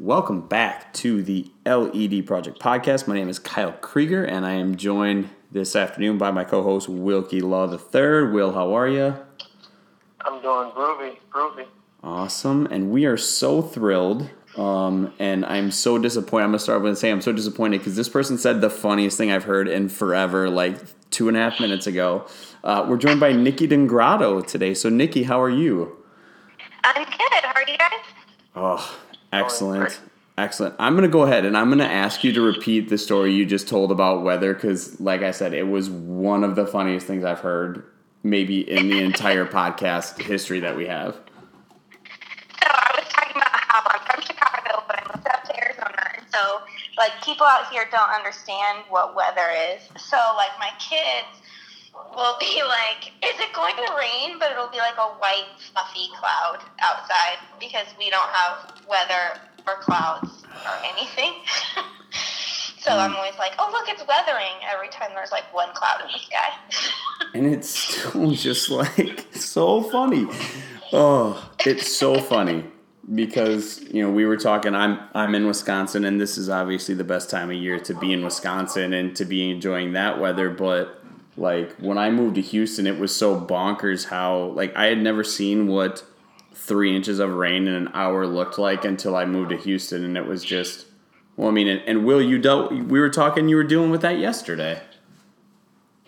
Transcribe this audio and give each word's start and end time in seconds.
Welcome 0.00 0.42
back 0.42 0.92
to 0.94 1.24
the 1.24 1.50
LED 1.66 2.24
Project 2.24 2.60
Podcast. 2.60 3.08
My 3.08 3.16
name 3.16 3.28
is 3.28 3.40
Kyle 3.40 3.72
Krieger, 3.72 4.24
and 4.24 4.46
I 4.46 4.52
am 4.52 4.76
joined 4.76 5.28
this 5.50 5.74
afternoon 5.74 6.18
by 6.18 6.30
my 6.30 6.44
co-host 6.44 6.88
Wilkie 6.88 7.40
Law 7.40 7.68
III. 7.68 8.30
Will, 8.30 8.52
how 8.52 8.72
are 8.76 8.86
you? 8.86 9.16
I'm 10.20 10.40
doing 10.40 10.70
groovy, 10.70 11.16
groovy. 11.32 11.66
Awesome, 12.04 12.66
and 12.66 12.92
we 12.92 13.06
are 13.06 13.16
so 13.16 13.60
thrilled. 13.60 14.30
Um, 14.56 15.12
and 15.18 15.44
I'm 15.44 15.72
so 15.72 15.98
disappointed. 15.98 16.44
I'm 16.44 16.50
gonna 16.50 16.60
start 16.60 16.80
with 16.80 16.96
saying 16.96 17.14
I'm 17.14 17.20
so 17.20 17.32
disappointed 17.32 17.78
because 17.78 17.96
this 17.96 18.08
person 18.08 18.38
said 18.38 18.60
the 18.60 18.70
funniest 18.70 19.18
thing 19.18 19.32
I've 19.32 19.44
heard 19.44 19.66
in 19.66 19.88
forever, 19.88 20.48
like 20.48 20.78
two 21.10 21.26
and 21.26 21.36
a 21.36 21.40
half 21.40 21.58
minutes 21.58 21.88
ago. 21.88 22.24
Uh, 22.62 22.86
we're 22.88 22.98
joined 22.98 23.18
by 23.18 23.32
Nikki 23.32 23.66
Dengrado 23.66 24.46
today. 24.46 24.74
So, 24.74 24.90
Nikki, 24.90 25.24
how 25.24 25.42
are 25.42 25.50
you? 25.50 25.96
I'm 26.84 27.02
good. 27.02 27.42
How 27.42 27.52
are 27.52 27.68
you 27.68 27.76
guys? 27.76 27.90
Oh, 28.54 28.98
excellent. 29.32 30.00
Excellent. 30.36 30.76
I'm 30.78 30.92
going 30.92 31.02
to 31.02 31.12
go 31.12 31.22
ahead 31.22 31.44
and 31.44 31.56
I'm 31.56 31.66
going 31.66 31.80
to 31.80 31.84
ask 31.84 32.22
you 32.22 32.32
to 32.32 32.40
repeat 32.40 32.88
the 32.88 32.96
story 32.96 33.32
you 33.34 33.44
just 33.44 33.66
told 33.66 33.90
about 33.90 34.22
weather 34.22 34.54
because, 34.54 35.00
like 35.00 35.22
I 35.22 35.32
said, 35.32 35.52
it 35.52 35.66
was 35.66 35.90
one 35.90 36.44
of 36.44 36.54
the 36.54 36.64
funniest 36.64 37.08
things 37.08 37.24
I've 37.24 37.40
heard 37.40 37.84
maybe 38.22 38.60
in 38.60 38.88
the 38.88 39.00
entire 39.02 39.46
podcast 39.46 40.20
history 40.20 40.60
that 40.60 40.76
we 40.76 40.86
have. 40.86 41.14
So 41.14 42.68
I 42.68 43.00
was 43.00 43.08
talking 43.08 43.36
about 43.36 43.50
how 43.50 43.82
I'm 43.84 44.00
from 44.06 44.22
Chicago, 44.22 44.84
but 44.86 45.00
I 45.00 45.16
moved 45.16 45.26
up 45.26 45.42
to 45.44 45.60
Arizona, 45.60 45.96
and 46.16 46.26
so 46.32 46.60
like 46.96 47.12
people 47.24 47.46
out 47.46 47.68
here 47.72 47.88
don't 47.90 48.10
understand 48.10 48.84
what 48.88 49.16
weather 49.16 49.48
is. 49.72 49.82
So 50.00 50.16
like 50.36 50.50
my 50.60 50.70
kids 50.78 51.42
will 52.14 52.36
be 52.38 52.62
like, 52.62 53.12
"Is 53.22 53.38
it 53.40 53.52
going 53.52 53.76
to 53.76 53.94
rain?" 53.96 54.38
But 54.38 54.52
it'll 54.52 54.68
be 54.70 54.78
like 54.78 54.96
a 54.98 55.08
white 55.18 55.48
fluffy 55.72 56.08
cloud 56.18 56.58
outside 56.80 57.38
because 57.60 57.86
we 57.98 58.10
don't 58.10 58.28
have 58.30 58.72
weather 58.88 59.40
or 59.66 59.76
clouds 59.82 60.44
or 60.64 60.74
anything. 60.84 61.34
so 62.78 62.92
I'm 62.92 63.12
mm. 63.12 63.16
always 63.16 63.38
like, 63.38 63.52
"Oh 63.58 63.70
look, 63.72 63.88
it's 63.88 64.06
weathering!" 64.06 64.56
Every 64.72 64.88
time 64.88 65.10
there's 65.14 65.32
like 65.32 65.52
one 65.54 65.72
cloud 65.74 66.00
in 66.02 66.12
the 66.12 66.18
sky. 66.18 66.52
And 67.34 67.46
it's 67.46 67.68
still 67.68 68.30
just 68.48 68.70
like 68.70 69.26
so 69.34 69.82
funny. 69.82 70.26
Oh, 70.92 71.50
it's 71.66 71.94
so 71.94 72.20
funny 72.20 72.64
because 73.14 73.82
you 73.92 74.02
know 74.02 74.10
we 74.10 74.24
were 74.26 74.36
talking. 74.36 74.74
I'm 74.74 75.00
I'm 75.14 75.34
in 75.34 75.46
Wisconsin, 75.46 76.04
and 76.04 76.20
this 76.20 76.38
is 76.38 76.48
obviously 76.48 76.94
the 76.94 77.04
best 77.04 77.30
time 77.30 77.50
of 77.50 77.56
year 77.56 77.78
to 77.80 77.94
be 77.94 78.12
in 78.12 78.24
Wisconsin 78.24 78.92
and 78.92 79.14
to 79.16 79.24
be 79.24 79.50
enjoying 79.50 79.92
that 79.92 80.20
weather. 80.20 80.50
But 80.50 80.97
like 81.38 81.72
when 81.76 81.98
I 81.98 82.10
moved 82.10 82.34
to 82.34 82.40
Houston, 82.40 82.86
it 82.86 82.98
was 82.98 83.14
so 83.14 83.40
bonkers 83.40 84.06
how 84.06 84.46
like 84.56 84.74
I 84.76 84.86
had 84.86 84.98
never 84.98 85.22
seen 85.22 85.68
what 85.68 86.04
three 86.52 86.94
inches 86.94 87.20
of 87.20 87.32
rain 87.34 87.68
in 87.68 87.74
an 87.74 87.88
hour 87.94 88.26
looked 88.26 88.58
like 88.58 88.84
until 88.84 89.14
I 89.14 89.24
moved 89.24 89.50
to 89.50 89.56
Houston, 89.56 90.04
and 90.04 90.16
it 90.16 90.26
was 90.26 90.44
just. 90.44 90.86
Well, 91.36 91.48
I 91.48 91.52
mean, 91.52 91.68
and, 91.68 91.80
and 91.86 92.04
Will, 92.04 92.20
you 92.20 92.38
dealt. 92.38 92.72
We 92.72 92.98
were 92.98 93.10
talking. 93.10 93.48
You 93.48 93.56
were 93.56 93.64
dealing 93.64 93.90
with 93.90 94.02
that 94.02 94.18
yesterday. 94.18 94.82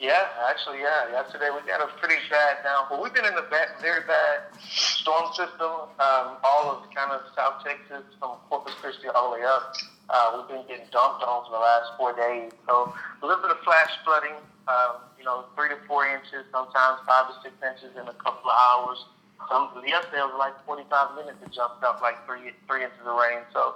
Yeah, 0.01 0.27
actually, 0.49 0.79
yeah. 0.79 1.13
Yesterday 1.13 1.51
we 1.55 1.61
got 1.69 1.81
a 1.81 1.93
pretty 2.01 2.17
bad 2.31 2.65
down. 2.65 2.87
Well, 2.91 3.03
we've 3.03 3.15
been 3.15 3.27
in 3.27 3.35
a 3.35 3.49
bad, 3.51 3.69
very 3.81 4.01
bad 4.07 4.41
storm 4.59 5.33
system. 5.35 5.93
Um, 6.01 6.41
all 6.43 6.73
of 6.73 6.91
kind 6.95 7.13
of 7.13 7.21
South 7.37 7.63
Texas 7.63 8.03
from 8.19 8.39
Corpus 8.49 8.75
Christi 8.81 9.09
all 9.09 9.31
the 9.31 9.39
way 9.39 9.47
up. 9.47 9.75
Uh, 10.09 10.39
we've 10.39 10.49
been 10.49 10.67
getting 10.67 10.91
dumped 10.91 11.23
on 11.23 11.45
for 11.45 11.53
the 11.53 11.63
last 11.63 11.93
four 11.97 12.17
days. 12.17 12.51
So 12.67 12.93
a 13.23 13.27
little 13.27 13.43
bit 13.43 13.53
of 13.53 13.59
flash 13.63 13.91
flooding. 14.05 14.35
Um, 14.71 15.03
you 15.19 15.25
know, 15.25 15.45
three 15.57 15.69
to 15.69 15.77
four 15.89 16.07
inches, 16.07 16.47
sometimes 16.53 17.01
five 17.07 17.27
to 17.29 17.35
six 17.43 17.55
inches 17.59 17.97
in 17.97 18.07
a 18.07 18.15
couple 18.23 18.51
of 18.51 18.57
hours. 18.57 19.05
Some 19.51 19.71
yesterday 19.85 20.23
was 20.23 20.37
like 20.39 20.55
45 20.65 21.17
minutes. 21.17 21.39
It 21.45 21.51
jumped 21.51 21.83
up 21.83 22.01
like 22.01 22.25
three 22.27 22.53
three 22.69 22.85
inches 22.85 23.01
of 23.05 23.17
rain. 23.17 23.41
So 23.53 23.75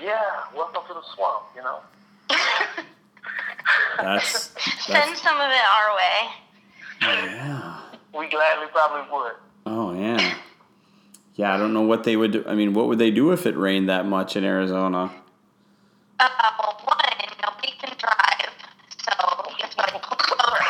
yeah, 0.00 0.44
welcome 0.54 0.82
to 0.88 0.94
the 0.94 1.02
swamp. 1.14 1.44
You 1.56 1.62
know. 1.62 1.80
That's, 3.98 4.50
Send 4.84 5.16
some 5.16 5.36
of 5.40 5.50
it 5.50 5.64
our 5.72 5.96
way. 5.96 6.28
yeah. 7.02 7.80
We 8.12 8.28
gladly 8.28 8.66
probably 8.72 9.10
would. 9.10 9.32
Oh 9.66 9.94
yeah. 9.98 10.34
Yeah, 11.34 11.54
I 11.54 11.56
don't 11.56 11.72
know 11.72 11.82
what 11.82 12.04
they 12.04 12.16
would 12.16 12.30
do. 12.32 12.44
I 12.46 12.54
mean, 12.54 12.74
what 12.74 12.86
would 12.86 12.98
they 12.98 13.10
do 13.10 13.32
if 13.32 13.44
it 13.46 13.56
rained 13.56 13.88
that 13.88 14.06
much 14.06 14.36
in 14.36 14.44
Arizona? 14.44 15.10
Uh, 16.20 16.28
well, 16.60 16.80
one, 16.84 16.98
nobody 17.42 17.72
can 17.80 17.92
drive, 17.98 18.52
so 19.02 19.12
you 19.50 19.64
have 19.64 19.70
to 19.70 19.76
go 19.76 19.84
over. 20.46 20.60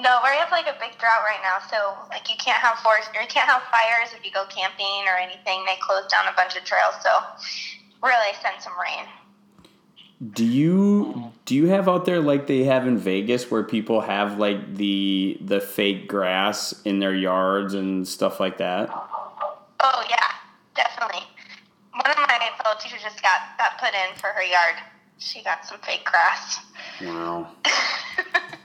no, 0.00 0.19
we 0.30 0.36
have 0.36 0.50
like 0.50 0.66
a 0.66 0.78
big 0.78 0.98
drought 0.98 1.22
right 1.24 1.40
now, 1.42 1.58
so 1.68 1.94
like 2.08 2.28
you 2.30 2.36
can't 2.36 2.60
have 2.62 2.78
forest 2.78 3.10
or 3.14 3.22
you 3.22 3.28
can't 3.28 3.48
have 3.48 3.62
fires 3.70 4.14
if 4.16 4.24
you 4.24 4.30
go 4.30 4.44
camping 4.46 5.06
or 5.06 5.18
anything. 5.18 5.64
They 5.66 5.76
close 5.80 6.06
down 6.06 6.26
a 6.28 6.36
bunch 6.36 6.56
of 6.56 6.64
trails, 6.64 6.94
so 7.02 7.10
really 8.02 8.32
send 8.42 8.62
some 8.62 8.72
rain. 8.78 9.06
Do 10.32 10.44
you 10.44 11.32
do 11.46 11.54
you 11.54 11.68
have 11.68 11.88
out 11.88 12.04
there 12.04 12.20
like 12.20 12.46
they 12.46 12.64
have 12.64 12.86
in 12.86 12.98
Vegas 12.98 13.50
where 13.50 13.62
people 13.62 14.02
have 14.02 14.38
like 14.38 14.76
the 14.76 15.38
the 15.40 15.60
fake 15.60 16.08
grass 16.08 16.74
in 16.84 16.98
their 16.98 17.14
yards 17.14 17.74
and 17.74 18.06
stuff 18.06 18.38
like 18.38 18.58
that? 18.58 18.90
Oh 19.82 20.04
yeah, 20.10 20.30
definitely. 20.76 21.22
One 21.92 22.10
of 22.10 22.16
my 22.18 22.50
fellow 22.62 22.76
teachers 22.78 23.02
just 23.02 23.22
got 23.22 23.40
that 23.58 23.78
put 23.80 23.94
in 23.94 24.16
for 24.18 24.28
her 24.28 24.42
yard. 24.42 24.76
She 25.18 25.42
got 25.42 25.64
some 25.64 25.78
fake 25.80 26.04
grass. 26.04 26.60
Wow. 27.02 27.50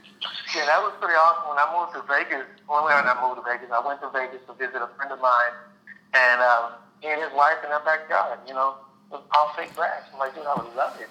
Yeah, 0.56 0.66
that 0.72 0.80
was 0.80 0.94
pretty 1.04 1.20
awesome. 1.20 1.52
When 1.52 1.60
I 1.60 1.68
moved 1.76 1.92
to 2.00 2.02
Vegas, 2.08 2.48
well, 2.70 2.88
when 2.88 2.96
I 2.96 3.16
moved 3.20 3.44
to 3.44 3.46
Vegas, 3.46 3.68
I 3.76 3.84
went 3.86 4.00
to 4.00 4.10
Vegas 4.10 4.40
to 4.48 4.54
visit 4.56 4.80
a 4.80 4.88
friend 4.96 5.12
of 5.12 5.20
mine, 5.20 5.54
and 6.16 6.40
um, 6.40 6.80
he 7.02 7.12
and 7.12 7.20
his 7.22 7.34
wife 7.36 7.60
in 7.64 7.70
their 7.70 7.84
backyard, 7.84 8.40
you 8.48 8.54
know, 8.56 8.80
it 9.12 9.20
was 9.20 9.24
all 9.36 9.52
fake 9.56 9.76
grass. 9.76 10.08
I'm 10.14 10.20
like, 10.20 10.34
dude, 10.34 10.48
I 10.48 10.56
would 10.56 10.72
love 10.76 10.96
it. 11.00 11.10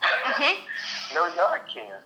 hmm 0.00 0.62
No 1.14 1.26
yard 1.34 1.62
care. 1.72 2.02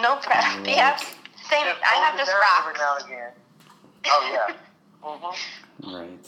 No 0.00 0.18
grass. 0.22 0.58
Yeah. 0.66 0.96
Same. 0.96 1.66
Just 1.66 1.82
I 1.82 1.94
have 2.02 2.14
mows 2.14 2.22
it 2.22 2.30
just 2.30 2.38
down 2.38 2.62
Every 2.62 2.78
now 2.78 2.96
and 2.96 3.04
again. 3.06 3.32
Oh 4.06 4.22
yeah. 4.32 4.56
hmm 5.02 5.94
Right. 5.94 6.26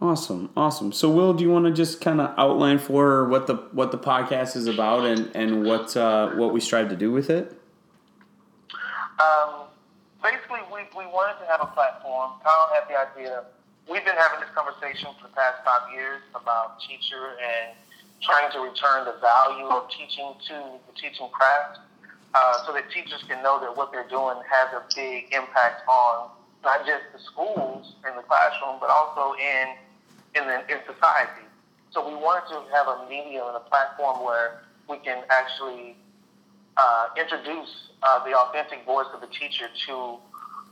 Awesome, 0.00 0.50
awesome. 0.56 0.90
So, 0.90 1.08
Will, 1.10 1.32
do 1.32 1.44
you 1.44 1.50
want 1.50 1.66
to 1.66 1.70
just 1.70 2.00
kind 2.00 2.20
of 2.20 2.34
outline 2.36 2.80
for 2.80 3.28
what 3.28 3.46
the 3.46 3.54
what 3.70 3.92
the 3.92 3.98
podcast 3.98 4.56
is 4.56 4.66
about 4.66 5.04
and 5.04 5.30
and 5.34 5.64
what 5.64 5.96
uh, 5.96 6.30
what 6.30 6.52
we 6.52 6.58
strive 6.60 6.88
to 6.88 6.96
do 6.96 7.12
with 7.12 7.30
it? 7.30 7.56
Um, 9.22 9.70
basically, 10.22 10.66
we, 10.74 10.82
we 10.98 11.06
wanted 11.06 11.38
to 11.38 11.46
have 11.46 11.62
a 11.62 11.70
platform. 11.70 12.42
Kyle 12.42 12.70
had 12.74 12.90
the 12.90 12.98
idea. 12.98 13.44
We've 13.86 14.04
been 14.04 14.18
having 14.18 14.40
this 14.40 14.50
conversation 14.54 15.14
for 15.18 15.30
the 15.30 15.34
past 15.34 15.62
five 15.62 15.90
years 15.94 16.22
about 16.34 16.80
teacher 16.82 17.38
and 17.38 17.74
trying 18.22 18.50
to 18.52 18.60
return 18.62 19.04
the 19.04 19.18
value 19.18 19.66
of 19.66 19.90
teaching 19.90 20.34
to 20.48 20.56
the 20.86 20.94
teaching 20.94 21.26
craft 21.34 21.82
uh, 22.34 22.66
so 22.66 22.72
that 22.72 22.86
teachers 22.90 23.22
can 23.26 23.42
know 23.42 23.58
that 23.60 23.74
what 23.76 23.90
they're 23.90 24.08
doing 24.08 24.38
has 24.46 24.70
a 24.74 24.82
big 24.94 25.34
impact 25.34 25.82
on 25.88 26.30
not 26.62 26.86
just 26.86 27.02
the 27.12 27.18
schools 27.18 27.94
in 28.06 28.14
the 28.14 28.22
classroom, 28.22 28.78
but 28.78 28.90
also 28.90 29.34
in 29.38 29.74
in, 30.34 30.48
the, 30.48 30.64
in 30.72 30.80
society. 30.86 31.44
So 31.90 32.08
we 32.08 32.14
wanted 32.14 32.48
to 32.54 32.64
have 32.72 32.88
a 32.88 33.04
medium 33.10 33.46
and 33.48 33.56
a 33.56 33.66
platform 33.68 34.24
where 34.24 34.62
we 34.88 34.96
can 34.98 35.24
actually 35.28 35.96
uh, 36.76 37.08
introduce 37.16 37.92
uh, 38.02 38.24
the 38.24 38.36
authentic 38.36 38.84
voice 38.84 39.06
of 39.14 39.20
the 39.20 39.28
teacher 39.28 39.68
to 39.86 40.18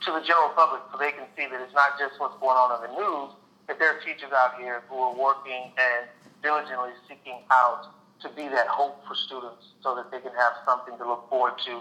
to 0.00 0.12
the 0.16 0.24
general 0.24 0.48
public, 0.56 0.80
so 0.90 0.96
they 0.96 1.12
can 1.12 1.28
see 1.36 1.44
that 1.44 1.60
it's 1.60 1.74
not 1.74 1.98
just 2.00 2.16
what's 2.16 2.32
going 2.40 2.56
on 2.56 2.72
in 2.80 2.88
the 2.88 2.92
news. 2.96 3.36
That 3.68 3.78
there 3.78 3.92
are 3.92 4.00
teachers 4.00 4.32
out 4.32 4.56
here 4.58 4.82
who 4.88 4.96
are 4.96 5.14
working 5.14 5.76
and 5.76 6.08
diligently 6.42 6.96
seeking 7.06 7.44
out 7.50 7.92
to 8.22 8.28
be 8.30 8.48
that 8.48 8.66
hope 8.66 9.04
for 9.06 9.14
students, 9.14 9.76
so 9.82 9.94
that 9.94 10.10
they 10.10 10.20
can 10.20 10.32
have 10.32 10.54
something 10.64 10.96
to 10.96 11.04
look 11.06 11.28
forward 11.28 11.60
to. 11.66 11.80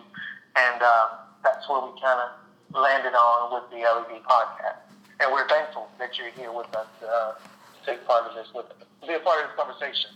And 0.56 0.82
uh, 0.84 1.08
that's 1.44 1.68
where 1.70 1.80
we 1.80 1.96
kind 2.02 2.20
of 2.20 2.76
landed 2.76 3.16
on 3.16 3.54
with 3.56 3.72
the 3.72 3.88
LED 3.88 4.24
podcast. 4.24 4.84
And 5.20 5.32
we're 5.32 5.48
thankful 5.48 5.88
that 5.98 6.18
you're 6.18 6.32
here 6.32 6.52
with 6.52 6.74
us 6.76 6.88
uh, 7.04 7.34
to 7.34 7.86
take 7.86 8.06
part 8.06 8.28
of 8.28 8.36
this 8.36 8.48
with 8.54 8.68
to 8.70 9.08
be 9.08 9.14
a 9.14 9.20
part 9.20 9.44
of 9.44 9.50
this 9.50 9.56
conversation. 9.56 10.12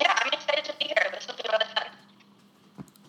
Yeah, 0.00 0.14
I'm 0.22 0.32
excited 0.32 0.64
to 0.66 0.74
be 0.78 0.86
here. 0.86 1.06
This 1.12 1.26
will 1.26 1.34
really 1.50 1.64
fun. 1.74 1.87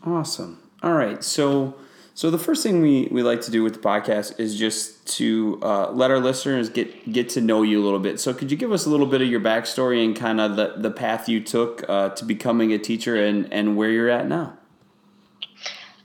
Awesome. 0.09 0.59
All 0.81 0.93
right. 0.93 1.23
So, 1.23 1.75
so 2.15 2.31
the 2.31 2.39
first 2.39 2.63
thing 2.63 2.81
we, 2.81 3.07
we 3.11 3.21
like 3.21 3.41
to 3.41 3.51
do 3.51 3.63
with 3.63 3.73
the 3.73 3.79
podcast 3.79 4.39
is 4.39 4.57
just 4.57 5.05
to 5.17 5.59
uh, 5.61 5.91
let 5.91 6.09
our 6.09 6.19
listeners 6.19 6.69
get 6.69 7.11
get 7.11 7.29
to 7.29 7.41
know 7.41 7.61
you 7.61 7.81
a 7.81 7.83
little 7.83 7.99
bit. 7.99 8.19
So, 8.19 8.33
could 8.33 8.49
you 8.49 8.57
give 8.57 8.71
us 8.71 8.85
a 8.85 8.89
little 8.89 9.05
bit 9.05 9.21
of 9.21 9.27
your 9.27 9.39
backstory 9.39 10.03
and 10.03 10.15
kind 10.15 10.41
of 10.41 10.55
the, 10.55 10.73
the 10.77 10.91
path 10.91 11.29
you 11.29 11.41
took 11.41 11.87
uh, 11.87 12.09
to 12.09 12.25
becoming 12.25 12.73
a 12.73 12.79
teacher 12.79 13.15
and, 13.23 13.51
and 13.53 13.77
where 13.77 13.91
you're 13.91 14.09
at 14.09 14.27
now? 14.27 14.57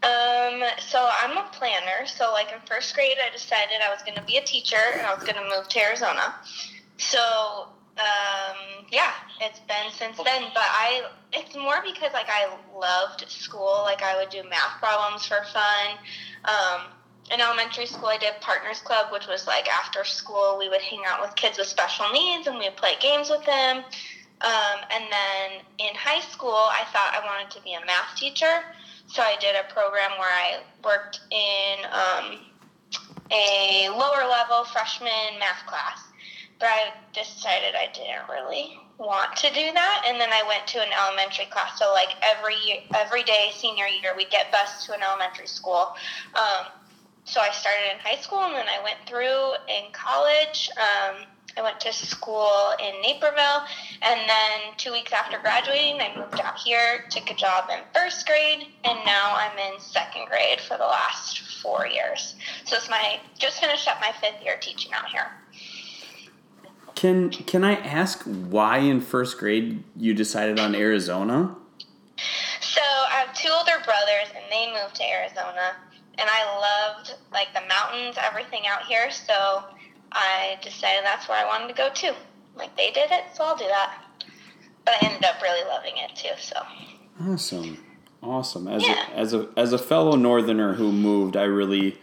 Um, 0.03 0.63
so 0.79 1.09
I'm 1.23 1.39
a 1.39 1.49
planner. 1.53 2.05
So 2.05 2.31
like 2.33 2.53
in 2.53 2.59
first 2.67 2.95
grade, 2.95 3.17
I 3.27 3.33
decided 3.33 3.77
I 3.83 3.91
was 3.91 4.03
going 4.03 4.17
to 4.17 4.25
be 4.25 4.37
a 4.37 4.45
teacher 4.45 4.77
and 4.93 5.01
I 5.01 5.15
was 5.15 5.25
going 5.25 5.37
to 5.37 5.57
move 5.57 5.67
to 5.69 5.81
Arizona. 5.81 6.35
So 6.99 7.69
um, 7.97 8.87
yeah, 8.91 9.13
it's 9.41 9.61
been 9.61 9.91
since 9.91 10.17
then. 10.17 10.43
But 10.55 10.65
I, 10.65 11.09
it's 11.33 11.55
more 11.57 11.83
because 11.85 12.13
like 12.13 12.29
I 12.29 12.57
loved 12.75 13.25
school. 13.29 13.81
Like 13.83 14.03
I 14.03 14.17
would 14.17 14.31
do 14.31 14.43
math 14.49 14.79
problems 14.79 15.27
for 15.27 15.45
fun. 15.53 15.99
Um, 16.45 16.93
in 17.33 17.41
elementary 17.41 17.87
school, 17.87 18.09
I 18.09 18.19
did 18.19 18.35
Partners 18.41 18.81
Club, 18.81 19.11
which 19.11 19.27
was 19.27 19.47
like 19.47 19.69
after 19.69 20.05
school, 20.05 20.57
we 20.59 20.69
would 20.69 20.83
hang 20.83 21.03
out 21.07 21.23
with 21.23 21.35
kids 21.37 21.57
with 21.57 21.67
special 21.67 22.07
needs 22.13 22.47
and 22.47 22.59
we 22.59 22.65
would 22.67 22.77
play 22.77 22.95
games 23.01 23.31
with 23.31 23.45
them. 23.45 23.79
Um, 24.43 24.79
and 24.93 25.05
then 25.11 25.65
in 25.79 25.95
high 25.95 26.21
school, 26.21 26.53
I 26.53 26.85
thought 26.93 27.15
I 27.15 27.25
wanted 27.25 27.51
to 27.57 27.63
be 27.63 27.73
a 27.73 27.81
math 27.87 28.17
teacher. 28.17 28.63
So 29.07 29.23
I 29.23 29.37
did 29.41 29.57
a 29.57 29.73
program 29.73 30.11
where 30.19 30.29
I 30.29 30.61
worked 30.85 31.21
in 31.31 31.85
um, 31.93 32.39
a 33.31 33.89
lower 33.91 34.29
level 34.29 34.65
freshman 34.65 35.39
math 35.39 35.65
class. 35.67 36.05
Decided 37.15 37.77
I 37.77 37.89
didn't 37.95 38.29
really 38.29 38.77
want 38.99 39.37
to 39.37 39.49
do 39.55 39.73
that, 39.73 40.05
and 40.07 40.21
then 40.21 40.31
I 40.33 40.43
went 40.49 40.67
to 40.69 40.83
an 40.83 40.91
elementary 40.93 41.47
class. 41.47 41.79
So 41.79 41.93
like 41.93 42.09
every 42.23 42.89
every 42.95 43.23
day 43.23 43.51
senior 43.55 43.87
year, 43.87 44.15
we'd 44.17 44.31
get 44.31 44.51
bused 44.51 44.87
to 44.87 44.95
an 44.95 45.03
elementary 45.03 45.47
school. 45.47 45.95
Um, 46.35 46.67
so 47.25 47.41
I 47.41 47.51
started 47.53 47.93
in 47.93 47.99
high 48.01 48.21
school, 48.21 48.43
and 48.43 48.55
then 48.55 48.67
I 48.67 48.83
went 48.83 48.99
through 49.07 49.55
in 49.69 49.93
college. 49.93 50.69
Um, 50.77 51.27
I 51.57 51.63
went 51.63 51.79
to 51.81 51.93
school 51.93 52.73
in 52.81 53.01
Naperville, 53.01 53.63
and 54.03 54.21
then 54.29 54.75
two 54.77 54.91
weeks 54.91 55.13
after 55.13 55.39
graduating, 55.39 56.01
I 56.01 56.17
moved 56.17 56.41
out 56.41 56.59
here, 56.59 57.07
took 57.11 57.31
a 57.31 57.35
job 57.35 57.71
in 57.71 57.79
first 57.95 58.27
grade, 58.27 58.67
and 58.83 58.99
now 59.07 59.35
I'm 59.37 59.57
in 59.73 59.79
second 59.79 60.27
grade 60.27 60.61
for 60.61 60.77
the 60.77 60.85
last 60.85 61.39
four 61.63 61.87
years. 61.87 62.35
So 62.65 62.77
it's 62.77 62.91
my 62.91 63.21
just 63.39 63.61
finished 63.61 63.87
up 63.87 64.01
my 64.01 64.13
fifth 64.21 64.43
year 64.43 64.57
teaching 64.61 64.93
out 64.93 65.07
here. 65.07 65.31
Can 66.95 67.31
can 67.31 67.65
I 67.65 67.75
ask 67.75 68.23
why 68.23 68.79
in 68.79 69.01
first 69.01 69.39
grade 69.39 69.83
you 69.97 70.15
decided 70.15 70.61
on 70.61 70.75
Arizona? 70.75 71.57
So 72.61 72.81
I 72.81 73.25
have 73.27 73.35
two 73.35 73.51
older 73.51 73.85
brothers, 73.85 74.29
and 74.35 74.45
they 74.51 74.73
moved 74.73 74.95
to 74.97 75.05
Arizona, 75.05 75.77
and 76.19 76.29
I 76.31 76.59
loved 76.59 77.15
like 77.33 77.49
the 77.53 77.63
mountains, 77.69 78.17
everything 78.21 78.67
out 78.67 78.85
here. 78.87 79.11
So 79.11 79.65
I 80.13 80.59
decided 80.63 81.05
that's 81.05 81.29
where 81.29 81.39
I 81.39 81.47
wanted 81.47 81.69
to 81.69 81.75
go 81.75 81.91
too. 81.93 82.13
Like 82.57 82.77
they 82.77 82.91
did 82.91 83.11
it, 83.11 83.25
so 83.35 83.45
I'll 83.45 83.57
do 83.57 83.67
that. 83.67 84.03
But 84.85 84.95
I 84.95 85.07
ended 85.07 85.25
up 85.25 85.43
really 85.43 85.67
loving 85.69 85.95
it 85.97 86.15
too. 86.15 86.35
So 86.39 86.57
awesome, 87.21 87.85
awesome. 88.23 88.69
As 88.69 88.87
yeah. 88.87 89.11
a, 89.11 89.17
as 89.17 89.35
a 89.35 89.49
as 89.57 89.73
a 89.73 89.79
fellow 89.79 90.17
Northerner 90.17 90.75
who 90.75 90.93
moved, 90.93 91.37
I 91.37 91.45
really 91.45 91.99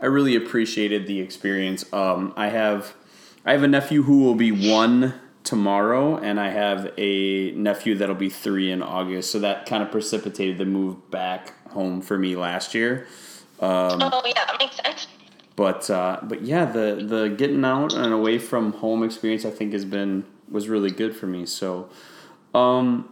I 0.00 0.06
really 0.06 0.36
appreciated 0.36 1.06
the 1.06 1.20
experience. 1.20 1.90
Um, 1.92 2.32
I 2.36 2.48
have 2.48 2.94
I 3.46 3.52
have 3.52 3.62
a 3.62 3.68
nephew 3.68 4.02
who 4.02 4.24
will 4.24 4.34
be 4.34 4.50
one 4.50 5.14
tomorrow, 5.44 6.18
and 6.18 6.40
I 6.40 6.50
have 6.50 6.92
a 6.98 7.52
nephew 7.52 7.94
that'll 7.94 8.16
be 8.16 8.28
three 8.28 8.72
in 8.72 8.82
August. 8.82 9.30
So 9.30 9.38
that 9.38 9.66
kind 9.66 9.84
of 9.84 9.92
precipitated 9.92 10.58
the 10.58 10.66
move 10.66 11.10
back 11.12 11.68
home 11.70 12.02
for 12.02 12.18
me 12.18 12.34
last 12.34 12.74
year. 12.74 13.06
Um, 13.60 14.02
oh 14.02 14.22
yeah, 14.26 14.44
that 14.46 14.56
makes 14.58 14.76
sense. 14.76 15.06
But 15.54 15.88
uh, 15.88 16.20
but 16.24 16.42
yeah, 16.42 16.64
the 16.64 16.96
the 17.06 17.28
getting 17.28 17.64
out 17.64 17.94
and 17.94 18.12
away 18.12 18.38
from 18.38 18.72
home 18.74 19.04
experience 19.04 19.44
I 19.44 19.50
think 19.50 19.72
has 19.72 19.84
been 19.84 20.24
was 20.50 20.68
really 20.68 20.90
good 20.90 21.14
for 21.14 21.26
me. 21.26 21.46
So, 21.46 21.88
um, 22.52 23.08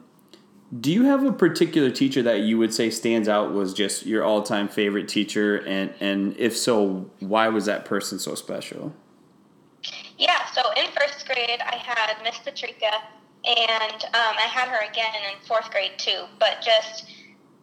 do 0.79 0.93
you 0.93 1.05
have 1.05 1.25
a 1.25 1.33
particular 1.33 1.91
teacher 1.91 2.23
that 2.23 2.41
you 2.41 2.59
would 2.59 2.75
say 2.75 2.91
stands 2.91 3.29
out 3.29 3.53
was 3.53 3.73
just 3.73 4.05
your 4.05 4.25
all 4.25 4.43
time 4.43 4.67
favorite 4.67 5.07
teacher, 5.07 5.57
and 5.65 5.95
and 6.01 6.37
if 6.37 6.57
so, 6.57 7.09
why 7.21 7.49
was 7.49 7.67
that 7.67 7.85
person 7.85 8.19
so 8.19 8.35
special? 8.35 8.93
Yeah, 10.16 10.46
so 10.52 10.62
in 10.76 10.87
first 10.93 11.26
grade, 11.26 11.61
I 11.61 11.76
had 11.76 12.22
Miss 12.22 12.38
Patrika, 12.38 12.93
and 13.44 14.05
um, 14.05 14.34
I 14.38 14.49
had 14.49 14.69
her 14.69 14.88
again 14.88 15.14
in 15.32 15.46
fourth 15.46 15.70
grade 15.70 15.99
too. 15.99 16.25
But 16.38 16.62
just, 16.64 17.06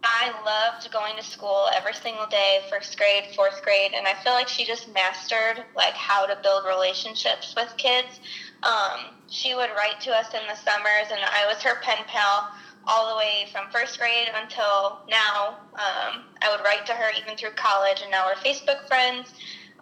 I 0.04 0.32
loved 0.46 0.92
going 0.92 1.16
to 1.16 1.24
school 1.24 1.68
every 1.74 1.94
single 1.94 2.28
day, 2.28 2.62
first 2.70 2.98
grade, 2.98 3.34
fourth 3.36 3.62
grade, 3.64 3.94
and 3.96 4.06
I 4.06 4.16
feel 4.16 4.34
like 4.34 4.50
she 4.50 4.66
just 4.66 4.94
mastered 4.94 5.64
like 5.76 5.94
how 5.94 6.26
to 6.26 6.38
build 6.44 6.66
relationships 6.66 7.54
with 7.56 7.74
kids. 7.78 8.20
Um, 8.64 9.16
she 9.30 9.56
would 9.56 9.70
write 9.78 10.02
to 10.02 10.12
us 10.12 10.28
in 10.34 10.42
the 10.48 10.56
summers, 10.56 11.10
and 11.10 11.22
I 11.24 11.46
was 11.48 11.62
her 11.64 11.80
pen 11.82 12.04
pal 12.08 12.52
all 12.86 13.12
the 13.12 13.16
way 13.16 13.48
from 13.52 13.72
first 13.72 13.98
grade 13.98 14.28
until 14.36 15.00
now. 15.08 15.58
Um, 15.76 16.26
I 16.42 16.52
would 16.52 16.66
write 16.66 16.86
to 16.88 16.94
her 16.94 17.12
even 17.22 17.38
through 17.38 17.52
college, 17.52 18.02
and 18.02 18.12
now 18.12 18.26
we're 18.26 18.36
Facebook 18.36 18.88
friends. 18.88 19.34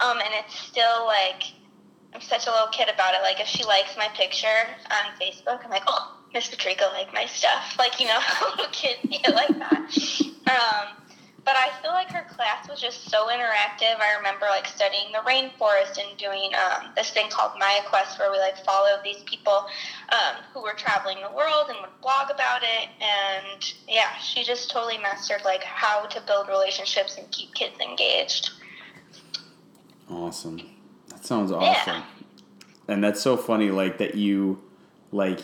Um, 0.01 0.18
and 0.19 0.30
it's 0.33 0.57
still 0.57 1.06
like 1.06 1.44
I'm 2.14 2.22
such 2.22 2.48
a 2.48 2.52
little 2.52 2.68
kid 2.68 2.90
about 2.94 3.14
it. 3.14 3.22
Like 3.22 3.40
if 3.40 3.48
she 3.48 3.64
likes 3.64 3.96
my 3.98 4.08
picture 4.16 4.48
on 4.90 5.20
Facebook, 5.20 5.64
I'm 5.64 5.70
like, 5.70 5.84
oh, 5.88 6.18
Miss 6.34 6.48
Patrico 6.48 6.86
liked 6.94 7.14
my 7.14 7.26
stuff. 7.26 7.76
Like 7.78 8.00
you 8.00 8.08
know, 8.08 8.20
little 8.50 8.72
kids 8.72 9.00
get 9.10 9.34
like 9.34 9.58
that. 9.60 10.22
Um, 10.48 11.00
but 11.46 11.56
I 11.56 11.72
feel 11.82 11.92
like 11.92 12.12
her 12.12 12.28
class 12.30 12.70
was 12.70 12.80
just 12.80 13.10
so 13.10 13.28
interactive. 13.28 14.00
I 14.00 14.16
remember 14.18 14.46
like 14.50 14.68
studying 14.68 15.12
the 15.12 15.20
rainforest 15.20 15.98
and 15.98 16.18
doing 16.18 16.52
um, 16.54 16.92
this 16.96 17.12
thing 17.12 17.30
called 17.30 17.54
Maya 17.58 17.82
Quest, 17.88 18.20
where 18.20 18.32
we 18.32 18.38
like 18.38 18.58
followed 18.64 19.00
these 19.04 19.24
people 19.26 19.66
um, 20.10 20.44
who 20.54 20.62
were 20.62 20.74
traveling 20.74 21.18
the 21.28 21.36
world 21.36 21.70
and 21.70 21.78
would 21.82 22.02
blog 22.02 22.30
about 22.30 22.62
it. 22.64 22.90
And 23.02 23.74
yeah, 23.88 24.16
she 24.18 24.44
just 24.44 24.70
totally 24.70 24.98
mastered 24.98 25.42
like 25.44 25.64
how 25.64 26.06
to 26.06 26.22
build 26.22 26.50
relationships 26.50 27.18
and 27.18 27.30
keep 27.32 27.54
kids 27.54 27.80
engaged. 27.80 28.52
Awesome. 30.10 30.79
That 31.10 31.26
sounds 31.26 31.52
awesome. 31.52 31.96
Yeah. 31.96 32.04
And 32.88 33.04
that's 33.04 33.22
so 33.22 33.38
funny, 33.38 33.70
like 33.70 33.98
that 34.00 34.16
you, 34.16 34.62
like, 35.12 35.42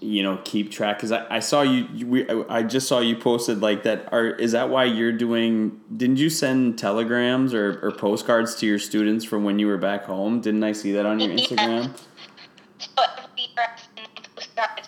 you 0.00 0.22
know, 0.22 0.40
keep 0.44 0.70
track. 0.70 0.98
Because 0.98 1.12
I, 1.12 1.36
I 1.36 1.38
saw 1.38 1.62
you, 1.62 1.86
you, 1.92 2.06
we, 2.06 2.28
I 2.48 2.62
just 2.62 2.88
saw 2.88 2.98
you 2.98 3.14
posted 3.16 3.60
like 3.60 3.84
that. 3.84 4.12
Are 4.12 4.26
is 4.26 4.52
that 4.52 4.68
why 4.68 4.84
you're 4.84 5.12
doing? 5.12 5.80
Didn't 5.96 6.16
you 6.16 6.28
send 6.28 6.78
telegrams 6.78 7.54
or, 7.54 7.78
or 7.82 7.92
postcards 7.92 8.56
to 8.56 8.66
your 8.66 8.80
students 8.80 9.24
from 9.24 9.44
when 9.44 9.58
you 9.58 9.68
were 9.68 9.78
back 9.78 10.04
home? 10.04 10.40
Didn't 10.40 10.64
I 10.64 10.72
see 10.72 10.92
that 10.92 11.06
on 11.06 11.20
your 11.20 11.30
Instagram? 11.30 11.96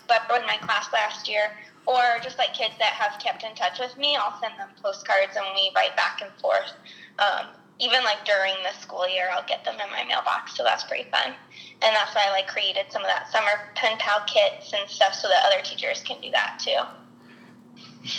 But 0.09 0.41
in 0.41 0.47
my 0.47 0.57
class 0.57 0.93
last 0.93 1.29
year, 1.29 1.53
or 1.87 2.03
just 2.23 2.39
like 2.39 2.53
kids 2.53 2.75
that 2.79 2.93
have 2.93 3.21
kept 3.21 3.45
in 3.45 3.55
touch 3.55 3.79
with 3.79 3.97
me, 3.97 4.17
I'll 4.17 4.39
send 4.41 4.55
them 4.59 4.69
postcards 4.83 5.37
and 5.37 5.47
we 5.55 5.71
write 5.75 5.97
back 5.97 6.21
and 6.23 6.31
forth. 6.41 6.73
Um, 7.19 7.47
even 7.81 8.03
like 8.05 8.25
during 8.25 8.55
the 8.65 8.79
school 8.81 9.09
year, 9.09 9.29
I'll 9.33 9.47
get 9.47 9.65
them 9.65 9.75
in 9.75 9.91
my 9.91 10.05
mailbox. 10.05 10.57
So 10.57 10.65
that's 10.65 10.85
pretty 10.85 11.09
fun. 11.11 11.35
And 11.81 11.95
that's 11.95 12.15
why 12.15 12.25
I 12.27 12.31
like 12.31 12.49
created 12.49 12.87
some 12.91 13.03
of 13.03 13.09
that 13.09 13.31
summer 13.31 13.71
pen 13.75 13.97
pal 13.99 14.25
kits 14.27 14.73
and 14.73 14.89
stuff 14.89 15.15
so 15.15 15.29
that 15.29 15.45
other 15.47 15.63
teachers 15.63 16.03
can 16.03 16.21
do 16.21 16.31
that 16.33 16.61
too. 16.61 18.11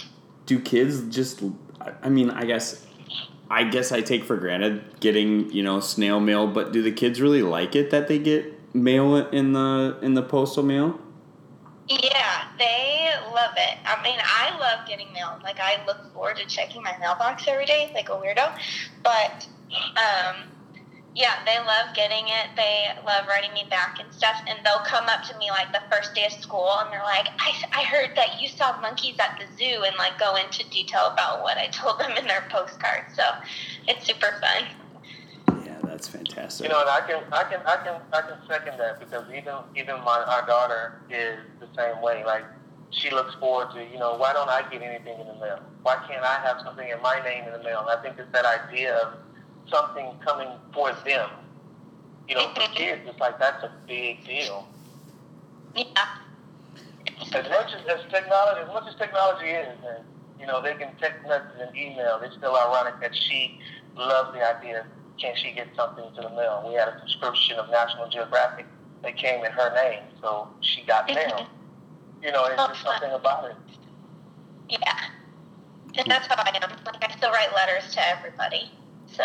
Do 0.46 0.60
kids 0.60 1.04
just? 1.14 1.44
I 2.02 2.10
mean, 2.10 2.30
I 2.30 2.46
guess. 2.46 2.86
I 3.52 3.64
guess 3.64 3.92
I 3.92 4.02
take 4.02 4.26
for 4.26 4.38
granted 4.38 5.00
getting 5.00 5.52
you 5.52 5.64
know 5.64 5.80
snail 5.80 6.20
mail, 6.20 6.46
but 6.46 6.72
do 6.72 6.84
the 6.84 6.92
kids 6.92 7.20
really 7.20 7.42
like 7.42 7.76
it 7.76 7.90
that 7.90 8.08
they 8.08 8.20
get 8.20 8.76
mail 8.76 9.16
in 9.16 9.54
the 9.54 9.98
in 10.04 10.14
the 10.14 10.22
postal 10.22 10.62
mail? 10.62 11.00
Yeah, 11.90 12.46
they 12.60 13.10
love 13.34 13.54
it. 13.58 13.78
I 13.84 14.02
mean, 14.04 14.20
I 14.22 14.56
love 14.60 14.88
getting 14.88 15.12
mail. 15.12 15.40
Like, 15.44 15.60
I 15.60 15.84
look 15.88 16.14
forward 16.14 16.38
to 16.38 16.46
checking 16.46 16.84
my 16.84 16.96
mailbox 17.00 17.48
every 17.48 17.66
day, 17.66 17.90
like 17.96 18.10
a 18.10 18.12
weirdo. 18.12 18.54
But, 19.04 19.48
um, 19.98 20.36
yeah, 21.16 21.42
they 21.46 21.58
love 21.58 21.96
getting 21.96 22.28
it. 22.28 22.54
They 22.56 22.90
love 23.08 23.26
writing 23.28 23.52
me 23.56 23.64
back 23.72 23.98
and 24.00 24.14
stuff. 24.14 24.38
And 24.48 24.60
they'll 24.64 24.86
come 24.86 25.06
up 25.10 25.24
to 25.30 25.38
me 25.40 25.50
like 25.50 25.74
the 25.74 25.82
first 25.92 26.14
day 26.14 26.28
of 26.28 26.32
school 26.34 26.70
and 26.80 26.94
they're 26.94 27.02
like, 27.02 27.28
I, 27.40 27.82
I 27.82 27.84
heard 27.86 28.16
that 28.16 28.40
you 28.40 28.48
saw 28.48 28.80
monkeys 28.82 29.16
at 29.20 29.40
the 29.40 29.50
zoo 29.58 29.82
and 29.84 29.96
like 29.98 30.20
go 30.20 30.36
into 30.36 30.70
detail 30.70 31.10
about 31.12 31.42
what 31.42 31.58
I 31.58 31.68
told 31.74 32.00
them 32.00 32.12
in 32.16 32.28
their 32.28 32.46
postcard. 32.52 33.10
So 33.16 33.24
it's 33.88 34.06
super 34.06 34.40
fun 34.40 34.70
that's 36.00 36.08
fantastic. 36.16 36.64
You 36.66 36.72
know, 36.72 36.80
and 36.80 36.90
I 36.90 37.02
can, 37.02 37.24
I 37.34 37.44
can, 37.44 37.60
I 37.66 37.76
can, 37.84 38.02
I 38.14 38.22
can 38.22 38.38
second 38.48 38.80
that 38.80 39.00
because 39.00 39.26
even, 39.30 39.54
even 39.76 39.96
my 40.06 40.24
our 40.24 40.48
daughter 40.48 41.02
is 41.10 41.40
the 41.60 41.68
same 41.76 42.02
way. 42.02 42.24
Like, 42.26 42.46
she 42.92 43.12
looks 43.12 43.36
forward 43.36 43.68
to, 43.74 43.84
you 43.84 44.00
know, 44.00 44.16
why 44.16 44.32
don't 44.32 44.50
I 44.50 44.62
get 44.72 44.82
anything 44.82 45.20
in 45.20 45.28
the 45.28 45.34
mail? 45.34 45.60
Why 45.84 45.98
can't 46.08 46.24
I 46.24 46.40
have 46.40 46.62
something 46.64 46.88
in 46.88 47.02
my 47.02 47.22
name 47.24 47.44
in 47.46 47.52
the 47.52 47.64
mail? 47.64 47.82
And 47.82 47.90
I 47.90 48.02
think 48.02 48.18
it's 48.18 48.32
that 48.32 48.46
idea 48.46 48.96
of 48.96 49.14
something 49.70 50.14
coming 50.26 50.48
for 50.74 50.94
them. 51.06 51.30
You 52.30 52.36
know, 52.36 52.48
for 52.54 52.62
mm-hmm. 52.62 52.74
kids, 52.76 53.02
it's 53.06 53.20
like 53.20 53.38
that's 53.38 53.64
a 53.64 53.72
big 53.86 54.26
deal. 54.26 54.68
Yeah. 55.76 55.84
As 57.34 57.50
much 57.50 57.74
as, 57.76 57.86
as 57.92 58.10
technology, 58.10 58.62
as 58.62 58.68
much 58.70 58.88
as 58.88 58.96
technology 58.96 59.50
is, 59.50 59.78
and 59.86 60.06
you 60.40 60.48
know, 60.48 60.62
they 60.62 60.76
can 60.76 60.96
text 60.96 61.28
message 61.28 61.60
and 61.60 61.76
email. 61.76 62.22
It's 62.24 62.38
still 62.38 62.56
ironic 62.56 63.02
that 63.02 63.12
she 63.14 63.60
loves 63.98 64.34
the 64.34 64.58
idea 64.58 64.86
can 65.20 65.36
she 65.36 65.52
get 65.52 65.68
something 65.76 66.06
to 66.16 66.22
the 66.22 66.30
mail? 66.30 66.64
We 66.68 66.74
had 66.76 66.88
a 66.88 67.00
subscription 67.02 67.58
of 67.58 67.70
National 67.70 68.08
Geographic 68.10 68.66
that 69.04 69.18
came 69.18 69.44
in 69.44 69.52
her 69.52 69.74
name, 69.76 70.04
so 70.22 70.48
she 70.62 70.84
got 70.84 71.08
mail. 71.08 71.48
You 72.24 72.32
know, 72.32 72.46
it's 72.46 72.56
just 72.56 72.86
oh, 72.86 72.92
something 72.92 73.12
about 73.12 73.46
it. 73.46 73.56
Yeah. 74.70 74.98
And 75.98 76.08
that's 76.08 76.28
how 76.28 76.36
I 76.38 76.58
am. 76.62 76.70
Like 76.86 77.04
I 77.04 77.16
still 77.16 77.32
write 77.32 77.54
letters 77.56 77.94
to 77.94 78.08
everybody. 78.08 78.72
So 79.08 79.24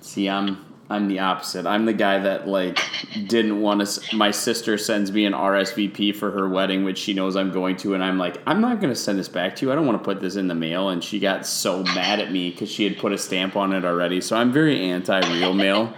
See, 0.00 0.28
I'm 0.28 0.64
I'm 0.90 1.06
the 1.08 1.18
opposite. 1.18 1.66
I'm 1.66 1.84
the 1.84 1.92
guy 1.92 2.18
that 2.18 2.48
like 2.48 2.78
didn't 3.26 3.60
want 3.60 3.86
to. 3.86 4.16
My 4.16 4.30
sister 4.30 4.78
sends 4.78 5.12
me 5.12 5.26
an 5.26 5.34
RSVP 5.34 6.16
for 6.16 6.30
her 6.30 6.48
wedding, 6.48 6.82
which 6.82 6.96
she 6.96 7.12
knows 7.12 7.36
I'm 7.36 7.52
going 7.52 7.76
to, 7.78 7.92
and 7.92 8.02
I'm 8.02 8.16
like, 8.16 8.38
I'm 8.46 8.62
not 8.62 8.80
going 8.80 8.92
to 8.92 8.98
send 8.98 9.18
this 9.18 9.28
back 9.28 9.54
to 9.56 9.66
you. 9.66 9.72
I 9.72 9.74
don't 9.74 9.86
want 9.86 9.98
to 9.98 10.04
put 10.04 10.20
this 10.20 10.36
in 10.36 10.48
the 10.48 10.54
mail. 10.54 10.88
And 10.88 11.04
she 11.04 11.18
got 11.18 11.44
so 11.44 11.82
mad 11.82 12.20
at 12.20 12.32
me 12.32 12.50
because 12.50 12.70
she 12.70 12.84
had 12.84 12.96
put 12.96 13.12
a 13.12 13.18
stamp 13.18 13.54
on 13.54 13.74
it 13.74 13.84
already. 13.84 14.22
So 14.22 14.34
I'm 14.36 14.50
very 14.50 14.80
anti 14.90 15.20
real 15.38 15.52
mail, 15.52 15.92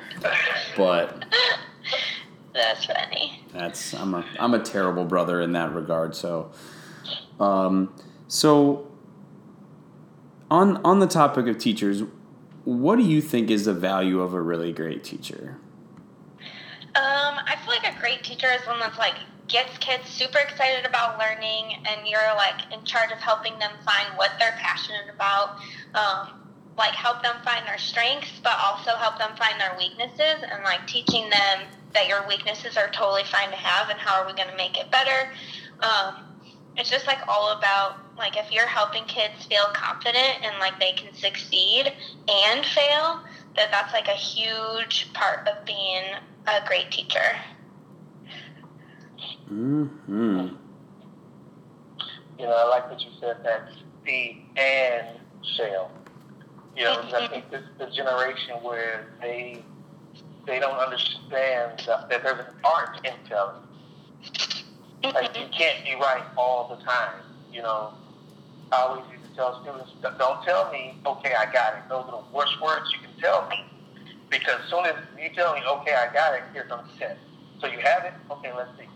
but 0.77 1.25
That's 2.53 2.85
funny. 2.85 3.45
that's 3.53 3.95
I'm 3.95 4.15
a 4.15 4.25
I'm 4.41 4.55
a 4.55 4.63
terrible 4.63 5.05
brother 5.05 5.41
in 5.41 5.53
that 5.53 5.73
regard. 5.73 6.17
So, 6.17 6.51
um, 7.39 7.95
so 8.27 8.89
on 10.51 10.79
on 10.79 10.99
the 10.99 11.07
topic 11.07 11.47
of 11.47 11.59
teachers, 11.59 12.03
what 12.65 12.97
do 12.97 13.03
you 13.03 13.21
think 13.23 13.51
is 13.51 13.65
the 13.65 13.75
value 13.75 14.21
of 14.21 14.35
a 14.35 14.41
really 14.41 14.73
great 14.73 15.05
teacher? 15.05 15.59
Um, 16.95 17.39
I 17.47 17.57
feel 17.65 17.75
like 17.75 17.97
a 17.97 17.99
great 18.01 18.23
teacher 18.25 18.49
is 18.51 18.67
one 18.67 18.81
that's 18.81 18.99
like 18.99 19.15
gets 19.49 19.79
kids 19.79 20.09
super 20.09 20.39
excited 20.39 20.87
about 20.87 21.19
learning, 21.19 21.77
and 21.87 22.07
you're 22.07 22.35
like 22.37 22.73
in 22.73 22.85
charge 22.85 23.11
of 23.13 23.19
helping 23.19 23.59
them 23.59 23.73
find 23.85 24.17
what 24.17 24.33
they're 24.39 24.57
passionate 24.59 25.13
about. 25.15 25.57
Um, 25.95 26.41
like 26.77 26.95
help 26.95 27.23
them 27.23 27.37
find 27.45 27.67
their 27.67 27.79
strengths, 27.79 28.41
but 28.43 28.57
also 28.65 28.93
help 28.97 29.19
them 29.19 29.31
find 29.37 29.61
their 29.61 29.75
weaknesses, 29.77 30.43
and 30.43 30.65
like 30.65 30.87
teaching 30.87 31.29
them 31.31 31.67
that 31.95 32.09
your 32.09 32.27
weaknesses 32.29 32.77
are 32.77 32.89
totally 32.91 33.25
fine 33.25 33.51
to 33.51 33.57
have, 33.57 33.91
and 33.91 33.99
how 33.99 34.21
are 34.21 34.27
we 34.27 34.33
going 34.33 34.49
to 34.49 34.57
make 34.57 34.79
it 34.79 34.91
better. 34.91 35.31
Um, 35.81 36.30
it's 36.77 36.91
just 36.91 37.07
like 37.07 37.19
all 37.29 37.57
about 37.57 37.99
like 38.17 38.37
if 38.37 38.51
you're 38.53 38.67
helping 38.67 39.05
kids 39.05 39.47
feel 39.47 39.65
confident 39.73 40.43
and 40.43 40.59
like 40.59 40.79
they 40.79 40.93
can 40.93 41.13
succeed 41.15 41.93
and 42.29 42.65
fail, 42.65 43.21
that 43.57 43.71
that's 43.71 43.93
like 43.93 44.09
a 44.09 44.13
huge 44.13 45.13
part 45.13 45.49
of 45.49 45.65
being 45.65 46.05
a 46.47 46.67
great 46.67 46.91
teacher. 46.91 47.37
Hmm. 49.49 49.87
You 52.39 52.47
know, 52.47 52.53
I 52.53 52.69
like 52.69 52.91
what 52.91 53.01
you 53.01 53.11
said 53.21 53.39
that 53.45 53.71
the 54.07 54.37
and 54.57 55.19
fail. 55.57 55.91
You 56.77 56.85
know, 56.85 57.03
I 57.15 57.27
think 57.27 57.51
this 57.51 57.63
is 57.63 57.79
the 57.79 57.87
generation 57.87 58.57
where 58.63 59.13
they 59.21 59.63
they 60.47 60.59
don't 60.59 60.79
understand 60.79 61.83
that, 61.87 62.09
that 62.09 62.23
there's 62.23 62.39
an 62.39 62.55
art 62.65 63.01
in 63.05 63.13
telling. 63.29 63.63
Like 65.03 65.37
you 65.37 65.47
can't 65.57 65.85
be 65.85 65.95
right 65.95 66.23
all 66.37 66.69
the 66.69 66.83
time. 66.85 67.21
You 67.53 67.63
know, 67.63 67.93
I 68.73 68.77
always 68.83 69.05
used 69.11 69.25
to 69.31 69.35
tell 69.35 69.61
students, 69.63 69.91
don't 70.03 70.43
tell 70.45 70.71
me, 70.71 70.95
okay, 71.07 71.33
I 71.35 71.51
got 71.53 71.75
it. 71.75 71.89
Those 71.89 72.05
are 72.13 72.23
the 72.23 72.37
worst 72.37 72.53
words 72.63 72.87
you 72.93 72.99
can 73.09 73.19
tell 73.21 73.49
me. 73.49 73.65
Because 74.31 74.61
as 74.63 74.71
soon 74.71 74.85
as 74.87 74.95
you 75.19 75.31
tell 75.35 75.55
me, 75.55 75.61
okay, 75.81 75.95
I 75.95 76.13
got 76.13 76.35
it, 76.35 76.43
here's 76.53 76.69
the 76.69 76.79
test. 76.99 77.19
So 77.61 77.67
you 77.67 77.79
have 77.81 78.05
it? 78.05 78.13
Okay, 78.31 78.53
let's 78.53 78.71
see. 78.79 78.87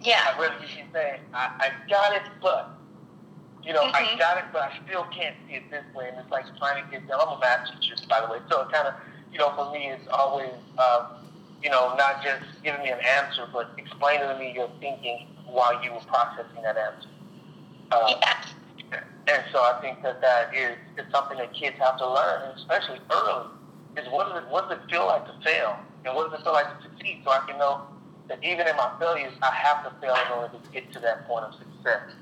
Yeah. 0.00 0.20
I 0.26 0.40
really 0.40 0.56
you 0.62 0.84
can 0.84 0.92
say, 0.92 1.20
I, 1.34 1.50
I 1.60 1.70
got 1.88 2.14
it, 2.16 2.22
but 2.42 2.76
you 3.62 3.72
know, 3.74 3.82
I 3.82 4.02
Mhm. 4.02 4.18
got 4.18 4.38
it, 4.38 4.44
but 4.52 4.62
I 4.62 4.72
still 4.86 5.04
can't 5.12 5.36
see 5.46 5.54
it 5.56 5.70
this 5.70 5.84
way. 5.94 6.08
And 6.08 6.18
it's 6.18 6.30
like 6.30 6.46
trying 6.58 6.82
to 6.82 6.90
get 6.90 7.06
them. 7.06 7.18
I'm 7.20 7.36
a 7.36 7.38
math 7.40 7.68
teacher, 7.78 7.94
by 8.08 8.20
the 8.22 8.32
way, 8.32 8.38
so 8.50 8.62
it 8.62 8.72
kind 8.72 8.88
of, 8.88 8.94
you 9.32 9.38
know, 9.38 9.52
for 9.54 9.70
me, 9.70 9.90
it's 9.90 10.08
always, 10.08 10.50
um, 10.78 11.06
you 11.62 11.70
know, 11.70 11.94
not 11.96 12.22
just 12.22 12.42
giving 12.64 12.82
me 12.82 12.90
an 12.90 12.98
answer, 13.20 13.46
but 13.52 13.70
explaining 13.76 14.28
to 14.28 14.38
me 14.38 14.52
your 14.54 14.70
thinking 14.80 15.26
while 15.46 15.76
you 15.84 15.92
were 15.92 16.04
processing 16.08 16.62
that 16.62 16.76
answer. 16.76 17.08
Uh, 17.92 18.14
Yeah. 18.16 19.00
and 19.28 19.42
so 19.52 19.58
I 19.60 19.78
think 19.80 20.02
that 20.02 20.20
that 20.20 20.54
is, 20.54 20.76
is 20.96 21.04
something 21.12 21.38
that 21.38 21.52
kids 21.54 21.76
have 21.78 21.98
to 21.98 22.08
learn, 22.08 22.52
especially 22.56 23.00
early, 23.12 23.48
is 23.96 24.06
what 24.10 24.28
does 24.28 24.42
it, 24.42 24.48
what 24.50 24.68
does 24.68 24.78
it 24.78 24.90
feel 24.90 25.06
like 25.06 25.26
to 25.26 25.34
fail? 25.44 25.76
And 26.04 26.14
what 26.16 26.30
does 26.30 26.40
it 26.40 26.44
feel 26.44 26.52
like 26.54 26.66
to 26.70 26.88
succeed? 26.88 27.20
So 27.24 27.30
I 27.30 27.40
can 27.46 27.58
know 27.58 27.82
that 28.28 28.42
even 28.42 28.66
in 28.66 28.76
my 28.76 28.90
failures, 28.98 29.32
I 29.42 29.50
have 29.52 29.84
to 29.84 29.92
fail 30.00 30.14
in 30.14 30.32
order 30.32 30.54
to 30.56 30.60
get 30.72 30.90
to 30.94 31.00
that 31.00 31.26
point 31.28 31.44
of 31.44 31.52
success. 31.54 32.14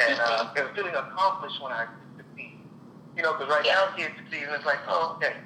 And, 0.00 0.18
uh, 0.18 0.48
and 0.56 0.68
feeling 0.74 0.94
accomplished 0.94 1.60
when 1.62 1.72
I 1.72 1.84
succeed. 2.16 2.56
You 3.16 3.22
know, 3.22 3.32
because 3.34 3.48
right 3.52 3.64
Yeah. 3.66 3.74
now 3.74 3.96
kids 3.96 4.14
succeed 4.16 4.44
and 4.44 4.54
it's 4.54 4.64
like, 4.64 4.78
oh, 4.88 5.18
okay. 5.18 5.36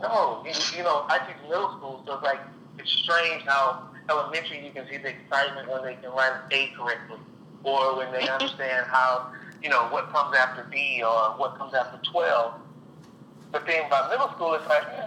No, 0.00 0.42
you, 0.44 0.52
you 0.76 0.82
know, 0.82 1.04
I 1.08 1.18
teach 1.18 1.36
middle 1.48 1.76
school, 1.76 2.02
so 2.06 2.14
it's 2.14 2.22
like, 2.22 2.40
it's 2.78 2.90
strange 2.90 3.42
how 3.44 3.88
elementary 4.08 4.64
you 4.64 4.72
can 4.72 4.88
see 4.88 4.96
the 4.96 5.10
excitement 5.10 5.68
when 5.68 5.84
they 5.84 5.94
can 5.94 6.10
write 6.10 6.40
A 6.50 6.68
correctly 6.76 7.18
or 7.64 7.96
when 7.96 8.12
they 8.12 8.28
understand 8.36 8.86
how, 8.86 9.32
you 9.62 9.68
know, 9.68 9.88
what 9.90 10.10
comes 10.10 10.36
after 10.36 10.66
B 10.70 11.02
or 11.04 11.36
what 11.36 11.56
comes 11.56 11.74
after 11.74 11.98
12. 12.10 12.54
But 13.52 13.66
then 13.66 13.88
by 13.90 14.08
middle 14.08 14.28
school, 14.30 14.54
it's 14.54 14.66
like, 14.66 14.84
eh, 14.96 15.06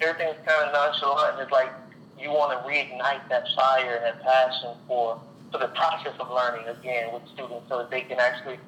everything's 0.00 0.36
kind 0.46 0.66
of 0.66 0.72
nonchalant. 0.72 1.34
And 1.34 1.42
it's 1.42 1.52
like 1.52 1.70
you 2.18 2.30
want 2.30 2.52
to 2.52 2.68
reignite 2.68 3.28
that 3.28 3.44
fire 3.54 3.96
and 3.96 4.04
that 4.04 4.22
passion 4.22 4.70
for, 4.88 5.20
for 5.52 5.58
the 5.58 5.68
process 5.68 6.14
of 6.18 6.30
learning 6.30 6.66
again 6.66 7.12
with 7.12 7.22
students 7.34 7.68
so 7.68 7.78
that 7.78 7.90
they 7.90 8.00
can 8.00 8.18
actually, 8.18 8.58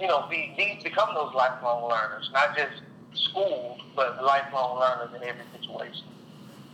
you 0.00 0.06
know, 0.06 0.26
be, 0.30 0.54
be 0.56 0.80
become 0.82 1.14
those 1.14 1.34
lifelong 1.34 1.88
learners, 1.88 2.30
not 2.32 2.56
just 2.56 2.82
school, 3.16 3.78
but 3.96 4.22
lifelong 4.22 4.78
learners 4.78 5.10
in 5.16 5.28
every 5.28 5.44
situation. 5.58 6.06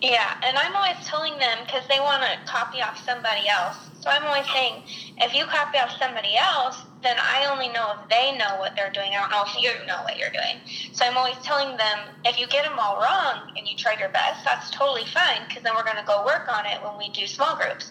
Yeah, 0.02 0.32
and 0.44 0.56
I'm 0.56 0.74
always 0.74 0.96
telling 1.04 1.38
them 1.38 1.58
because 1.66 1.86
they 1.88 2.00
want 2.00 2.22
to 2.22 2.50
copy 2.50 2.80
off 2.80 3.02
somebody 3.04 3.48
else. 3.48 3.76
So 4.00 4.08
I'm 4.08 4.24
always 4.24 4.48
saying, 4.52 4.82
if 5.18 5.34
you 5.34 5.44
copy 5.44 5.78
off 5.78 5.92
somebody 5.98 6.36
else, 6.40 6.84
then 7.02 7.16
I 7.16 7.48
only 7.50 7.68
know 7.68 7.96
if 7.96 8.08
they 8.08 8.36
know 8.36 8.60
what 8.60 8.76
they're 8.76 8.92
doing. 8.92 9.12
I 9.16 9.24
don't 9.24 9.32
know 9.32 9.44
if 9.46 9.56
you 9.56 9.72
know 9.86 10.04
what 10.04 10.18
you're 10.18 10.32
doing. 10.32 10.60
So 10.92 11.06
I'm 11.06 11.16
always 11.16 11.38
telling 11.42 11.76
them, 11.76 11.98
if 12.24 12.38
you 12.38 12.46
get 12.46 12.64
them 12.64 12.78
all 12.78 13.00
wrong 13.00 13.48
and 13.56 13.66
you 13.66 13.76
tried 13.76 14.00
your 14.00 14.12
best, 14.12 14.44
that's 14.44 14.70
totally 14.70 15.08
fine 15.08 15.48
because 15.48 15.62
then 15.62 15.72
we're 15.74 15.88
going 15.88 16.00
to 16.00 16.06
go 16.06 16.24
work 16.24 16.48
on 16.52 16.66
it 16.66 16.76
when 16.84 16.98
we 16.98 17.08
do 17.16 17.26
small 17.26 17.56
groups. 17.56 17.88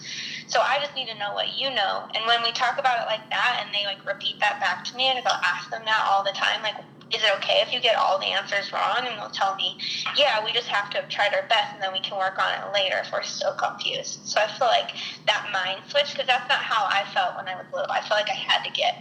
So 0.48 0.62
I 0.62 0.78
just 0.82 0.94
need 0.96 1.08
to 1.10 1.18
know 1.18 1.34
what 1.34 1.58
you 1.58 1.70
know. 1.74 2.06
And 2.14 2.26
when 2.26 2.42
we 2.44 2.52
talk 2.54 2.78
about 2.78 3.02
it 3.02 3.10
like 3.10 3.26
that 3.30 3.66
and 3.66 3.74
they 3.74 3.86
like 3.86 4.06
repeat 4.06 4.40
that 4.42 4.62
back 4.62 4.86
to 4.86 4.98
me 4.98 5.10
and 5.10 5.18
I 5.18 5.22
go 5.22 5.34
ask 5.42 5.70
them 5.70 5.82
that 5.86 6.06
all 6.10 6.24
the 6.24 6.34
time, 6.34 6.62
like, 6.62 6.78
is 7.14 7.24
it 7.24 7.32
okay 7.42 7.62
if 7.66 7.74
you 7.74 7.82
get 7.82 7.98
all 7.98 8.20
the 8.20 8.30
answers 8.30 8.72
wrong? 8.72 9.02
And 9.02 9.18
they'll 9.18 9.34
tell 9.34 9.56
me, 9.56 9.78
yeah, 10.16 10.44
we 10.46 10.54
just 10.54 10.68
have 10.68 10.90
to 10.92 11.02
have 11.02 11.10
tried 11.10 11.34
our 11.34 11.46
best 11.50 11.74
and 11.74 11.82
then 11.82 11.92
we 11.92 12.02
can 12.02 12.18
work 12.18 12.38
on 12.38 12.50
it 12.54 12.74
later 12.74 13.02
if 13.02 13.12
we're 13.12 13.24
still 13.24 13.54
confused. 13.58 14.22
So 14.26 14.40
I 14.40 14.48
feel 14.58 14.68
like 14.68 14.94
that 15.26 15.50
mind 15.54 15.82
switch, 15.90 16.14
because 16.14 16.28
that's 16.28 16.48
not 16.50 16.62
how 16.62 16.86
I 16.86 17.06
felt 17.14 17.36
when 17.38 17.48
I 17.50 17.58
was 17.58 17.66
little. 17.74 17.90
I 17.90 18.02
felt 18.02 18.22
like 18.22 18.30
I 18.30 18.38
had 18.38 18.62
to 18.64 18.72
get 18.72 18.99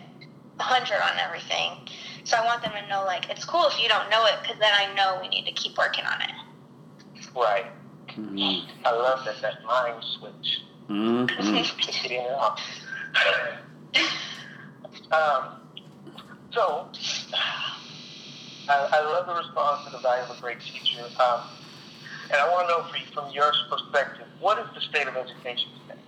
100 0.59 0.95
on 1.01 1.19
everything. 1.19 1.73
So 2.25 2.37
I 2.37 2.45
want 2.45 2.63
them 2.63 2.73
to 2.73 2.89
know, 2.89 3.05
like, 3.05 3.31
it's 3.31 3.45
cool 3.45 3.67
if 3.67 3.81
you 3.81 3.89
don't 3.89 4.11
know 4.11 4.27
it, 4.27 4.35
because 4.43 4.59
then 4.59 4.73
I 4.75 4.93
know 4.95 5.19
we 5.23 5.29
need 5.29 5.45
to 5.47 5.53
keep 5.53 5.79
working 5.79 6.05
on 6.05 6.21
it. 6.21 6.31
Right. 7.35 7.67
Mhm. 8.09 8.67
I 8.85 8.91
love 8.93 9.25
that, 9.25 9.41
that 9.43 9.65
mind 9.65 10.03
switch. 10.19 10.61
Mhm. 10.89 11.27
Get 11.87 12.11
in 12.11 12.27
and. 12.27 12.61
Um, 15.11 15.45
so, 16.51 16.89
I, 18.69 18.89
I 18.93 19.01
love 19.01 19.27
the 19.27 19.35
response 19.35 19.85
to 19.87 19.91
the 19.93 19.99
value 19.99 20.25
of 20.25 20.37
a 20.37 20.41
great 20.41 20.61
teacher. 20.61 21.03
Um, 21.19 21.41
and 22.31 22.37
I 22.37 22.49
want 22.51 22.69
to 22.69 22.75
know 22.77 22.83
from, 22.91 23.25
from 23.25 23.33
your 23.35 23.53
perspective, 23.71 24.27
what 24.41 24.59
is 24.59 24.67
the 24.75 24.81
state 24.83 25.07
of 25.09 25.17
education 25.17 25.71
today? 25.89 26.01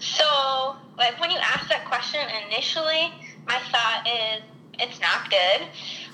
So, 0.00 0.76
like, 0.96 1.20
when 1.20 1.30
you 1.30 1.38
ask 1.38 1.68
that 1.68 1.84
question 1.84 2.20
initially, 2.48 3.12
my 3.46 3.58
thought 3.70 4.08
is 4.08 4.42
it's 4.80 4.98
not 4.98 5.28
good, 5.28 5.68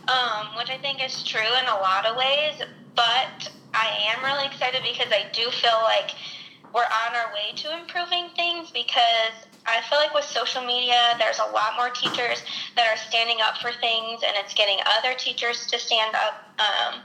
um, 0.09 0.59
which 0.59 0.71
I 0.71 0.79
think 0.79 1.03
is 1.05 1.23
true 1.23 1.41
in 1.41 1.67
a 1.67 1.79
lot 1.79 2.05
of 2.05 2.17
ways, 2.17 2.61
but 2.97 3.49
I 3.73 4.11
am 4.11 4.25
really 4.25 4.47
excited 4.47 4.83
because 4.83 5.13
I 5.13 5.31
do 5.33 5.51
feel 5.51 5.79
like 5.85 6.11
we're 6.75 6.83
on 6.83 7.15
our 7.15 7.33
way 7.33 7.55
to 7.57 7.79
improving 7.79 8.29
things 8.35 8.71
because 8.71 9.47
I 9.67 9.83
feel 9.89 9.99
like 9.99 10.15
with 10.15 10.25
social 10.25 10.65
media, 10.65 11.15
there's 11.19 11.39
a 11.39 11.51
lot 11.51 11.75
more 11.77 11.91
teachers 11.91 12.43
that 12.75 12.87
are 12.91 12.97
standing 12.97 13.39
up 13.41 13.59
for 13.59 13.71
things, 13.81 14.23
and 14.27 14.35
it's 14.37 14.55
getting 14.55 14.79
other 14.99 15.15
teachers 15.15 15.67
to 15.69 15.79
stand 15.79 16.15
up 16.15 16.43
um, 16.59 17.03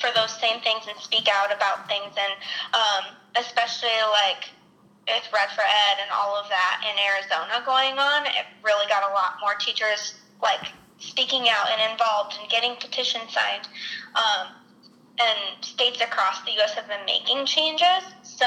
for 0.00 0.08
those 0.14 0.32
same 0.40 0.60
things 0.60 0.84
and 0.88 0.98
speak 0.98 1.28
out 1.28 1.54
about 1.54 1.88
things, 1.88 2.12
and 2.16 2.32
um, 2.72 3.16
especially 3.36 3.96
like 4.12 4.50
with 5.06 5.26
Red 5.32 5.50
for 5.50 5.62
Ed 5.62 5.96
and 6.00 6.10
all 6.10 6.36
of 6.36 6.48
that 6.48 6.82
in 6.86 6.94
Arizona 6.98 7.62
going 7.64 7.98
on, 7.98 8.26
it 8.26 8.46
really 8.62 8.86
got 8.88 9.08
a 9.08 9.12
lot 9.12 9.38
more 9.40 9.54
teachers 9.54 10.14
like 10.42 10.72
speaking 10.98 11.48
out 11.48 11.66
and 11.70 11.92
involved 11.92 12.36
and 12.40 12.48
getting 12.48 12.76
petitions 12.76 13.32
signed. 13.32 13.66
Um, 14.14 14.61
and 15.20 15.64
states 15.64 16.00
across 16.00 16.42
the 16.44 16.52
U.S. 16.52 16.72
have 16.72 16.88
been 16.88 17.04
making 17.04 17.44
changes. 17.44 18.02
So 18.22 18.46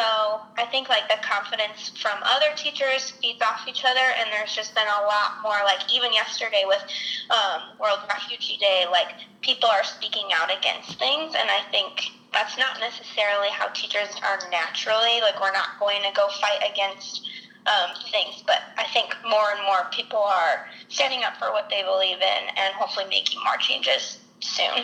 I 0.58 0.66
think 0.72 0.90
like 0.90 1.08
the 1.08 1.22
confidence 1.22 1.94
from 2.02 2.18
other 2.24 2.48
teachers 2.58 3.12
feeds 3.22 3.42
off 3.42 3.68
each 3.68 3.86
other, 3.86 4.02
and 4.18 4.30
there's 4.32 4.56
just 4.56 4.74
been 4.74 4.88
a 4.88 5.06
lot 5.06 5.42
more. 5.44 5.62
Like 5.64 5.86
even 5.94 6.12
yesterday 6.12 6.64
with 6.66 6.82
um, 7.30 7.78
World 7.80 8.00
Refugee 8.10 8.58
Day, 8.58 8.86
like 8.90 9.14
people 9.42 9.70
are 9.70 9.84
speaking 9.84 10.26
out 10.34 10.50
against 10.50 10.98
things, 10.98 11.36
and 11.38 11.50
I 11.50 11.62
think 11.72 12.12
that's 12.34 12.58
not 12.58 12.80
necessarily 12.80 13.50
how 13.50 13.70
teachers 13.70 14.10
are 14.26 14.40
naturally. 14.50 15.22
Like 15.22 15.40
we're 15.40 15.54
not 15.54 15.80
going 15.80 16.02
to 16.02 16.12
go 16.16 16.28
fight 16.42 16.66
against 16.66 17.30
um, 17.70 17.94
things, 18.12 18.44
but 18.46 18.62
I 18.78 18.86
think 18.92 19.14
more 19.24 19.54
and 19.54 19.62
more 19.66 19.86
people 19.94 20.20
are 20.20 20.68
standing 20.90 21.24
up 21.24 21.38
for 21.38 21.52
what 21.52 21.70
they 21.70 21.84
believe 21.84 22.18
in, 22.18 22.42
and 22.58 22.74
hopefully 22.74 23.06
making 23.10 23.40
more 23.46 23.58
changes 23.62 24.20
soon. 24.42 24.82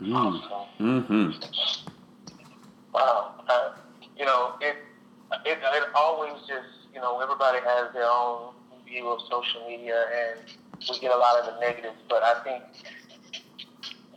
Mm. 0.00 0.40
Mm-hmm. 0.80 1.30
Wow. 2.94 3.34
Uh, 3.48 3.72
you 4.16 4.24
know, 4.24 4.54
it, 4.60 4.76
it 5.44 5.58
it 5.60 5.84
always 5.94 6.32
just 6.48 6.88
you 6.94 7.00
know 7.00 7.20
everybody 7.20 7.58
has 7.64 7.92
their 7.92 8.08
own 8.08 8.54
view 8.86 9.08
of 9.08 9.20
social 9.30 9.68
media, 9.68 10.06
and 10.08 10.40
we 10.88 10.98
get 11.00 11.12
a 11.12 11.16
lot 11.16 11.38
of 11.38 11.52
the 11.52 11.60
negatives. 11.60 11.98
But 12.08 12.22
I 12.22 12.42
think 12.42 12.62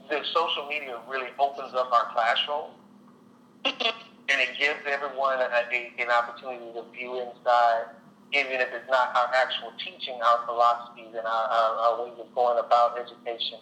the 0.10 0.24
social 0.34 0.68
media 0.70 1.00
really 1.10 1.30
opens 1.38 1.74
up 1.74 1.92
our 1.92 2.13
classroom, 2.13 2.72
and 3.66 4.38
it 4.40 4.58
gives 4.58 4.80
everyone 4.88 5.40
a, 5.40 5.50
a, 5.52 5.92
an 6.00 6.10
opportunity 6.10 6.72
to 6.74 6.84
view 6.96 7.20
inside, 7.20 7.92
even 8.32 8.62
if 8.63 8.70
it's 8.72 8.90
not 8.90 9.16
our 9.16 9.30
actual 9.36 9.74
teaching, 9.84 10.16
our 10.24 10.46
philosophies 10.46 11.12
and 11.12 11.28
our, 11.28 11.46
our, 11.52 11.75
our 11.75 12.06
ways 12.06 12.16
of 12.20 12.34
going 12.34 12.58
about 12.58 12.98
education, 12.98 13.60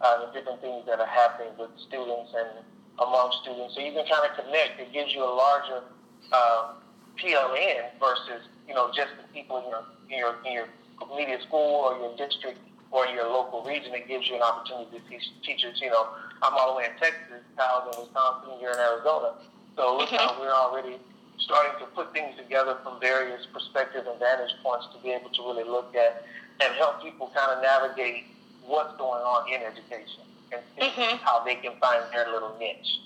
uh, 0.00 0.26
the 0.26 0.32
different 0.32 0.60
things 0.60 0.86
that 0.86 1.00
are 1.00 1.06
happening 1.06 1.52
with 1.58 1.70
students 1.88 2.32
and 2.34 2.64
among 3.00 3.32
students. 3.42 3.74
So 3.74 3.80
you 3.80 3.92
can 3.92 4.04
kind 4.08 4.24
of 4.24 4.32
connect. 4.36 4.80
It 4.80 4.92
gives 4.92 5.14
you 5.14 5.24
a 5.24 5.32
larger 5.32 5.84
um, 6.32 6.80
PLN 7.16 7.96
versus 8.00 8.48
you 8.68 8.74
know 8.74 8.90
just 8.94 9.12
the 9.20 9.26
people 9.32 9.58
in 9.60 9.68
your 9.68 9.84
in 10.10 10.18
your, 10.18 10.34
in 10.44 10.52
your 10.52 10.68
media 11.16 11.40
school 11.46 11.84
or 11.84 11.98
your 11.98 12.16
district 12.16 12.58
or 12.90 13.06
your 13.06 13.28
local 13.28 13.64
region. 13.64 13.94
It 13.94 14.08
gives 14.08 14.28
you 14.28 14.36
an 14.36 14.42
opportunity 14.42 14.98
to 14.98 15.02
teach 15.08 15.24
teachers. 15.44 15.80
You 15.80 15.90
know, 15.90 16.08
I'm 16.42 16.54
all 16.54 16.72
the 16.72 16.78
way 16.78 16.84
in 16.84 16.96
Texas, 16.98 17.44
Kyle's 17.56 17.94
in 17.94 18.02
Wisconsin, 18.02 18.58
you're 18.60 18.72
in 18.72 18.80
Arizona. 18.80 19.34
So 19.76 20.04
how 20.10 20.36
we're 20.40 20.52
already 20.52 20.98
starting 21.38 21.72
to 21.80 21.86
put 21.96 22.12
things 22.12 22.36
together 22.36 22.76
from 22.82 23.00
various 23.00 23.46
perspectives 23.52 24.06
and 24.06 24.18
vantage 24.18 24.52
points 24.62 24.88
to 24.92 25.00
be 25.02 25.10
able 25.10 25.30
to 25.30 25.42
really 25.42 25.64
look 25.64 25.94
at 25.94 26.24
and 26.60 26.74
help 26.76 27.02
people 27.02 27.30
kind 27.34 27.56
of 27.56 27.62
navigate 27.62 28.24
what's 28.66 28.96
going 28.96 29.22
on 29.22 29.48
in 29.48 29.62
education 29.62 30.22
and 30.52 30.62
see 30.76 30.82
Mhm. 30.90 31.20
how 31.20 31.40
they 31.40 31.56
can 31.56 31.78
find 31.78 32.04
their 32.12 32.28
little 32.30 32.56
niche. 32.58 32.98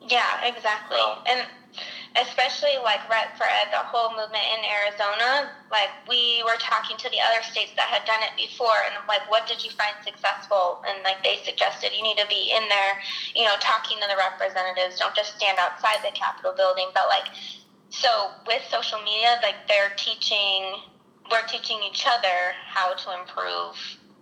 Yeah, 0.00 0.42
exactly. 0.44 0.98
So- 0.98 1.22
And 1.26 1.46
especially 2.16 2.78
like 2.78 3.06
Red 3.10 3.36
for 3.36 3.44
Ed, 3.44 3.70
the 3.72 3.78
whole 3.78 4.10
movement 4.10 4.44
in 4.56 4.64
Arizona, 4.64 5.50
like 5.70 5.90
we 6.08 6.42
were 6.44 6.56
talking 6.56 6.96
to 6.96 7.08
the 7.10 7.20
other 7.20 7.42
states 7.42 7.72
that 7.76 7.88
had 7.88 8.04
done 8.06 8.22
it 8.22 8.36
before 8.36 8.76
and 8.86 8.94
like 9.08 9.28
what 9.30 9.46
did 9.46 9.62
you 9.64 9.70
find 9.72 9.94
successful? 10.04 10.82
And 10.86 11.02
like 11.02 11.22
they 11.22 11.42
suggested 11.44 11.92
you 11.92 12.02
need 12.02 12.18
to 12.18 12.26
be 12.26 12.52
in 12.52 12.68
there, 12.68 13.02
you 13.34 13.44
know, 13.44 13.56
talking 13.60 13.98
to 14.00 14.06
the 14.06 14.16
representatives, 14.16 14.98
don't 14.98 15.14
just 15.14 15.36
stand 15.36 15.58
outside 15.58 16.02
the 16.02 16.12
Capitol 16.12 16.52
building, 16.52 16.88
but 16.94 17.08
like 17.08 17.26
so 17.90 18.30
with 18.46 18.62
social 18.70 19.00
media, 19.02 19.38
like 19.42 19.66
they're 19.68 19.92
teaching 19.96 20.80
we're 21.30 21.42
teaching 21.48 21.82
each 21.82 22.06
other 22.06 22.54
how 22.68 22.94
to 22.94 23.12
improve 23.18 23.76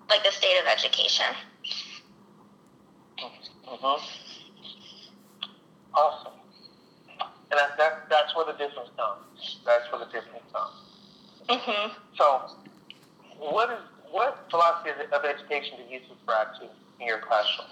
like 0.09 0.25
the 0.25 0.31
state 0.33 0.59
of 0.61 0.67
education. 0.67 1.27
Mm-hmm. 3.19 4.05
Awesome. 5.95 6.33
And 7.21 7.59
that, 7.61 7.77
that, 7.79 8.07
that's 8.11 8.35
where 8.35 8.47
the 8.47 8.53
difference 8.53 8.91
comes. 8.97 9.61
That's 9.65 9.91
where 9.93 10.01
the 10.01 10.11
difference 10.11 10.45
comes. 10.53 10.75
Mhm. 11.49 11.93
So, 12.17 12.43
what 13.39 13.71
is 13.71 13.79
what 14.11 14.47
philosophy 14.51 14.91
of 14.91 15.13
of 15.13 15.25
education 15.25 15.77
do 15.77 15.93
you 15.93 16.01
subscribe 16.09 16.49
to 16.61 16.69
in 17.01 17.07
your 17.07 17.19
classroom? 17.19 17.69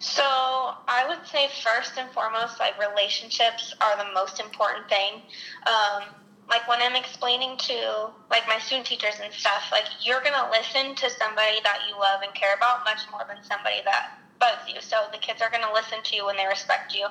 So 0.00 0.22
I 0.22 1.04
would 1.08 1.26
say 1.26 1.48
first 1.62 1.98
and 1.98 2.10
foremost, 2.12 2.60
like 2.60 2.78
relationships 2.78 3.74
are 3.80 3.96
the 3.96 4.10
most 4.14 4.40
important 4.40 4.88
thing. 4.88 5.22
Um, 5.66 6.04
like 6.48 6.66
when 6.68 6.80
I'm 6.80 6.96
explaining 6.96 7.56
to 7.58 8.10
like 8.30 8.46
my 8.48 8.58
student 8.58 8.86
teachers 8.86 9.20
and 9.22 9.32
stuff, 9.32 9.68
like 9.70 9.84
you're 10.00 10.22
gonna 10.22 10.50
listen 10.50 10.94
to 10.96 11.10
somebody 11.10 11.60
that 11.62 11.80
you 11.88 11.94
love 11.98 12.22
and 12.22 12.34
care 12.34 12.54
about 12.54 12.84
much 12.84 13.00
more 13.10 13.22
than 13.28 13.42
somebody 13.44 13.80
that 13.84 14.18
bugs 14.40 14.64
you. 14.66 14.80
So 14.80 15.08
the 15.12 15.18
kids 15.18 15.42
are 15.42 15.50
gonna 15.50 15.72
listen 15.72 15.98
to 16.02 16.16
you 16.16 16.24
when 16.24 16.36
they 16.36 16.46
respect 16.46 16.94
you. 16.94 17.04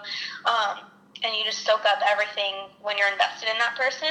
Um, 0.45 0.89
and 1.23 1.35
you 1.35 1.43
just 1.45 1.65
soak 1.65 1.85
up 1.85 1.99
everything 2.05 2.69
when 2.81 2.97
you're 2.97 3.11
invested 3.11 3.49
in 3.49 3.57
that 3.57 3.75
person 3.75 4.09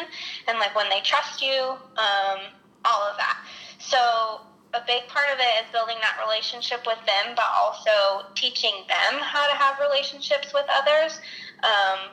and 0.49 0.59
like 0.59 0.75
when 0.75 0.89
they 0.89 1.01
trust 1.03 1.43
you, 1.43 1.79
um, 1.99 2.39
all 2.85 3.03
of 3.03 3.17
that. 3.17 3.39
So 3.79 4.43
a 4.75 4.83
big 4.87 5.07
part 5.09 5.27
of 5.33 5.39
it 5.39 5.65
is 5.65 5.73
building 5.73 5.97
that 6.03 6.19
relationship 6.23 6.83
with 6.87 6.99
them, 7.07 7.35
but 7.35 7.47
also 7.55 8.27
teaching 8.35 8.85
them 8.89 9.21
how 9.21 9.47
to 9.47 9.55
have 9.55 9.79
relationships 9.81 10.53
with 10.53 10.67
others 10.69 11.21
um, 11.63 12.11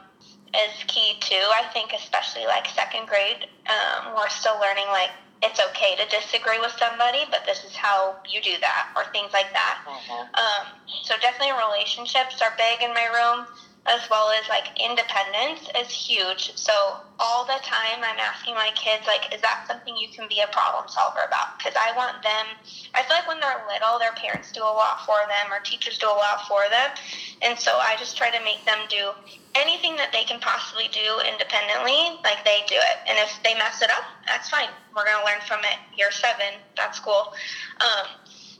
is 0.55 0.83
key 0.87 1.17
too. 1.19 1.35
I 1.35 1.69
think, 1.73 1.93
especially 1.93 2.45
like 2.45 2.67
second 2.67 3.07
grade, 3.07 3.47
um, 3.67 4.13
we're 4.15 4.29
still 4.29 4.59
learning 4.59 4.87
like 4.89 5.09
it's 5.43 5.59
okay 5.59 5.95
to 5.97 6.05
disagree 6.07 6.59
with 6.59 6.71
somebody, 6.79 7.25
but 7.29 7.41
this 7.45 7.63
is 7.65 7.75
how 7.75 8.15
you 8.29 8.41
do 8.41 8.55
that, 8.61 8.89
or 8.95 9.03
things 9.11 9.33
like 9.33 9.51
that. 9.51 9.83
Mm-hmm. 9.85 10.35
Um, 10.35 10.79
so 11.03 11.15
definitely 11.19 11.51
relationships 11.59 12.41
are 12.41 12.53
big 12.57 12.81
in 12.81 12.93
my 12.93 13.07
room, 13.11 13.45
as 13.85 13.99
well 14.09 14.31
as 14.31 14.47
like 14.47 14.71
independence 14.79 15.67
is 15.75 15.91
huge. 15.91 16.55
So 16.55 16.71
all 17.19 17.43
the 17.43 17.59
time 17.63 17.99
I'm 17.99 18.19
asking 18.19 18.55
my 18.55 18.71
kids 18.75 19.03
like, 19.05 19.33
is 19.35 19.41
that 19.41 19.65
something 19.67 19.95
you 19.97 20.07
can 20.07 20.27
be 20.29 20.39
a 20.39 20.47
problem 20.55 20.87
solver 20.87 21.19
about? 21.19 21.59
Because 21.59 21.75
I 21.75 21.91
want 21.95 22.23
them. 22.23 22.55
I 22.95 23.03
feel 23.03 23.17
like 23.19 23.27
when 23.27 23.41
they're 23.41 23.59
little, 23.67 23.99
their 23.99 24.15
parents 24.15 24.51
do 24.51 24.63
a 24.63 24.71
lot 24.71 25.03
for 25.05 25.19
them, 25.27 25.51
or 25.51 25.59
teachers 25.59 25.97
do 25.97 26.07
a 26.07 26.15
lot 26.15 26.47
for 26.47 26.63
them, 26.71 26.95
and 27.41 27.59
so 27.59 27.75
I 27.75 27.95
just 27.99 28.15
try 28.15 28.31
to 28.31 28.39
make 28.43 28.63
them 28.63 28.79
do 28.87 29.11
anything 29.55 29.95
that 29.97 30.11
they 30.13 30.23
can 30.23 30.39
possibly 30.39 30.87
do 30.87 31.19
independently. 31.27 32.23
Like 32.23 32.45
they 32.47 32.63
do 32.71 32.79
it, 32.79 32.97
and 33.07 33.19
if 33.19 33.35
they 33.43 33.53
mess 33.55 33.81
it 33.81 33.91
up, 33.91 34.07
that's 34.25 34.47
fine. 34.47 34.71
We're 34.95 35.05
gonna 35.05 35.25
learn 35.25 35.43
from 35.43 35.59
it. 35.67 35.75
Year 35.97 36.11
seven, 36.11 36.55
that's 36.77 36.99
cool. 36.99 37.35
Um, 37.83 38.07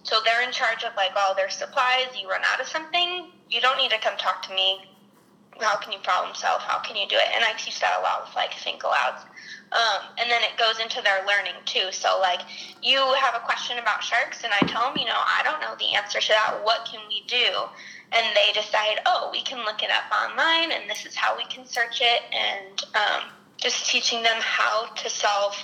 so 0.03 0.19
they're 0.25 0.43
in 0.43 0.51
charge 0.51 0.83
of 0.83 0.91
like 0.97 1.15
all 1.15 1.33
their 1.33 1.49
supplies. 1.49 2.11
You 2.19 2.27
run 2.27 2.41
out 2.43 2.59
of 2.59 2.67
something, 2.67 3.31
you 3.49 3.61
don't 3.61 3.77
need 3.77 3.91
to 3.91 3.99
come 3.99 4.17
talk 4.17 4.43
to 4.47 4.53
me. 4.53 4.83
How 5.59 5.77
can 5.77 5.91
you 5.91 5.99
problem 5.99 6.35
solve? 6.35 6.61
How 6.61 6.79
can 6.79 6.95
you 6.95 7.07
do 7.07 7.15
it? 7.15 7.29
And 7.35 7.43
I 7.43 7.53
teach 7.57 7.79
that 7.79 7.99
a 7.99 8.01
lot 8.01 8.25
with 8.25 8.35
like 8.35 8.53
think 8.53 8.81
alouds. 8.81 9.21
Um, 9.73 10.05
and 10.19 10.29
then 10.29 10.41
it 10.43 10.57
goes 10.57 10.79
into 10.79 11.01
their 11.01 11.25
learning 11.25 11.57
too. 11.65 11.91
So 11.91 12.19
like 12.21 12.41
you 12.81 12.97
have 12.97 13.35
a 13.35 13.45
question 13.45 13.77
about 13.79 14.03
sharks, 14.03 14.43
and 14.43 14.53
I 14.53 14.65
tell 14.67 14.89
them, 14.89 14.97
you 14.97 15.05
know, 15.05 15.17
I 15.17 15.41
don't 15.43 15.61
know 15.61 15.75
the 15.79 15.95
answer 15.95 16.19
to 16.19 16.29
that. 16.29 16.61
What 16.63 16.85
can 16.85 17.01
we 17.09 17.23
do? 17.27 17.47
And 18.13 18.25
they 18.35 18.53
decide, 18.53 19.01
oh, 19.05 19.29
we 19.31 19.41
can 19.41 19.65
look 19.65 19.81
it 19.81 19.89
up 19.89 20.05
online, 20.13 20.71
and 20.71 20.89
this 20.89 21.05
is 21.05 21.15
how 21.15 21.35
we 21.35 21.45
can 21.45 21.65
search 21.65 22.01
it. 22.01 22.21
And 22.29 22.83
um, 22.93 23.29
just 23.57 23.89
teaching 23.89 24.21
them 24.21 24.37
how 24.39 24.87
to 24.93 25.09
solve 25.09 25.55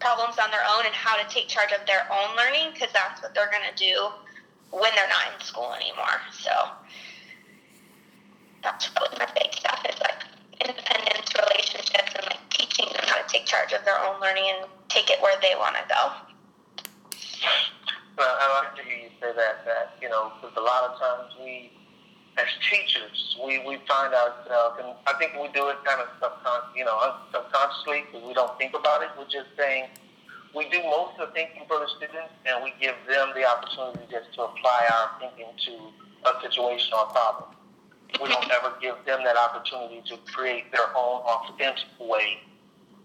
problems 0.00 0.38
on 0.38 0.50
their 0.50 0.64
own 0.64 0.86
and 0.86 0.94
how 0.94 1.16
to 1.16 1.28
take 1.28 1.46
charge 1.46 1.72
of 1.72 1.86
their 1.86 2.08
own 2.10 2.36
learning 2.36 2.72
because 2.72 2.88
that's 2.92 3.22
what 3.22 3.34
they're 3.34 3.50
going 3.50 3.68
to 3.68 3.76
do 3.76 4.08
when 4.72 4.90
they're 4.94 5.08
not 5.08 5.34
in 5.34 5.44
school 5.44 5.74
anymore. 5.74 6.20
So 6.32 6.50
that's 8.62 8.88
probably 8.88 9.18
my 9.18 9.28
big 9.34 9.52
stuff 9.52 9.80
is 9.88 9.98
like 10.00 10.20
independence, 10.60 11.32
relationships, 11.34 12.12
and 12.16 12.26
like 12.26 12.42
teaching 12.50 12.86
them 12.92 13.04
how 13.06 13.16
to 13.20 13.26
take 13.28 13.46
charge 13.46 13.72
of 13.72 13.84
their 13.84 13.98
own 14.04 14.20
learning 14.20 14.44
and 14.56 14.68
take 14.88 15.10
it 15.10 15.20
where 15.22 15.36
they 15.40 15.54
want 15.56 15.76
to 15.76 15.84
go. 15.88 16.02
Well, 18.18 18.36
I 18.36 18.64
like 18.64 18.76
to 18.76 18.82
hear 18.84 19.08
you 19.08 19.10
say 19.20 19.32
that. 19.32 19.64
That 19.64 19.96
you 20.02 20.08
know, 20.08 20.32
because 20.36 20.56
a 20.56 20.60
lot 20.60 20.92
of 20.92 21.00
times 21.00 21.32
we, 21.40 21.72
as 22.36 22.44
teachers, 22.68 23.36
we, 23.40 23.64
we 23.64 23.80
find 23.88 24.12
ourselves, 24.12 24.76
and 24.84 24.92
I 25.08 25.16
think 25.16 25.32
we 25.40 25.48
do 25.56 25.68
it 25.72 25.80
kind 25.88 26.04
of 26.04 26.08
subcon, 26.20 26.76
you 26.76 26.84
know, 26.84 27.00
subconsciously 27.32 28.04
because 28.06 28.26
we 28.26 28.34
don't 28.34 28.52
think 28.58 28.74
about 28.76 29.00
it. 29.02 29.08
We're 29.16 29.24
just 29.24 29.48
saying 29.56 29.88
we 30.54 30.68
do 30.68 30.82
most 30.84 31.16
of 31.16 31.28
the 31.28 31.32
thinking 31.32 31.64
for 31.66 31.80
the 31.80 31.88
students, 31.96 32.36
and 32.44 32.60
we 32.62 32.74
give 32.76 32.94
them 33.08 33.32
the 33.32 33.48
opportunity 33.48 34.04
just 34.12 34.34
to 34.36 34.52
apply 34.52 34.80
our 34.92 35.16
thinking 35.16 35.48
to 35.64 35.72
a 36.28 36.42
situation 36.44 36.92
or 36.92 37.08
a 37.08 37.12
problem. 37.12 37.56
We 38.20 38.28
don't 38.28 38.50
ever 38.50 38.74
give 38.80 38.96
them 39.06 39.22
that 39.24 39.36
opportunity 39.36 40.02
to 40.08 40.16
create 40.32 40.70
their 40.72 40.88
own 40.96 41.22
authentic 41.22 41.88
way. 41.98 42.38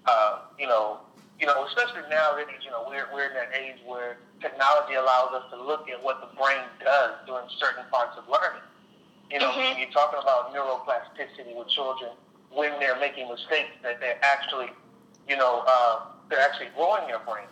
Uh, 0.05 0.39
you 0.59 0.67
know, 0.67 0.99
you 1.39 1.45
know, 1.45 1.65
especially 1.65 2.01
nowadays, 2.09 2.63
you 2.63 2.71
know, 2.71 2.85
we're 2.87 3.07
we're 3.13 3.27
in 3.27 3.33
that 3.33 3.51
age 3.53 3.77
where 3.85 4.17
technology 4.41 4.95
allows 4.95 5.33
us 5.33 5.43
to 5.51 5.61
look 5.61 5.89
at 5.89 6.01
what 6.01 6.21
the 6.21 6.29
brain 6.37 6.63
does 6.83 7.11
during 7.27 7.45
certain 7.59 7.83
parts 7.91 8.17
of 8.17 8.27
learning. 8.29 8.61
You 9.29 9.39
know, 9.39 9.51
Mhm. 9.51 9.57
when 9.57 9.77
you're 9.79 9.91
talking 9.91 10.19
about 10.21 10.53
neuroplasticity 10.53 11.55
with 11.55 11.67
children 11.69 12.11
when 12.51 12.79
they're 12.79 12.95
making 12.97 13.27
mistakes, 13.27 13.71
that 13.83 13.99
they're 13.99 14.19
actually, 14.23 14.71
you 15.27 15.35
know, 15.35 15.63
uh, 15.67 15.99
they're 16.29 16.39
actually 16.39 16.67
growing 16.75 17.05
their 17.07 17.19
brain. 17.19 17.47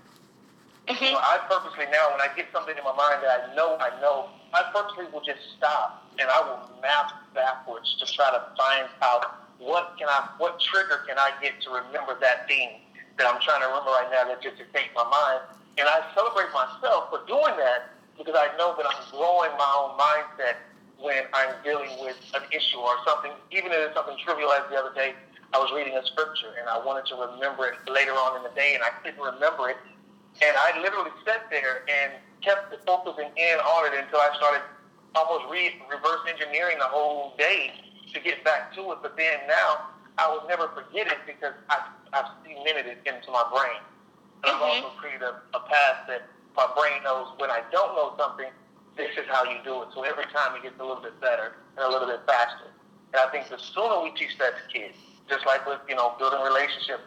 You 0.88 1.12
know, 1.12 1.20
I 1.20 1.40
purposely 1.50 1.86
now, 1.92 2.12
when 2.12 2.22
I 2.22 2.28
get 2.36 2.48
something 2.54 2.78
in 2.78 2.84
my 2.84 2.94
mind 2.94 3.24
that 3.24 3.50
I 3.52 3.56
know 3.56 3.78
I 3.80 3.90
know, 4.02 4.30
I 4.54 4.70
purposely 4.72 5.06
will 5.12 5.26
just 5.26 5.42
stop 5.58 6.06
and 6.20 6.30
I 6.30 6.40
will 6.46 6.70
map 6.82 7.12
backwards 7.34 7.98
to 8.00 8.06
try 8.14 8.30
to 8.30 8.42
find 8.56 8.88
out 9.02 9.50
what 9.58 9.98
can 9.98 10.08
I, 10.08 10.30
what 10.38 10.60
trigger 10.62 11.02
can 11.08 11.18
I 11.18 11.32
get 11.42 11.62
to 11.66 11.70
remember 11.72 12.18
that 12.22 12.48
thing 12.48 12.82
that 13.18 13.26
I'm 13.26 13.42
trying 13.42 13.62
to 13.62 13.68
remember 13.68 13.90
right 13.90 14.10
now 14.12 14.30
that 14.30 14.42
just 14.42 14.62
escaped 14.62 14.94
my 14.94 15.06
mind. 15.06 15.42
And 15.78 15.90
I 15.90 16.06
celebrate 16.14 16.54
myself 16.54 17.10
for 17.10 17.26
doing 17.26 17.58
that 17.58 17.94
because 18.18 18.38
I 18.38 18.54
know 18.58 18.78
that 18.78 18.86
I'm 18.86 19.02
growing 19.10 19.50
my 19.58 19.70
own 19.74 19.98
mindset 19.98 20.62
when 21.02 21.26
I'm 21.34 21.58
dealing 21.66 21.90
with 22.00 22.18
an 22.34 22.46
issue 22.54 22.78
or 22.78 22.96
something, 23.06 23.32
even 23.52 23.74
if 23.74 23.92
it's 23.92 23.96
something 23.98 24.16
trivial 24.24 24.54
as 24.54 24.70
the 24.70 24.78
other 24.78 24.94
day, 24.94 25.14
I 25.54 25.58
was 25.58 25.70
reading 25.74 25.98
a 25.98 26.06
scripture 26.06 26.54
and 26.58 26.70
I 26.70 26.78
wanted 26.82 27.06
to 27.10 27.16
remember 27.18 27.68
it 27.68 27.78
later 27.90 28.14
on 28.14 28.38
in 28.38 28.44
the 28.44 28.54
day 28.56 28.74
and 28.74 28.82
I 28.82 28.90
couldn't 29.02 29.22
remember 29.22 29.70
it. 29.70 29.78
And 30.42 30.54
I 30.58 30.82
literally 30.82 31.14
sat 31.26 31.50
there 31.50 31.86
and 31.86 32.14
kept 32.44 32.76
focusing 32.86 33.32
in 33.36 33.58
on 33.60 33.88
it 33.88 33.98
until 33.98 34.20
I 34.20 34.36
started 34.38 34.62
almost 35.16 35.50
re- 35.50 35.82
reverse 35.90 36.22
engineering 36.28 36.78
the 36.80 36.92
whole 36.92 37.34
day 37.38 37.72
to 38.14 38.20
get 38.20 38.44
back 38.44 38.76
to 38.76 38.92
it. 38.92 39.00
But 39.02 39.18
then 39.18 39.40
now 39.48 39.90
I 40.18 40.30
will 40.30 40.48
never 40.48 40.70
forget 40.76 41.08
it 41.08 41.18
because 41.26 41.54
I, 41.70 41.88
I've 42.12 42.30
cemented 42.44 42.86
it 42.86 43.00
into 43.08 43.32
my 43.32 43.44
brain. 43.50 43.82
And 44.44 44.52
mm-hmm. 44.52 44.64
I've 44.64 44.84
also 44.84 44.96
created 45.00 45.24
a, 45.24 45.42
a 45.56 45.62
path 45.66 46.06
that 46.08 46.28
my 46.56 46.68
brain 46.78 47.02
knows 47.04 47.34
when 47.38 47.50
I 47.50 47.64
don't 47.72 47.96
know 47.96 48.14
something, 48.18 48.52
this 48.96 49.10
is 49.18 49.26
how 49.30 49.44
you 49.44 49.58
do 49.64 49.82
it. 49.82 49.90
So 49.96 50.04
every 50.04 50.26
time 50.30 50.56
it 50.56 50.64
gets 50.64 50.78
a 50.80 50.86
little 50.86 51.02
bit 51.02 51.20
better 51.20 51.58
and 51.78 51.86
a 51.86 51.90
little 51.90 52.08
bit 52.08 52.22
faster. 52.28 52.70
And 53.14 53.22
I 53.22 53.32
think 53.32 53.50
the 53.50 53.58
sooner 53.58 54.04
we 54.04 54.12
teach 54.14 54.38
that 54.38 54.54
to 54.54 54.64
kids, 54.70 54.94
just 55.30 55.46
like 55.46 55.66
with, 55.66 55.80
you 55.90 55.96
know, 55.96 56.14
building 56.20 56.42
relationships, 56.42 57.02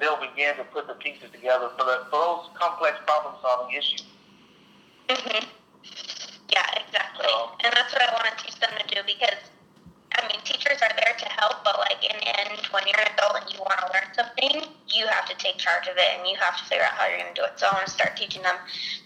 they'll 0.00 0.20
begin 0.20 0.56
to 0.56 0.64
put 0.64 0.86
the 0.86 0.94
pieces 0.94 1.30
together 1.32 1.70
for, 1.78 1.84
the, 1.84 2.04
for 2.10 2.18
those 2.18 2.44
complex 2.58 2.98
problem 3.06 3.34
solving 3.40 3.76
issues. 3.76 4.04
Mm-hmm. 5.08 5.44
Yeah, 6.48 6.68
exactly. 6.86 7.26
So, 7.26 7.50
and 7.64 7.72
that's 7.74 7.92
what 7.92 8.02
I 8.02 8.12
want 8.12 8.36
to 8.36 8.44
teach 8.44 8.58
them 8.60 8.70
to 8.78 8.94
do 8.94 9.00
because 9.06 9.38
I 10.14 10.22
mean, 10.28 10.38
teachers 10.44 10.78
are 10.78 10.94
there 10.94 11.14
to 11.18 11.26
help, 11.26 11.64
but 11.64 11.78
like 11.78 11.98
in 12.04 12.14
the 12.14 12.28
end, 12.38 12.62
when 12.70 12.86
you're 12.86 13.00
an 13.02 13.10
adult 13.18 13.42
and 13.42 13.50
you 13.50 13.58
want 13.58 13.82
to 13.82 13.90
learn 13.90 14.14
something, 14.14 14.70
you 14.86 15.06
have 15.10 15.26
to 15.26 15.34
take 15.36 15.58
charge 15.58 15.88
of 15.90 15.98
it 15.98 16.06
and 16.14 16.22
you 16.28 16.36
have 16.38 16.56
to 16.56 16.64
figure 16.70 16.84
out 16.84 16.94
how 16.94 17.08
you're 17.10 17.18
going 17.18 17.34
to 17.34 17.40
do 17.40 17.44
it. 17.44 17.58
So 17.58 17.66
I 17.66 17.74
want 17.74 17.86
to 17.86 17.92
start 17.92 18.16
teaching 18.16 18.42
them 18.42 18.54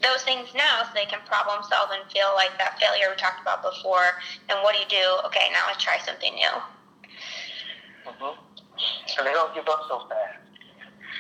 those 0.05 0.23
things 0.23 0.53
now 0.53 0.85
so 0.85 0.91
they 0.93 1.09
can 1.09 1.21
problem 1.25 1.65
solve 1.65 1.91
and 1.97 2.05
feel 2.13 2.37
like 2.37 2.53
that 2.61 2.77
failure 2.77 3.09
we 3.09 3.17
talked 3.17 3.41
about 3.41 3.65
before. 3.65 4.21
And 4.53 4.61
what 4.61 4.77
do 4.77 4.85
you 4.85 4.91
do? 4.93 5.07
Okay, 5.33 5.49
now 5.49 5.65
let's 5.67 5.83
try 5.83 5.97
something 6.05 6.35
new. 6.35 6.55
Mm-hmm. 8.05 8.37
And 8.37 9.27
they 9.27 9.33
don't 9.33 9.55
give 9.57 9.65
up 9.65 9.89
so 9.89 10.05
fast. 10.13 10.48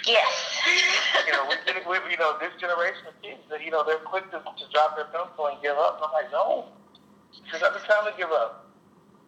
Yes. 0.08 0.32
you 1.28 1.32
know, 1.36 1.44
we, 1.44 2.00
we, 2.00 2.16
you 2.16 2.16
know, 2.16 2.40
this 2.40 2.56
generation 2.56 3.04
of 3.04 3.14
kids, 3.20 3.44
that 3.52 3.60
you 3.60 3.70
know, 3.70 3.84
they're 3.84 4.00
quick 4.00 4.24
to, 4.32 4.40
to 4.40 4.64
drop 4.72 4.96
their 4.96 5.04
pencil 5.12 5.52
and 5.52 5.60
give 5.60 5.76
up. 5.76 6.00
And 6.00 6.08
I'm 6.08 6.12
like, 6.16 6.32
no, 6.32 6.72
it's 7.52 7.60
not 7.60 7.76
the 7.76 7.84
time 7.84 8.08
to 8.08 8.14
give 8.16 8.32
up. 8.32 8.72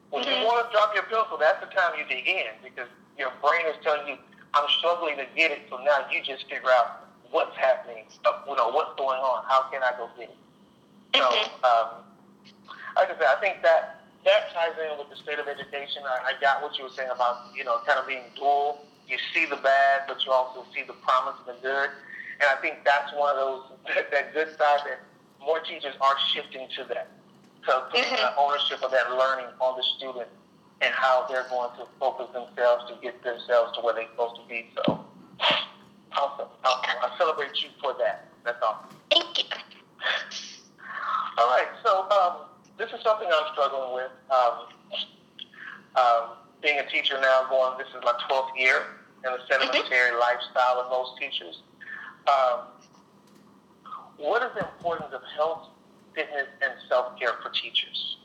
When 0.08 0.24
mm-hmm. 0.24 0.40
you 0.40 0.48
want 0.48 0.64
to 0.64 0.72
drop 0.72 0.96
your 0.96 1.04
pencil, 1.04 1.36
that's 1.36 1.60
the 1.60 1.68
time 1.70 2.00
you 2.00 2.08
dig 2.08 2.26
in 2.26 2.56
because 2.64 2.88
your 3.20 3.30
brain 3.44 3.68
is 3.68 3.76
telling 3.84 4.08
you, 4.08 4.16
I'm 4.56 4.66
struggling 4.80 5.20
to 5.20 5.28
get 5.36 5.52
it. 5.52 5.68
So 5.68 5.78
now 5.84 6.08
you 6.08 6.24
just 6.24 6.48
figure 6.48 6.72
out 6.72 7.06
what's 7.30 7.54
happening, 7.54 8.08
uh, 8.24 8.40
you 8.48 8.56
know, 8.56 8.72
what's 8.72 8.96
going 8.98 9.20
on. 9.20 9.44
How 9.46 9.68
can 9.70 9.84
I 9.84 9.92
go 10.00 10.08
get 10.16 10.32
it? 10.32 10.40
So, 11.14 11.28
mm-hmm. 11.28 11.62
um, 11.62 12.08
like 12.96 13.12
I 13.12 13.14
said, 13.20 13.28
I 13.30 13.38
think 13.38 13.62
that 13.62 14.00
that 14.24 14.52
ties 14.52 14.76
in 14.76 14.98
with 14.98 15.08
the 15.08 15.16
state 15.16 15.38
of 15.38 15.46
education. 15.48 16.02
I, 16.04 16.32
I 16.32 16.40
got 16.40 16.62
what 16.62 16.76
you 16.76 16.84
were 16.84 16.94
saying 16.96 17.08
about, 17.12 17.52
you 17.54 17.64
know, 17.64 17.78
kind 17.86 17.98
of 17.98 18.06
being 18.06 18.24
dual. 18.36 18.84
You 19.10 19.18
see 19.34 19.44
the 19.44 19.56
bad, 19.56 20.02
but 20.06 20.24
you 20.24 20.30
also 20.30 20.64
see 20.72 20.84
the 20.86 20.92
promise 21.02 21.34
and 21.46 21.58
the 21.58 21.60
good. 21.60 21.90
And 22.38 22.46
I 22.48 22.60
think 22.62 22.84
that's 22.84 23.12
one 23.12 23.34
of 23.34 23.36
those, 23.36 23.62
that, 23.94 24.10
that 24.12 24.32
good 24.32 24.48
side 24.56 24.86
that 24.86 25.02
more 25.40 25.58
teachers 25.60 25.94
are 26.00 26.14
shifting 26.32 26.68
to 26.78 26.84
that 26.94 27.10
to 27.66 27.72
put 27.90 28.00
mm-hmm. 28.00 28.38
ownership 28.38 28.82
of 28.82 28.90
that 28.90 29.10
learning 29.10 29.50
on 29.60 29.76
the 29.76 29.82
student 29.98 30.28
and 30.80 30.94
how 30.94 31.26
they're 31.28 31.46
going 31.50 31.70
to 31.76 31.84
focus 31.98 32.28
themselves 32.32 32.88
to 32.88 32.96
get 33.02 33.20
themselves 33.22 33.76
to 33.76 33.82
where 33.82 33.94
they're 33.94 34.08
supposed 34.14 34.40
to 34.40 34.46
be. 34.48 34.70
So, 34.76 35.04
awesome. 36.16 36.48
awesome. 36.64 36.96
I 37.02 37.10
celebrate 37.18 37.52
you 37.60 37.68
for 37.82 37.94
that. 37.98 38.28
That's 38.44 38.62
awesome. 38.62 38.96
Thank 39.10 39.38
you. 39.38 39.44
All 41.36 41.48
right. 41.48 41.68
So, 41.84 42.08
um, 42.08 42.48
this 42.78 42.88
is 42.96 43.02
something 43.02 43.28
I'm 43.28 43.52
struggling 43.52 43.92
with. 43.92 44.12
Um, 44.30 44.54
um, 45.96 46.22
being 46.62 46.78
a 46.78 46.86
teacher 46.88 47.20
now, 47.20 47.46
going 47.50 47.76
this 47.76 47.88
is 47.88 48.00
my 48.04 48.12
12th 48.30 48.56
year 48.56 48.99
in 49.24 49.32
the 49.32 49.40
sedentary 49.48 50.10
mm-hmm. 50.10 50.20
lifestyle 50.20 50.80
of 50.80 50.90
most 50.90 51.18
teachers. 51.18 51.62
Um, 52.28 52.68
what 54.16 54.42
is 54.42 54.50
the 54.54 54.68
importance 54.68 55.12
of 55.14 55.22
health 55.36 55.68
fitness 56.14 56.48
and 56.62 56.72
self 56.88 57.18
care 57.18 57.34
for 57.42 57.50
teachers? 57.50 58.18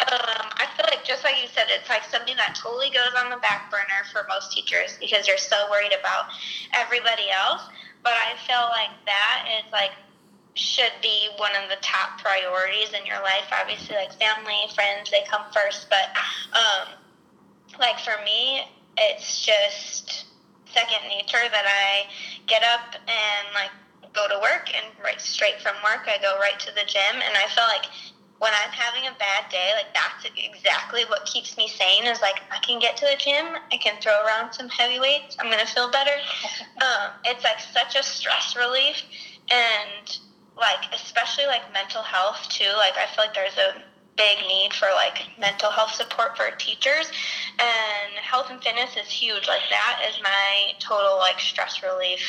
Um, 0.00 0.48
I 0.56 0.66
feel 0.76 0.86
like 0.90 1.04
just 1.04 1.24
like 1.24 1.36
you 1.42 1.48
said, 1.48 1.66
it's 1.68 1.88
like 1.88 2.04
something 2.04 2.36
that 2.36 2.56
totally 2.56 2.90
goes 2.90 3.12
on 3.16 3.30
the 3.30 3.36
back 3.38 3.70
burner 3.70 4.02
for 4.12 4.26
most 4.28 4.52
teachers 4.52 4.96
because 4.98 5.26
they're 5.26 5.38
so 5.38 5.68
worried 5.70 5.92
about 5.92 6.32
everybody 6.74 7.30
else. 7.30 7.62
But 8.02 8.14
I 8.16 8.34
feel 8.48 8.64
like 8.72 8.90
that 9.06 9.46
is 9.60 9.70
like 9.72 9.92
should 10.54 10.92
be 11.02 11.28
one 11.36 11.52
of 11.62 11.68
the 11.68 11.76
top 11.80 12.18
priorities 12.18 12.92
in 12.92 13.06
your 13.06 13.20
life. 13.22 13.46
Obviously, 13.52 13.94
like 13.94 14.12
family, 14.18 14.66
friends, 14.74 15.10
they 15.10 15.22
come 15.28 15.44
first. 15.52 15.86
But 15.90 16.10
um, 16.56 16.96
like 17.78 18.00
for 18.00 18.16
me, 18.24 18.66
it's 18.98 19.44
just 19.44 20.26
second 20.72 21.08
nature 21.08 21.48
that 21.50 21.66
I 21.66 22.06
get 22.46 22.62
up 22.62 22.94
and 22.94 23.46
like 23.54 23.70
go 24.12 24.28
to 24.28 24.38
work 24.40 24.70
and 24.74 24.86
right 25.02 25.20
straight 25.20 25.60
from 25.60 25.74
work 25.82 26.06
I 26.06 26.18
go 26.22 26.38
right 26.38 26.58
to 26.60 26.70
the 26.74 26.86
gym 26.86 27.14
and 27.14 27.36
I 27.36 27.46
feel 27.54 27.64
like 27.66 27.86
when 28.40 28.52
I'm 28.64 28.72
having 28.72 29.06
a 29.06 29.14
bad 29.18 29.50
day, 29.50 29.72
like 29.76 29.92
that's 29.92 30.24
exactly 30.34 31.04
what 31.04 31.26
keeps 31.26 31.58
me 31.58 31.68
sane 31.68 32.06
is 32.06 32.22
like 32.22 32.40
I 32.50 32.58
can 32.60 32.80
get 32.80 32.96
to 32.96 33.04
the 33.04 33.16
gym, 33.18 33.44
I 33.70 33.76
can 33.76 34.00
throw 34.00 34.16
around 34.24 34.54
some 34.54 34.68
heavy 34.70 34.98
weights, 34.98 35.36
I'm 35.38 35.50
gonna 35.50 35.66
feel 35.66 35.90
better. 35.90 36.16
um, 36.82 37.10
it's 37.24 37.44
like 37.44 37.60
such 37.60 37.96
a 37.96 38.02
stress 38.02 38.56
relief 38.56 39.02
and 39.50 40.18
like 40.56 40.88
especially 40.94 41.44
like 41.46 41.70
mental 41.72 42.02
health 42.02 42.48
too. 42.48 42.72
Like 42.76 42.96
I 42.96 43.06
feel 43.14 43.26
like 43.26 43.34
there's 43.34 43.58
a 43.58 43.82
big 44.20 44.46
need 44.46 44.74
for 44.74 44.88
like 44.94 45.24
mental 45.40 45.70
health 45.70 45.92
support 45.92 46.36
for 46.36 46.50
teachers 46.58 47.10
and 47.58 48.12
health 48.20 48.50
and 48.50 48.62
fitness 48.62 48.94
is 49.00 49.08
huge. 49.08 49.48
Like 49.48 49.64
that 49.70 50.04
is 50.08 50.20
my 50.22 50.76
total 50.78 51.16
like 51.16 51.40
stress 51.40 51.82
relief 51.82 52.20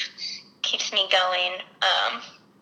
keeps 0.62 0.94
me 0.94 1.10
going. 1.12 1.60
Um, 1.84 2.22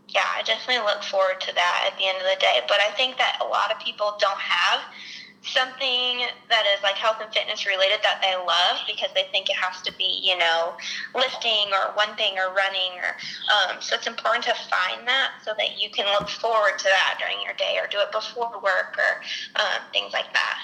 yeah, 0.09 0.25
I 0.33 0.41
definitely 0.41 0.83
look 0.83 1.03
forward 1.03 1.39
to 1.41 1.53
that 1.53 1.91
at 1.91 1.97
the 1.99 2.07
end 2.07 2.17
of 2.17 2.23
the 2.23 2.39
day. 2.41 2.61
But 2.67 2.79
I 2.81 2.89
think 2.97 3.17
that 3.17 3.37
a 3.39 3.45
lot 3.45 3.71
of 3.71 3.79
people 3.79 4.17
don't 4.19 4.39
have 4.39 4.81
something 5.41 6.27
that 6.49 6.65
is 6.75 6.83
like 6.83 6.95
health 6.95 7.17
and 7.21 7.31
fitness 7.33 7.65
related 7.65 7.99
that 8.03 8.19
they 8.21 8.35
love 8.35 8.83
because 8.87 9.09
they 9.15 9.23
think 9.31 9.49
it 9.49 9.55
has 9.55 9.81
to 9.81 9.93
be, 9.95 10.19
you 10.23 10.37
know, 10.37 10.75
lifting 11.15 11.71
or 11.71 11.95
one 11.95 12.15
thing 12.17 12.37
or 12.37 12.53
running 12.53 12.99
or 12.99 13.15
um, 13.49 13.77
so 13.79 13.95
it's 13.95 14.07
important 14.07 14.43
to 14.43 14.53
find 14.67 15.07
that 15.07 15.39
so 15.45 15.53
that 15.57 15.79
you 15.79 15.89
can 15.89 16.05
look 16.19 16.29
forward 16.29 16.77
to 16.77 16.85
that 16.85 17.17
during 17.19 17.37
your 17.43 17.53
day 17.55 17.79
or 17.81 17.87
do 17.87 17.99
it 17.99 18.11
before 18.11 18.51
work 18.61 18.99
or 18.99 19.21
um, 19.61 19.81
things 19.93 20.11
like 20.13 20.31
that. 20.33 20.57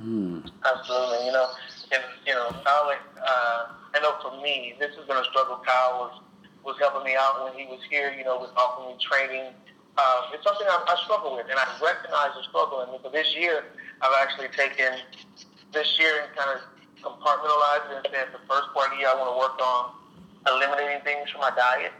Mm. 0.00 0.50
Absolutely, 0.64 1.26
you 1.26 1.32
know, 1.32 1.48
and 1.92 2.02
you 2.26 2.34
know, 2.34 2.50
not 2.64 2.98
uh, 3.26 3.66
I 3.94 4.00
know 4.02 4.16
for 4.20 4.42
me, 4.42 4.74
this 4.80 4.94
has 4.96 5.06
been 5.06 5.16
a 5.16 5.24
struggle. 5.24 5.62
Kyle 5.64 6.10
was 6.10 6.20
was 6.64 6.76
helping 6.80 7.04
me 7.04 7.14
out 7.16 7.44
when 7.44 7.54
he 7.54 7.66
was 7.66 7.80
here. 7.88 8.12
You 8.12 8.24
know, 8.24 8.36
was 8.36 8.50
offering 8.56 8.96
me 8.96 8.98
training. 9.00 9.52
Um, 9.94 10.34
it's 10.34 10.42
something 10.42 10.66
I, 10.66 10.78
I 10.90 10.96
struggle 11.04 11.36
with, 11.36 11.46
and 11.46 11.58
I 11.58 11.66
recognize 11.78 12.34
the 12.34 12.42
struggle. 12.50 12.82
And 12.82 12.98
for 13.02 13.10
this 13.10 13.30
year, 13.36 13.64
I've 14.02 14.16
actually 14.18 14.48
taken 14.50 14.98
this 15.72 15.86
year 15.98 16.26
and 16.26 16.30
kind 16.34 16.50
of 16.58 16.60
compartmentalized 16.98 17.90
it 17.90 17.96
and 18.02 18.06
said 18.10 18.26
the 18.34 18.42
first 18.50 18.74
part 18.74 18.90
of 18.90 18.98
the 18.98 19.06
year 19.06 19.10
I 19.10 19.14
want 19.14 19.30
to 19.30 19.38
work 19.38 19.56
on 19.62 19.94
eliminating 20.50 21.02
things 21.04 21.30
from 21.30 21.42
my 21.42 21.52
diet. 21.54 21.92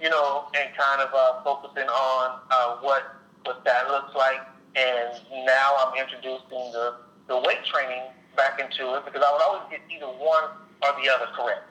you 0.00 0.10
know, 0.10 0.48
and 0.56 0.68
kind 0.76 1.00
of 1.00 1.14
uh, 1.14 1.42
focusing 1.44 1.88
on 1.88 2.40
uh, 2.50 2.76
what 2.80 3.22
what 3.44 3.64
that 3.64 3.88
looks 3.88 4.14
like. 4.14 4.40
And 4.74 5.20
now 5.46 5.76
I'm 5.78 5.94
introducing 5.94 6.72
the 6.72 6.96
the 7.28 7.38
weight 7.38 7.64
training 7.64 8.10
back 8.36 8.58
into 8.58 8.94
it 8.96 9.04
because 9.04 9.22
I 9.22 9.30
would 9.32 9.42
always 9.42 9.62
get 9.70 9.80
either 9.94 10.06
one 10.06 10.44
or 10.82 10.90
the 10.98 11.08
other 11.08 11.30
correct. 11.36 11.70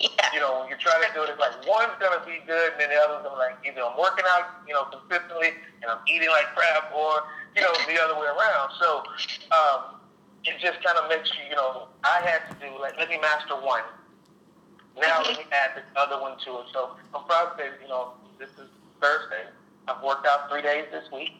Yeah. 0.00 0.08
You 0.34 0.40
know, 0.40 0.60
when 0.60 0.68
you 0.68 0.76
try 0.80 0.96
to 0.98 1.08
do 1.14 1.22
it, 1.22 1.30
it's 1.30 1.38
like 1.38 1.54
one's 1.66 1.94
gonna 2.00 2.24
be 2.26 2.42
good, 2.46 2.72
and 2.74 2.80
then 2.80 2.90
the 2.90 2.98
other's 2.98 3.22
gonna 3.22 3.38
like 3.38 3.60
either 3.62 3.84
I'm 3.84 3.94
working 3.98 4.24
out, 4.34 4.64
you 4.66 4.74
know, 4.74 4.88
consistently, 4.90 5.54
and 5.82 5.86
I'm 5.90 6.02
eating 6.08 6.30
like 6.30 6.50
crap, 6.56 6.90
or 6.90 7.22
you 7.54 7.62
know, 7.62 7.72
the 7.86 7.96
other 8.00 8.16
way 8.18 8.26
around. 8.26 8.72
So 8.80 9.04
um, 9.52 10.00
it 10.44 10.58
just 10.58 10.82
kind 10.82 10.98
of 10.98 11.06
makes 11.08 11.30
you, 11.36 11.54
you 11.54 11.56
know, 11.56 11.86
I 12.02 12.18
had 12.24 12.48
to 12.50 12.54
do 12.58 12.72
like 12.80 12.98
let 12.98 13.08
me 13.08 13.18
master 13.20 13.54
one. 13.54 13.86
Now 14.98 15.22
let 15.22 15.38
me 15.38 15.44
add 15.52 15.78
the 15.78 15.84
other 15.98 16.20
one 16.20 16.36
to 16.44 16.50
it. 16.60 16.66
So 16.72 16.96
I'm 17.14 17.24
proud 17.24 17.56
to 17.56 17.62
say, 17.62 17.68
you 17.80 17.88
know, 17.88 18.12
this 18.38 18.50
is 18.58 18.68
Thursday. 19.00 19.48
I've 19.88 20.02
worked 20.02 20.26
out 20.26 20.50
three 20.50 20.62
days 20.62 20.86
this 20.92 21.10
week. 21.12 21.32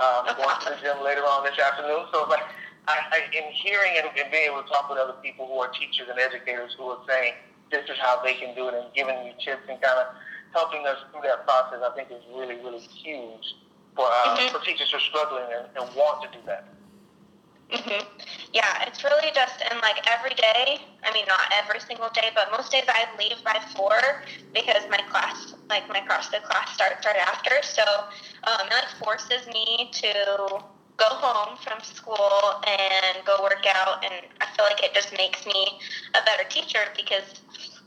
Um, 0.00 0.24
I'm 0.32 0.36
going 0.36 0.48
to 0.48 0.70
the 0.70 0.78
gym 0.80 1.04
later 1.04 1.20
on 1.22 1.44
this 1.44 1.58
afternoon. 1.58 2.08
So 2.12 2.24
like 2.28 2.42
I, 2.88 2.96
I, 3.12 3.18
in 3.36 3.52
hearing 3.52 4.00
and, 4.00 4.08
and 4.16 4.30
being 4.32 4.48
able 4.48 4.62
to 4.62 4.68
talk 4.68 4.88
with 4.88 4.98
other 4.98 5.18
people 5.22 5.46
who 5.46 5.60
are 5.60 5.68
teachers 5.68 6.08
and 6.08 6.18
educators 6.18 6.72
who 6.78 6.84
are 6.88 7.04
saying 7.06 7.34
this 7.70 7.88
is 7.88 7.98
how 8.00 8.22
they 8.22 8.34
can 8.34 8.54
do 8.54 8.68
it 8.68 8.74
and 8.74 8.92
giving 8.94 9.16
you 9.26 9.32
tips 9.44 9.62
and 9.68 9.80
kind 9.80 9.98
of 9.98 10.14
helping 10.52 10.86
us 10.86 10.98
through 11.10 11.22
that 11.22 11.46
process, 11.46 11.80
I 11.82 11.94
think 11.94 12.10
is 12.10 12.22
really, 12.34 12.56
really 12.56 12.80
huge 12.80 13.54
for 13.94 14.06
uh, 14.06 14.36
mm-hmm. 14.36 14.56
for 14.56 14.64
teachers 14.64 14.90
who 14.90 14.98
are 14.98 15.00
struggling 15.00 15.48
and, 15.54 15.66
and 15.76 15.96
want 15.96 16.22
to 16.22 16.28
do 16.38 16.44
that. 16.46 16.66
Mm-hmm. 17.70 18.02
Yeah, 18.52 18.82
it's 18.86 19.04
really 19.04 19.30
just 19.32 19.62
in 19.70 19.78
like 19.78 20.02
every 20.10 20.34
day. 20.34 20.82
I 21.04 21.12
mean, 21.14 21.24
not 21.28 21.40
every 21.54 21.78
single 21.78 22.10
day, 22.10 22.30
but 22.34 22.50
most 22.50 22.72
days 22.72 22.84
I 22.88 23.06
leave 23.16 23.42
by 23.44 23.60
four 23.76 24.24
because 24.52 24.82
my 24.90 24.98
class, 25.08 25.54
like 25.68 25.88
my 25.88 26.00
CrossFit 26.00 26.42
class, 26.42 26.74
starts 26.74 27.06
right 27.06 27.16
after. 27.16 27.62
So 27.62 27.82
um, 28.44 28.66
it 28.66 28.74
like 28.74 28.90
forces 29.04 29.46
me 29.54 29.90
to 29.92 30.64
go 31.00 31.08
home 31.08 31.56
from 31.56 31.80
school 31.82 32.62
and 32.66 33.24
go 33.24 33.42
work 33.42 33.64
out 33.66 34.04
and 34.04 34.14
I 34.40 34.46
feel 34.54 34.66
like 34.66 34.84
it 34.84 34.92
just 34.94 35.12
makes 35.16 35.46
me 35.46 35.80
a 36.10 36.24
better 36.24 36.44
teacher 36.48 36.80
because 36.94 37.40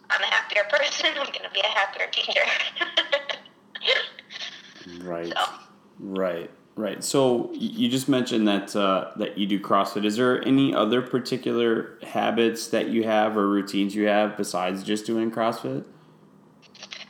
I'm 0.10 0.21
a 0.21 0.26
happier 0.26 0.63
person. 0.69 1.12
I'm 1.12 1.28
going 1.28 1.45
to 1.45 1.52
be 1.54 1.62
a 1.62 1.67
happier 1.67 2.08
teacher. 2.12 2.41
right. 5.04 5.28
So. 5.28 5.54
Right, 5.99 6.49
right. 6.76 7.04
So 7.04 7.52
you 7.54 7.88
just 7.88 8.10
mentioned 8.10 8.47
that 8.47 8.76
uh, 8.76 9.12
that 9.17 9.38
you 9.38 9.45
do 9.45 9.60
CrossFit. 9.60 10.06
Is 10.06 10.17
there 10.17 10.43
any 10.45 10.73
other 10.73 11.02
particular 11.02 11.99
habits 12.02 12.67
that 12.67 12.89
you 12.89 13.04
have 13.04 13.38
or 13.38 13.47
routines 13.47 13.95
you 13.95 14.08
have 14.08 14.36
besides 14.36 14.84
just 14.84 15.06
doing 15.06 15.32
CrossFit? 15.32 15.86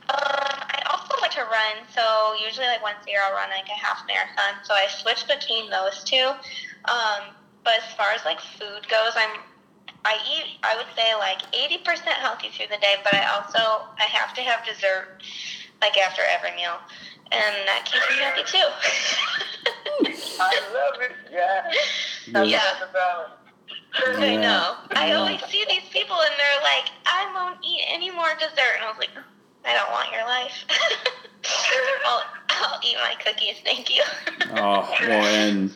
Um, 0.09 0.19
I 0.19 0.83
also 0.91 1.15
like 1.21 1.31
to 1.31 1.43
run, 1.43 1.87
so 1.95 2.32
usually 2.43 2.67
like 2.67 2.81
once 2.83 2.99
a 3.07 3.09
year 3.09 3.19
I'll 3.23 3.33
run 3.33 3.49
like 3.49 3.67
a 3.69 3.79
half 3.79 4.03
marathon. 4.07 4.59
So 4.63 4.73
I 4.73 4.87
switch 4.87 5.25
between 5.27 5.69
those 5.69 6.03
two. 6.03 6.31
Um, 6.85 7.33
but 7.63 7.79
as 7.79 7.93
far 7.95 8.11
as 8.11 8.23
like 8.25 8.39
food 8.41 8.87
goes, 8.89 9.13
I'm 9.15 9.39
I 10.05 10.19
eat 10.27 10.59
I 10.63 10.75
would 10.75 10.87
say 10.95 11.15
like 11.15 11.41
eighty 11.55 11.77
percent 11.79 12.17
healthy 12.19 12.49
through 12.49 12.67
the 12.67 12.77
day, 12.77 12.95
but 13.03 13.13
I 13.13 13.23
also 13.35 13.87
I 13.97 14.03
have 14.03 14.33
to 14.35 14.41
have 14.41 14.65
dessert 14.65 15.23
like 15.81 15.97
after 15.97 16.21
every 16.29 16.51
meal, 16.55 16.79
and 17.31 17.55
that 17.67 17.83
keeps 17.85 18.09
me 18.09 18.17
happy 18.17 18.43
too. 18.43 18.67
I 20.39 20.53
love 20.73 21.01
it. 21.01 21.11
Yeah. 21.31 21.63
That's 22.31 22.49
Yeah. 22.49 22.79
the 22.79 22.87
balance. 22.93 23.33
I 24.17 24.35
know. 24.35 24.75
I 24.95 25.13
always 25.13 25.43
see 25.45 25.63
these 25.69 25.87
people 25.91 26.17
and 26.19 26.31
they're 26.37 26.63
like, 26.63 26.89
I 27.05 27.31
won't 27.33 27.63
eat 27.63 27.85
any 27.87 28.09
more 28.09 28.33
dessert. 28.39 28.75
And 28.75 28.83
I 28.83 28.89
was 28.89 28.97
like, 28.97 29.11
I 29.65 29.73
don't 29.73 29.91
want 29.91 30.11
your 30.11 30.25
life. 30.25 30.65
I'll, 32.05 32.23
I'll 32.49 32.79
eat 32.83 32.95
my 32.95 33.15
cookies, 33.23 33.57
thank 33.63 33.89
you. 33.89 34.03
Oh 34.55 34.87
well, 35.01 35.25
and 35.25 35.75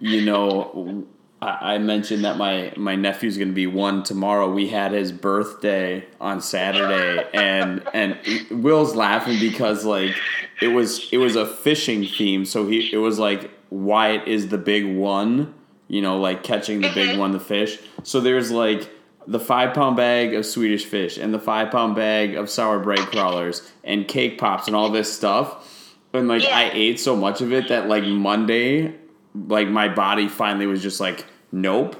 you 0.00 0.22
know, 0.22 1.06
I, 1.40 1.74
I 1.74 1.78
mentioned 1.78 2.24
that 2.24 2.36
my 2.36 2.74
my 2.76 2.94
nephew's 2.94 3.38
going 3.38 3.48
to 3.48 3.54
be 3.54 3.66
one 3.66 4.02
tomorrow. 4.02 4.52
We 4.52 4.68
had 4.68 4.92
his 4.92 5.12
birthday 5.12 6.04
on 6.20 6.42
Saturday, 6.42 7.26
and 7.32 7.82
and 7.94 8.18
Will's 8.50 8.94
laughing 8.94 9.38
because 9.40 9.84
like 9.84 10.14
it 10.60 10.68
was 10.68 11.10
it 11.12 11.18
was 11.18 11.36
a 11.36 11.46
fishing 11.46 12.04
theme, 12.04 12.44
so 12.44 12.66
he 12.66 12.92
it 12.92 12.98
was 12.98 13.18
like 13.18 13.50
Wyatt 13.70 14.28
is 14.28 14.48
the 14.48 14.58
big 14.58 14.84
one, 14.84 15.54
you 15.86 16.02
know, 16.02 16.18
like 16.18 16.42
catching 16.42 16.80
the 16.80 16.90
big 16.94 17.10
mm-hmm. 17.10 17.20
one, 17.20 17.32
the 17.32 17.40
fish. 17.40 17.78
So 18.02 18.20
there's 18.20 18.50
like 18.50 18.90
the 19.28 19.38
five 19.38 19.74
pound 19.74 19.94
bag 19.94 20.32
of 20.32 20.46
Swedish 20.46 20.86
fish 20.86 21.18
and 21.18 21.34
the 21.34 21.38
five 21.38 21.70
pound 21.70 21.94
bag 21.94 22.34
of 22.34 22.48
sour 22.48 22.78
Brite 22.78 23.10
Crawlers 23.10 23.70
and 23.84 24.08
cake 24.08 24.38
pops 24.38 24.66
and 24.66 24.74
all 24.74 24.88
this 24.88 25.14
stuff. 25.14 25.94
And 26.14 26.26
like 26.28 26.42
Yeah. 26.42 26.56
I 26.56 26.70
ate 26.72 26.98
so 26.98 27.14
much 27.14 27.42
of 27.42 27.52
it 27.52 27.68
that 27.68 27.88
like 27.88 28.04
Monday, 28.04 28.94
like 29.34 29.68
my 29.68 29.86
body 29.88 30.28
finally 30.28 30.66
was 30.66 30.82
just 30.82 30.98
like, 30.98 31.26
nope, 31.52 31.94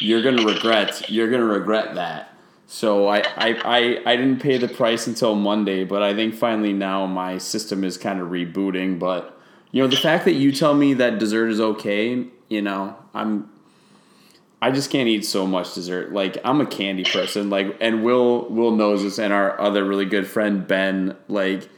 you're 0.00 0.22
gonna 0.22 0.44
regret, 0.44 1.10
you're 1.10 1.30
gonna 1.30 1.44
regret 1.44 1.94
that. 1.94 2.34
So 2.66 3.06
I, 3.08 3.20
I, 3.20 3.60
I, 3.64 4.02
I 4.04 4.16
didn't 4.16 4.40
pay 4.40 4.58
the 4.58 4.68
price 4.68 5.06
until 5.06 5.34
Monday, 5.34 5.84
but 5.84 6.02
I 6.02 6.14
think 6.14 6.34
finally 6.34 6.74
now 6.74 7.06
my 7.06 7.38
system 7.38 7.84
is 7.84 7.96
kind 7.96 8.20
of 8.20 8.28
rebooting. 8.28 8.98
But 8.98 9.40
you 9.72 9.80
know, 9.82 9.88
the 9.88 9.96
fact 9.96 10.26
that 10.26 10.34
you 10.34 10.52
tell 10.52 10.74
me 10.74 10.92
that 10.94 11.18
dessert 11.18 11.48
is 11.48 11.60
okay, 11.60 12.26
you 12.48 12.60
know, 12.60 12.96
I'm 13.14 13.48
I 14.66 14.70
just 14.72 14.90
can't 14.90 15.08
eat 15.08 15.24
so 15.24 15.46
much 15.46 15.74
dessert. 15.74 16.12
Like 16.12 16.38
I'm 16.42 16.60
a 16.60 16.66
candy 16.66 17.04
person. 17.04 17.50
Like 17.50 17.76
and 17.80 18.02
Will 18.02 18.48
Will 18.48 18.72
knows 18.72 19.04
this, 19.04 19.20
and 19.20 19.32
our 19.32 19.60
other 19.60 19.84
really 19.84 20.06
good 20.06 20.26
friend 20.26 20.66
Ben. 20.66 21.16
Like 21.28 21.68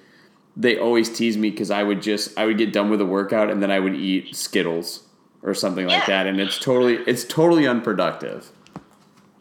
they 0.57 0.79
always 0.79 1.15
tease 1.15 1.37
me 1.37 1.51
because 1.51 1.71
I 1.71 1.83
would 1.83 2.01
just 2.01 2.39
I 2.39 2.47
would 2.47 2.57
get 2.57 2.73
done 2.73 2.89
with 2.89 3.03
a 3.03 3.05
workout 3.05 3.51
and 3.51 3.63
then 3.63 3.71
I 3.71 3.79
would 3.79 3.95
eat 3.95 4.35
Skittles 4.35 5.03
or 5.43 5.53
something 5.53 5.87
like 5.87 6.07
that, 6.07 6.27
and 6.27 6.41
it's 6.41 6.59
totally 6.59 6.95
it's 7.07 7.25
totally 7.25 7.67
unproductive. 7.67 8.51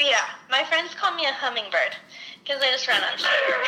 yeah, 0.02 0.26
my 0.52 0.66
friends 0.66 0.94
call 0.94 1.16
me 1.16 1.24
a 1.24 1.32
hummingbird 1.32 1.96
because 2.44 2.62
I 2.62 2.70
just 2.72 2.86
run 2.90 3.02
on 3.02 3.18
sugar. 3.18 3.64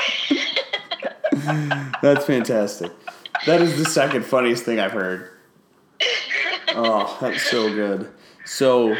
That's 2.01 2.25
fantastic. 2.25 2.91
That 3.45 3.61
is 3.61 3.77
the 3.77 3.85
second 3.85 4.25
funniest 4.25 4.65
thing 4.65 4.81
I've 4.81 4.91
heard. 4.91 5.29
Oh, 6.75 7.17
that's 7.19 7.49
so 7.49 7.73
good. 7.73 8.11
So, 8.45 8.95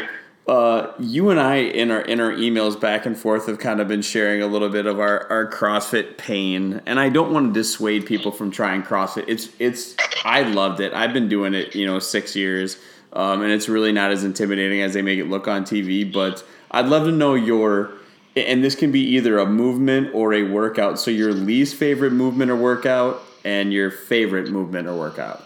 uh, 0.50 0.92
you 0.98 1.30
and 1.30 1.38
I 1.38 1.58
in 1.58 1.92
our 1.92 2.00
in 2.00 2.18
our 2.18 2.32
emails 2.32 2.78
back 2.78 3.06
and 3.06 3.16
forth 3.16 3.46
have 3.46 3.60
kind 3.60 3.80
of 3.80 3.86
been 3.86 4.02
sharing 4.02 4.42
a 4.42 4.48
little 4.48 4.68
bit 4.68 4.84
of 4.84 4.98
our, 4.98 5.30
our 5.30 5.48
CrossFit 5.48 6.18
pain, 6.18 6.82
and 6.86 6.98
I 6.98 7.08
don't 7.08 7.32
want 7.32 7.54
to 7.54 7.60
dissuade 7.60 8.04
people 8.04 8.32
from 8.32 8.50
trying 8.50 8.82
CrossFit. 8.82 9.26
It's 9.28 9.48
it's 9.60 9.94
I 10.24 10.42
loved 10.42 10.80
it. 10.80 10.92
I've 10.92 11.12
been 11.12 11.28
doing 11.28 11.54
it, 11.54 11.76
you 11.76 11.86
know, 11.86 12.00
six 12.00 12.34
years, 12.34 12.78
um, 13.12 13.42
and 13.42 13.52
it's 13.52 13.68
really 13.68 13.92
not 13.92 14.10
as 14.10 14.24
intimidating 14.24 14.82
as 14.82 14.92
they 14.92 15.02
make 15.02 15.20
it 15.20 15.28
look 15.28 15.46
on 15.46 15.62
TV. 15.62 16.12
But 16.12 16.44
I'd 16.72 16.86
love 16.86 17.04
to 17.04 17.12
know 17.12 17.34
your 17.34 17.92
and 18.34 18.64
this 18.64 18.74
can 18.74 18.90
be 18.90 19.02
either 19.02 19.38
a 19.38 19.46
movement 19.46 20.12
or 20.12 20.34
a 20.34 20.42
workout. 20.42 20.98
So 20.98 21.12
your 21.12 21.32
least 21.32 21.76
favorite 21.76 22.12
movement 22.12 22.50
or 22.50 22.56
workout, 22.56 23.22
and 23.44 23.72
your 23.72 23.92
favorite 23.92 24.50
movement 24.50 24.88
or 24.88 24.98
workout. 24.98 25.44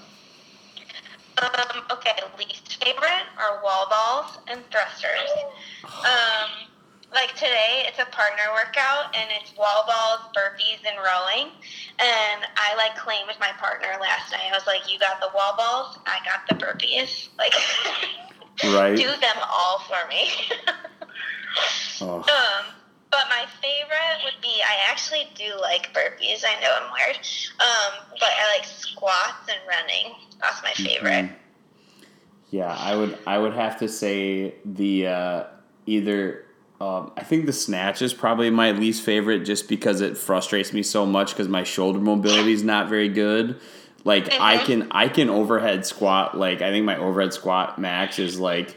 Um, 1.43 1.83
okay, 1.91 2.13
favorite 2.85 3.27
are 3.39 3.63
wall 3.63 3.87
balls 3.89 4.39
and 4.49 4.61
thrusters. 4.71 5.31
Um, 6.05 6.69
like 7.13 7.35
today, 7.35 7.85
it's 7.87 7.99
a 7.99 8.07
partner 8.07 8.45
workout 8.53 9.15
and 9.17 9.31
it's 9.41 9.57
wall 9.57 9.85
balls, 9.87 10.21
burpees, 10.37 10.83
and 10.87 10.97
rowing. 10.99 11.53
And 11.99 12.45
I 12.57 12.75
like 12.77 12.97
claimed 12.97 13.27
with 13.29 13.39
my 13.41 13.53
partner 13.59 13.89
last 14.01 14.33
night. 14.33 14.51
I 14.51 14.55
was 14.55 14.67
like, 14.67 14.91
"You 14.91 14.99
got 14.99 15.21
the 15.21 15.31
wall 15.35 15.55
balls, 15.57 15.97
I 16.07 16.19
got 16.25 16.47
the 16.49 16.55
burpees. 16.57 17.29
Like, 17.39 17.55
Right. 18.63 18.97
do 18.97 19.07
them 19.21 19.37
all 19.51 19.79
for 19.81 20.07
me." 20.09 20.31
Oh, 22.01 22.17
Um, 22.19 22.75
but 23.11 23.27
my 23.31 23.47
favorite 23.63 24.19
would 24.25 24.41
be 24.43 24.61
I 24.63 24.91
actually 24.91 25.31
do 25.37 25.57
like 25.61 25.93
burpees. 25.95 26.45
I 26.45 26.61
know 26.61 26.75
I'm 26.75 26.91
weird. 26.93 27.17
Um, 27.61 28.17
but 28.19 28.29
I 28.37 28.57
like 28.57 28.65
squats 28.67 29.49
and 29.49 29.61
running. 29.69 30.15
That's 30.41 30.61
my 30.63 30.73
favorite. 30.73 31.27
Mhm. 31.27 31.35
Yeah, 32.55 32.73
I 32.73 32.95
would 32.95 33.19
I 33.27 33.37
would 33.37 33.55
have 33.55 33.81
to 33.81 33.89
say 33.89 34.55
the 34.65 35.09
uh, 35.09 35.45
either 35.87 36.45
um, 36.81 37.11
I 37.17 37.25
think 37.25 37.47
the 37.47 37.53
snatch 37.53 38.01
is 38.01 38.15
probably 38.15 38.49
my 38.49 38.71
least 38.71 39.03
favorite 39.03 39.41
just 39.41 39.69
because 39.69 40.01
it 40.01 40.17
frustrates 40.17 40.73
me 40.73 40.85
so 40.85 41.05
much 41.05 41.31
because 41.33 41.49
my 41.49 41.65
shoulder 41.65 41.99
mobility 41.99 42.53
is 42.53 42.63
not 42.63 42.89
very 42.89 43.09
good. 43.09 43.59
Like 44.05 44.33
I 44.39 44.59
Mhm. 44.59 44.65
can 44.67 44.89
I 44.93 45.09
can 45.09 45.31
overhead 45.31 45.85
squat 45.85 46.39
like 46.39 46.63
I 46.63 46.71
think 46.71 46.87
my 46.87 46.97
overhead 46.97 47.33
squat 47.35 47.77
max 47.81 48.21
is 48.21 48.39
like 48.39 48.77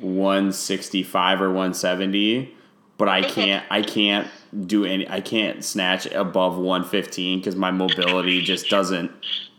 165 0.00 1.40
or 1.40 1.50
170 1.52 2.52
but 2.98 3.08
I 3.08 3.22
can't 3.22 3.64
I 3.70 3.82
can't 3.82 4.26
do 4.66 4.84
any 4.84 5.08
I 5.08 5.20
can't 5.20 5.64
snatch 5.64 6.06
above 6.06 6.58
115 6.58 7.44
cuz 7.44 7.54
my 7.54 7.70
mobility 7.70 8.42
just 8.42 8.68
doesn't 8.68 9.12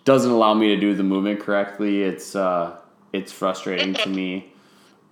doesn't 0.04 0.32
allow 0.32 0.54
me 0.54 0.68
to 0.76 0.78
do 0.78 0.94
the 0.94 1.04
movement 1.04 1.40
correctly. 1.40 2.04
It's 2.04 2.36
uh 2.36 2.76
it's 3.16 3.32
frustrating 3.32 3.94
to 3.96 4.10
me. 4.10 4.54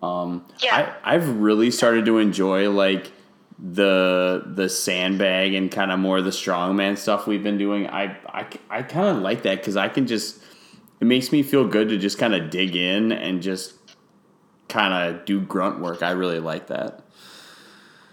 Um 0.02 0.46
Yeah. 0.62 0.94
I 1.04 1.16
I've 1.16 1.28
really 1.38 1.72
started 1.72 2.06
to 2.06 2.18
enjoy 2.18 2.70
like 2.70 3.12
the 3.60 4.44
the 4.46 4.68
sandbag 4.68 5.54
and 5.54 5.72
kind 5.72 5.92
of 5.92 6.00
more 6.00 6.22
the 6.22 6.32
strongman 6.32 6.98
stuff 6.98 7.28
we've 7.28 7.44
been 7.44 7.58
doing. 7.58 7.88
I 7.88 8.18
I, 8.28 8.46
I 8.70 8.82
kind 8.84 9.08
of 9.18 9.24
like 9.24 9.44
that 9.44 9.64
cuz 9.64 9.78
I 9.78 9.90
can 9.90 10.08
just 10.08 10.44
it 11.00 11.06
makes 11.06 11.32
me 11.32 11.44
feel 11.44 11.68
good 11.68 11.90
to 11.90 11.98
just 11.98 12.18
kind 12.18 12.34
of 12.34 12.50
dig 12.50 12.76
in 12.76 13.12
and 13.12 13.42
just 13.42 13.74
kind 14.70 14.94
of 14.94 15.26
do 15.26 15.40
grunt 15.42 15.80
work. 15.80 16.02
I 16.02 16.12
really 16.12 16.40
like 16.40 16.68
that. 16.68 17.02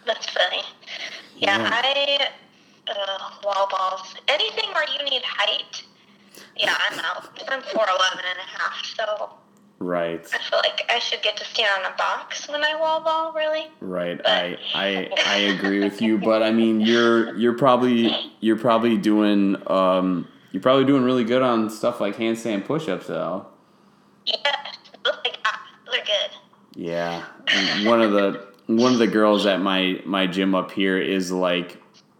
That's 0.06 0.28
funny. 0.28 0.62
Yeah, 1.36 1.58
Yeah. 1.58 1.70
I 1.72 2.28
uh, 2.88 3.30
wall 3.44 3.68
balls. 3.70 4.14
Anything 4.28 4.70
where 4.74 4.84
you 4.96 5.04
need 5.08 5.22
height. 5.24 5.84
Yeah, 6.56 6.74
I'm 6.90 6.98
out. 6.98 7.28
I'm 7.48 7.62
4'11 7.62 7.72
and 7.72 8.38
a 8.38 8.58
half, 8.58 8.84
so 8.84 9.30
Right. 9.80 10.20
I 10.34 10.38
feel 10.50 10.58
like 10.58 10.84
I 10.90 10.98
should 10.98 11.22
get 11.22 11.38
to 11.38 11.44
stand 11.46 11.70
on 11.78 11.90
a 11.90 11.96
box 11.96 12.46
when 12.48 12.62
I 12.62 12.78
wall 12.78 13.00
ball, 13.00 13.32
really. 13.32 13.68
Right. 13.80 14.20
I 14.26 14.58
I 14.74 15.10
I 15.26 15.36
agree 15.36 15.80
with 15.80 16.02
you, 16.02 16.18
but 16.18 16.42
I 16.42 16.50
mean 16.50 16.82
you're 16.82 17.34
you're 17.36 17.56
probably 17.56 18.14
you're 18.40 18.58
probably 18.58 18.98
doing 18.98 19.56
um 19.70 20.28
you're 20.52 20.62
probably 20.62 20.84
doing 20.84 21.02
really 21.02 21.24
good 21.24 21.40
on 21.40 21.70
stuff 21.70 21.98
like 21.98 22.16
handstand 22.16 22.66
push-ups 22.66 23.06
though. 23.06 23.46
Yeah, 24.26 24.36
like 25.06 25.38
ah, 25.46 25.62
they're 25.90 26.04
good. 26.04 26.30
Yeah. 26.76 27.24
And 27.48 27.86
one 27.86 28.02
of 28.02 28.12
the 28.12 28.48
one 28.66 28.92
of 28.92 28.98
the 28.98 29.06
girls 29.06 29.46
at 29.46 29.62
my 29.62 30.02
my 30.04 30.26
gym 30.26 30.54
up 30.54 30.72
here 30.72 31.00
is 31.00 31.32
like 31.32 31.78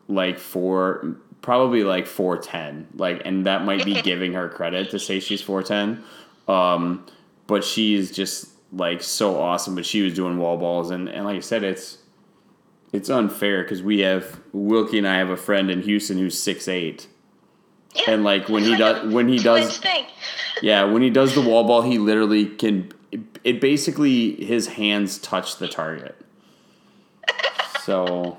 like 0.09 0.39
four 0.39 1.17
probably 1.43 1.85
like 1.85 2.07
410 2.07 2.89
like 2.97 3.23
and 3.25 3.47
that 3.47 3.65
might 3.65 3.85
be 3.85 4.01
giving 4.03 4.33
her 4.33 4.49
credit 4.49 4.91
to 4.91 4.99
say 4.99 5.21
she's 5.21 5.41
410 5.41 6.05
um 6.49 7.07
but 7.51 7.63
she's 7.65 8.11
just 8.11 8.49
like 8.73 9.03
so 9.03 9.39
awesome 9.41 9.75
but 9.75 9.85
she 9.85 10.01
was 10.01 10.15
doing 10.15 10.39
wall 10.39 10.57
balls 10.57 10.91
and 10.91 11.09
and 11.09 11.25
like 11.27 11.37
i 11.37 11.41
said 11.41 11.63
it's 11.63 11.99
it's 12.93 13.11
unfair 13.11 13.63
because 13.63 13.83
we 13.83 13.99
have 14.01 14.41
wilkie 14.53 14.97
and 14.99 15.07
i 15.09 15.17
have 15.19 15.29
a 15.31 15.37
friend 15.37 15.71
in 15.71 15.83
houston 15.83 16.17
who's 16.19 16.41
six 16.41 16.67
eight 16.69 17.07
Yeah. 17.95 18.13
and 18.13 18.25
like 18.25 18.49
when 18.49 18.63
he 18.63 18.71
like 18.71 18.79
does 18.79 19.13
when 19.13 19.29
he 19.29 19.39
does 19.39 19.81
yeah, 20.63 20.85
when 20.85 21.03
he 21.03 21.11
does 21.11 21.35
the 21.35 21.41
wall 21.41 21.65
ball, 21.65 21.81
he 21.83 21.99
literally 21.99 22.45
can. 22.47 22.93
It, 23.45 23.61
basically 23.63 24.45
his 24.45 24.67
hands 24.69 25.17
touch 25.19 25.57
the 25.57 25.67
target. 25.69 26.17
So 27.83 28.37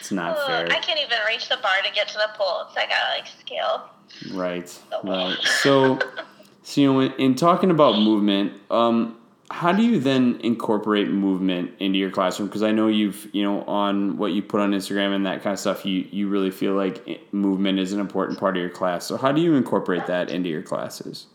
it's 0.00 0.10
not 0.10 0.36
Ugh, 0.38 0.46
fair, 0.46 0.66
I 0.76 0.80
can't 0.80 0.98
even 0.98 1.18
reach 1.26 1.48
the 1.50 1.58
bar 1.62 1.76
to 1.84 1.92
get 1.92 2.08
to 2.08 2.14
the 2.14 2.30
pole. 2.34 2.64
So 2.74 2.80
I 2.80 2.86
gotta 2.86 3.18
like 3.18 3.26
scale. 3.40 3.90
right? 4.32 4.78
Right. 5.04 5.36
So, 5.62 5.98
So 6.68 6.82
you 6.82 6.92
know, 6.92 7.00
in, 7.00 7.12
in 7.12 7.34
talking 7.34 7.70
about 7.70 7.98
movement, 7.98 8.52
um, 8.70 9.16
how 9.50 9.72
do 9.72 9.82
you 9.82 9.98
then 9.98 10.38
incorporate 10.42 11.08
movement 11.08 11.70
into 11.78 11.98
your 11.98 12.10
classroom? 12.10 12.48
Because 12.48 12.62
I 12.62 12.72
know 12.72 12.88
you've 12.88 13.26
you 13.32 13.42
know 13.42 13.62
on 13.62 14.18
what 14.18 14.32
you 14.32 14.42
put 14.42 14.60
on 14.60 14.72
Instagram 14.72 15.16
and 15.16 15.24
that 15.24 15.42
kind 15.42 15.54
of 15.54 15.58
stuff, 15.58 15.86
you 15.86 16.06
you 16.10 16.28
really 16.28 16.50
feel 16.50 16.74
like 16.74 17.32
movement 17.32 17.78
is 17.78 17.94
an 17.94 18.00
important 18.00 18.38
part 18.38 18.54
of 18.58 18.60
your 18.60 18.68
class. 18.68 19.06
So 19.06 19.16
how 19.16 19.32
do 19.32 19.40
you 19.40 19.54
incorporate 19.54 20.04
that 20.08 20.30
into 20.30 20.50
your 20.50 20.60
classes? 20.60 21.28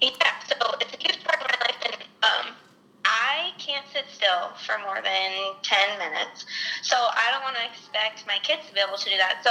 Yeah, 0.00 0.10
so 0.46 0.54
it's 0.80 0.94
a 0.94 0.96
huge 0.96 1.24
part 1.24 1.40
of 1.40 1.48
my 1.48 1.66
life, 1.66 1.82
and 1.84 1.96
um, 2.22 2.54
I 3.04 3.50
can't 3.58 3.84
sit 3.92 4.04
still 4.12 4.50
for 4.64 4.78
more 4.78 5.02
than 5.02 5.56
ten 5.62 5.98
minutes. 5.98 6.46
So 6.86 6.94
I 6.94 7.34
don't 7.34 7.42
want 7.42 7.58
to 7.58 7.66
expect 7.66 8.22
my 8.30 8.38
kids 8.46 8.62
to 8.68 8.72
be 8.72 8.78
able 8.78 8.94
to 8.94 9.10
do 9.10 9.18
that. 9.18 9.42
So 9.42 9.50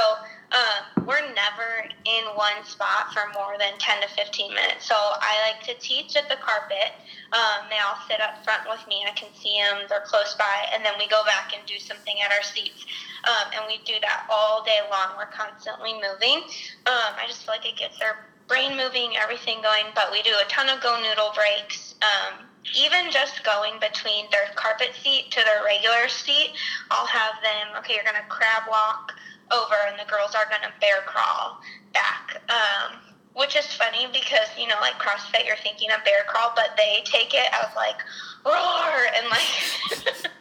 um, 0.55 1.03
we're 1.03 1.19
never 1.35 1.83
in 2.07 2.23
one 2.39 2.63
spot 2.63 3.11
for 3.11 3.27
more 3.35 3.59
than 3.59 3.75
10 3.75 4.07
to 4.07 4.09
15 4.15 4.55
minutes. 4.55 4.87
So 4.87 4.95
I 4.95 5.51
like 5.51 5.59
to 5.67 5.75
teach 5.83 6.15
at 6.15 6.31
the 6.31 6.39
carpet. 6.39 6.95
Um, 7.35 7.67
they 7.67 7.75
all 7.83 7.99
sit 8.07 8.23
up 8.23 8.39
front 8.47 8.63
with 8.71 8.79
me. 8.87 9.03
I 9.03 9.11
can 9.19 9.27
see 9.35 9.59
them, 9.59 9.83
they're 9.91 10.07
close 10.07 10.31
by, 10.39 10.71
and 10.71 10.79
then 10.79 10.95
we 10.95 11.11
go 11.11 11.27
back 11.27 11.51
and 11.51 11.59
do 11.67 11.75
something 11.75 12.15
at 12.23 12.31
our 12.31 12.43
seats. 12.43 12.87
Um, 13.27 13.51
and 13.51 13.63
we 13.67 13.83
do 13.83 13.99
that 13.99 14.31
all 14.31 14.63
day 14.63 14.79
long. 14.87 15.19
We're 15.19 15.27
constantly 15.27 15.91
moving. 15.91 16.39
Um, 16.87 17.19
I 17.19 17.27
just 17.27 17.43
feel 17.43 17.51
like 17.51 17.67
it 17.67 17.75
gets 17.75 17.99
their 17.99 18.31
brain 18.47 18.79
moving, 18.79 19.19
everything 19.19 19.59
going. 19.59 19.91
But 19.91 20.07
we 20.15 20.23
do 20.23 20.31
a 20.39 20.47
ton 20.47 20.71
of 20.71 20.79
GoNoodle 20.79 21.35
breaks. 21.35 21.99
Um, 21.99 22.47
even 22.73 23.11
just 23.11 23.43
going 23.43 23.79
between 23.79 24.25
their 24.31 24.49
carpet 24.55 24.91
seat 25.01 25.29
to 25.31 25.43
their 25.43 25.63
regular 25.63 26.07
seat, 26.07 26.53
I'll 26.89 27.05
have 27.05 27.35
them, 27.43 27.77
okay, 27.79 27.93
you're 27.95 28.03
going 28.03 28.21
to 28.21 28.27
crab 28.29 28.63
walk 28.69 29.13
over 29.51 29.75
and 29.87 29.99
the 29.99 30.09
girls 30.09 30.33
are 30.33 30.49
going 30.49 30.63
to 30.63 30.73
bear 30.81 31.05
crawl 31.05 31.61
back. 31.93 32.41
Um, 32.49 32.97
which 33.35 33.55
is 33.57 33.67
funny 33.73 34.07
because, 34.13 34.47
you 34.57 34.65
know, 34.65 34.79
like 34.79 34.93
CrossFit, 34.93 35.45
you're 35.45 35.57
thinking 35.57 35.91
of 35.91 36.03
bear 36.05 36.23
crawl, 36.25 36.53
but 36.55 36.71
they 36.77 37.03
take 37.03 37.33
it 37.33 37.51
as 37.51 37.67
like 37.75 37.97
roar 38.45 39.11
and 39.13 39.27
like 39.27 39.43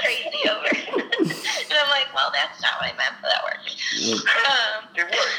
crazy 0.00 0.48
over. 0.50 0.68
and 0.68 1.78
I'm 1.80 1.88
like, 1.88 2.12
well, 2.14 2.30
that's 2.32 2.60
not 2.60 2.72
what 2.78 2.92
I 2.92 2.96
meant, 2.96 3.16
but 3.22 3.32
that 3.32 3.42
works. 3.42 3.72
Um, 4.04 4.84
it 4.96 5.04
works. 5.08 5.38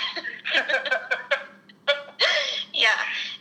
yeah. 2.73 2.97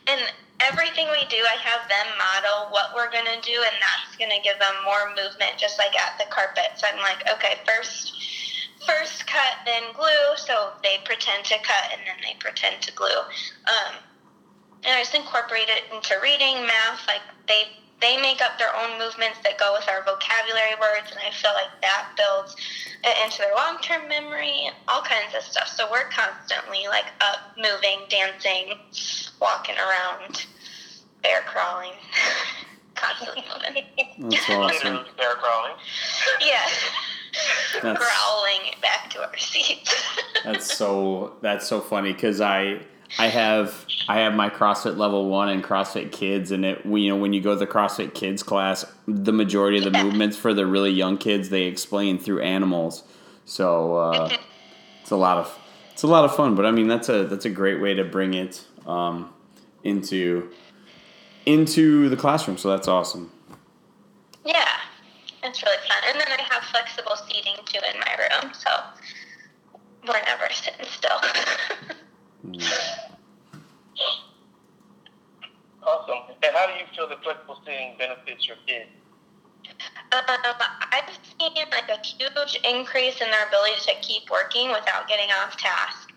And 0.07 0.21
everything 0.61 1.09
we 1.11 1.25
do, 1.29 1.39
I 1.39 1.57
have 1.63 1.89
them 1.89 2.09
model 2.19 2.71
what 2.71 2.95
we're 2.95 3.11
going 3.11 3.27
to 3.27 3.41
do, 3.43 3.57
and 3.63 3.77
that's 3.79 4.17
going 4.19 4.31
to 4.31 4.43
give 4.43 4.59
them 4.59 4.75
more 4.85 5.11
movement, 5.15 5.59
just 5.59 5.79
like 5.79 5.95
at 5.95 6.19
the 6.19 6.27
carpet. 6.31 6.77
So 6.77 6.87
I'm 6.91 6.99
like, 6.99 7.23
okay, 7.39 7.61
first 7.67 8.15
first 8.87 9.27
cut, 9.27 9.59
then 9.67 9.83
glue. 9.95 10.37
So 10.37 10.73
they 10.83 10.99
pretend 11.05 11.45
to 11.47 11.59
cut 11.59 11.93
and 11.93 12.01
then 12.07 12.17
they 12.23 12.39
pretend 12.39 12.81
to 12.83 12.93
glue. 12.95 13.21
Um, 13.67 13.95
and 14.85 14.95
I 14.95 15.01
just 15.01 15.15
incorporate 15.15 15.69
it 15.69 15.85
into 15.93 16.15
reading, 16.23 16.65
math. 16.67 17.07
Like 17.07 17.23
they 17.47 17.65
they 18.01 18.17
make 18.23 18.41
up 18.41 18.59
their 18.59 18.75
own 18.77 18.97
movements 18.99 19.39
that 19.43 19.59
go 19.59 19.75
with 19.75 19.89
our 19.89 20.05
vocabulary 20.05 20.79
words, 20.81 21.11
and 21.11 21.19
I 21.19 21.35
feel 21.35 21.51
like 21.53 21.83
that 21.83 22.15
builds 22.17 22.55
it 23.03 23.17
into 23.25 23.39
their 23.39 23.55
long 23.55 23.79
term 23.83 24.09
memory, 24.09 24.67
and 24.67 24.77
all 24.87 25.03
kinds 25.03 25.35
of 25.35 25.43
stuff. 25.43 25.67
So 25.69 25.91
we're 25.91 26.09
constantly 26.11 26.87
like 26.87 27.07
up, 27.21 27.59
moving, 27.59 28.07
dancing, 28.09 28.79
walking 29.41 29.77
around, 29.77 30.47
bear 31.23 31.41
crawling, 31.43 31.93
constantly 32.95 33.45
moving. 33.53 33.85
That's 34.31 34.49
awesome. 34.51 35.05
Bear 35.17 35.35
crawling. 35.37 35.73
Yeah. 36.41 36.61
That's- 37.83 37.99
growling 37.99 38.73
back 38.83 39.11
to 39.11 39.23
our 39.27 39.37
seats. 39.37 39.95
That's 40.45 40.73
so 40.77 41.35
that's 41.43 41.67
so 41.67 41.81
funny 41.81 42.13
because 42.13 42.41
I 42.41 42.81
I 43.19 43.27
have 43.27 43.85
I 44.09 44.21
have 44.21 44.35
my 44.35 44.49
CrossFit 44.49 44.97
level 44.97 45.29
one 45.29 45.49
and 45.49 45.65
CrossFit 45.65 46.13
Kids, 46.13 46.53
and 46.53 46.65
it 46.65 46.87
we, 46.87 47.03
you 47.03 47.11
know 47.11 47.17
when 47.17 47.33
you 47.33 47.41
go 47.41 47.55
to 47.55 47.59
the 47.59 47.67
CrossFit 47.67 48.15
Kids 48.15 48.43
class, 48.45 48.85
the 49.09 49.33
majority 49.33 49.79
of 49.79 49.85
the 49.85 49.91
Yeah. 49.91 50.05
movements 50.05 50.37
for 50.37 50.55
the 50.55 50.65
really 50.65 50.91
young 50.93 51.19
kids 51.19 51.49
they 51.51 51.65
explain 51.65 52.19
through 52.19 52.41
animals. 52.43 53.03
So 53.47 53.97
uh, 53.97 54.37
it's 55.03 55.11
a 55.11 55.17
lot 55.17 55.39
of 55.39 55.59
it's 55.93 56.05
a 56.05 56.07
lot 56.07 56.25
of 56.25 56.35
fun. 56.35 56.55
But 56.55 56.65
I 56.67 56.71
mean 56.71 56.87
that's 56.89 57.09
a 57.09 57.25
that's 57.25 57.45
a 57.45 57.51
great 57.51 57.81
way 57.81 57.95
to 57.95 58.05
bring 58.05 58.35
it 58.35 58.65
um, 58.87 59.33
into 59.85 60.51
into 61.47 62.09
the 62.09 62.17
classroom. 62.17 62.59
So 62.59 62.69
that's 62.69 62.89
awesome. 62.89 63.31
yeah, 64.45 64.67
it's 65.43 65.63
really 65.63 65.77
fun. 65.89 65.99
And 66.09 66.21
then 66.21 66.29
I 66.29 66.43
have 66.53 66.63
flexible 66.65 67.17
seating 67.29 67.57
too 67.65 67.81
in 67.93 68.01
my 68.01 68.15
room, 68.17 68.53
so 68.53 68.71
we're 70.07 70.23
never 70.23 70.49
sitting 70.53 70.87
still. 70.87 71.21
Awesome. 75.89 76.37
And 76.43 76.55
how 76.55 76.67
do 76.67 76.73
you 76.75 76.85
feel 76.95 77.09
that 77.09 77.23
flexible 77.23 77.59
seating 77.65 77.95
benefits 77.99 78.47
your 78.47 78.57
kids? 78.67 78.91
Um, 80.13 80.21
I've 80.93 81.09
seen 81.41 81.53
like 81.71 81.89
a 81.89 81.99
huge 82.05 82.61
increase 82.65 83.21
in 83.21 83.31
their 83.31 83.47
ability 83.49 83.81
to 83.87 83.95
keep 84.03 84.29
working 84.31 84.69
without 84.69 85.09
getting 85.09 85.31
off 85.31 85.57
task. 85.57 86.08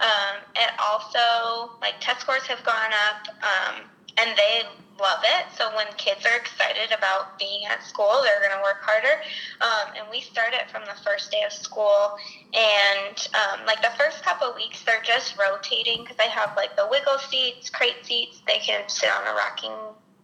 Um, 0.00 0.40
and 0.56 0.70
also, 0.80 1.76
like 1.80 1.94
test 2.00 2.22
scores 2.22 2.42
have 2.44 2.64
gone 2.64 2.92
up, 3.10 3.28
um, 3.44 3.82
and 4.18 4.36
they 4.36 4.62
love 4.98 5.20
it. 5.24 5.46
So 5.56 5.74
when 5.76 5.86
kids 5.96 6.24
are 6.26 6.36
excited 6.36 6.92
about 6.96 7.38
being 7.38 7.64
at 7.66 7.82
school, 7.82 8.20
they're 8.22 8.40
going 8.40 8.56
to 8.56 8.62
work 8.62 8.80
harder. 8.80 9.20
Um, 9.60 9.94
and 9.96 10.10
we 10.10 10.20
start 10.20 10.52
it 10.52 10.70
from 10.70 10.82
the 10.84 10.96
first 11.04 11.30
day 11.30 11.42
of 11.44 11.52
school, 11.52 12.16
and 12.54 13.28
um, 13.34 13.66
like 13.66 13.82
the 13.82 13.92
first 13.98 14.22
couple 14.22 14.52
weeks, 14.54 14.82
they're 14.84 15.02
just 15.02 15.36
rotating 15.38 16.02
because 16.02 16.16
they 16.16 16.28
have 16.28 16.56
like 16.56 16.76
the 16.76 16.86
wiggle 16.90 17.18
seats, 17.18 17.68
crate 17.70 18.04
seats. 18.04 18.42
They 18.46 18.58
can 18.58 18.88
sit 18.88 19.10
on 19.10 19.26
a 19.26 19.34
rocking 19.34 19.72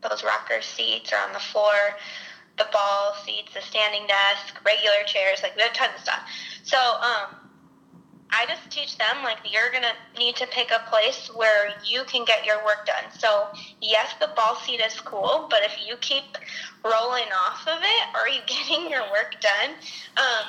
those 0.02 0.22
rocker 0.22 0.62
seats 0.62 1.12
or 1.12 1.16
on 1.16 1.32
the 1.32 1.40
floor 1.40 1.96
the 2.58 2.66
ball 2.72 3.14
seats, 3.24 3.52
the 3.54 3.60
standing 3.60 4.06
desk, 4.06 4.56
regular 4.64 5.04
chairs, 5.04 5.42
like 5.42 5.54
we 5.56 5.62
have 5.62 5.72
tons 5.72 5.92
of 5.96 6.00
stuff. 6.00 6.22
So 6.62 6.78
um, 6.78 7.45
I 8.30 8.44
just 8.46 8.70
teach 8.70 8.98
them 8.98 9.22
like 9.22 9.38
you're 9.50 9.70
gonna 9.72 9.94
need 10.18 10.36
to 10.36 10.46
pick 10.48 10.70
a 10.70 10.88
place 10.90 11.30
where 11.34 11.70
you 11.88 12.04
can 12.04 12.24
get 12.24 12.44
your 12.44 12.58
work 12.64 12.86
done. 12.86 13.10
So 13.18 13.46
yes, 13.80 14.14
the 14.20 14.30
ball 14.36 14.56
seat 14.56 14.80
is 14.80 15.00
cool, 15.00 15.46
but 15.50 15.60
if 15.62 15.76
you 15.86 15.96
keep 16.00 16.24
rolling 16.84 17.30
off 17.46 17.66
of 17.66 17.78
it, 17.80 18.02
are 18.14 18.28
you 18.28 18.40
getting 18.46 18.90
your 18.90 19.02
work 19.12 19.36
done? 19.40 19.76
Um, 20.16 20.46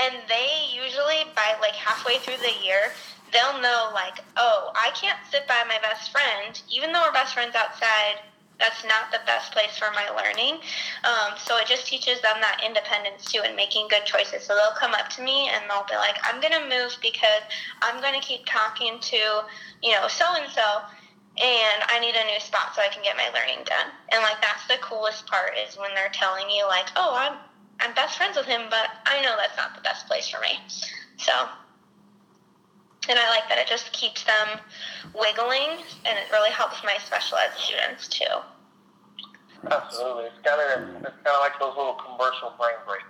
and 0.00 0.14
they 0.28 0.74
usually 0.74 1.22
by 1.36 1.54
like 1.60 1.74
halfway 1.74 2.18
through 2.18 2.38
the 2.42 2.64
year 2.64 2.90
they'll 3.32 3.60
know 3.60 3.90
like 3.94 4.18
oh 4.36 4.70
i 4.74 4.90
can't 4.94 5.18
sit 5.30 5.46
by 5.46 5.62
my 5.68 5.78
best 5.82 6.10
friend 6.10 6.62
even 6.70 6.92
though 6.92 7.02
we're 7.02 7.12
best 7.12 7.34
friends 7.34 7.54
outside 7.54 8.18
that's 8.58 8.84
not 8.84 9.10
the 9.10 9.20
best 9.26 9.52
place 9.52 9.76
for 9.76 9.90
my 9.92 10.08
learning 10.10 10.60
um, 11.04 11.34
so 11.36 11.56
it 11.58 11.66
just 11.66 11.86
teaches 11.86 12.20
them 12.20 12.36
that 12.40 12.62
independence 12.64 13.24
too 13.24 13.40
and 13.44 13.56
making 13.56 13.86
good 13.88 14.04
choices 14.04 14.42
so 14.42 14.54
they'll 14.54 14.78
come 14.78 14.94
up 14.94 15.08
to 15.08 15.22
me 15.22 15.48
and 15.48 15.64
they'll 15.68 15.86
be 15.88 15.96
like 15.96 16.16
i'm 16.22 16.40
going 16.40 16.52
to 16.52 16.64
move 16.68 16.96
because 17.02 17.42
i'm 17.82 18.00
going 18.00 18.14
to 18.14 18.24
keep 18.26 18.40
talking 18.46 18.98
to 19.00 19.16
you 19.82 19.92
know 19.92 20.06
so 20.08 20.24
and 20.36 20.50
so 20.52 20.82
and 21.36 21.82
I 21.90 21.98
need 21.98 22.14
a 22.14 22.24
new 22.30 22.38
spot 22.38 22.74
so 22.74 22.82
I 22.82 22.88
can 22.88 23.02
get 23.02 23.16
my 23.16 23.28
learning 23.34 23.64
done. 23.64 23.90
And 24.12 24.22
like 24.22 24.40
that's 24.40 24.66
the 24.68 24.78
coolest 24.80 25.26
part 25.26 25.52
is 25.58 25.76
when 25.76 25.90
they're 25.94 26.12
telling 26.12 26.48
you 26.48 26.66
like, 26.66 26.86
"Oh, 26.94 27.14
I'm 27.14 27.38
I'm 27.80 27.94
best 27.94 28.16
friends 28.16 28.36
with 28.36 28.46
him, 28.46 28.66
but 28.70 28.88
I 29.06 29.20
know 29.22 29.34
that's 29.36 29.56
not 29.56 29.74
the 29.74 29.82
best 29.82 30.06
place 30.06 30.28
for 30.28 30.40
me." 30.40 30.60
So, 31.16 31.32
and 33.08 33.18
I 33.18 33.28
like 33.30 33.48
that 33.48 33.58
it 33.58 33.66
just 33.66 33.92
keeps 33.92 34.24
them 34.24 34.60
wiggling, 35.14 35.82
and 36.04 36.18
it 36.18 36.30
really 36.32 36.50
helps 36.50 36.82
my 36.82 36.96
special 37.04 37.38
ed 37.38 37.50
students 37.56 38.08
too. 38.08 38.34
Absolutely. 39.70 40.24
It's 40.24 40.40
kind 40.44 40.60
of 40.60 41.02
it's 41.02 41.16
kind 41.24 41.36
of 41.36 41.40
like 41.40 41.58
those 41.58 41.76
little 41.76 41.94
commercial 41.94 42.52
brain 42.58 42.76
breaks. 42.86 43.04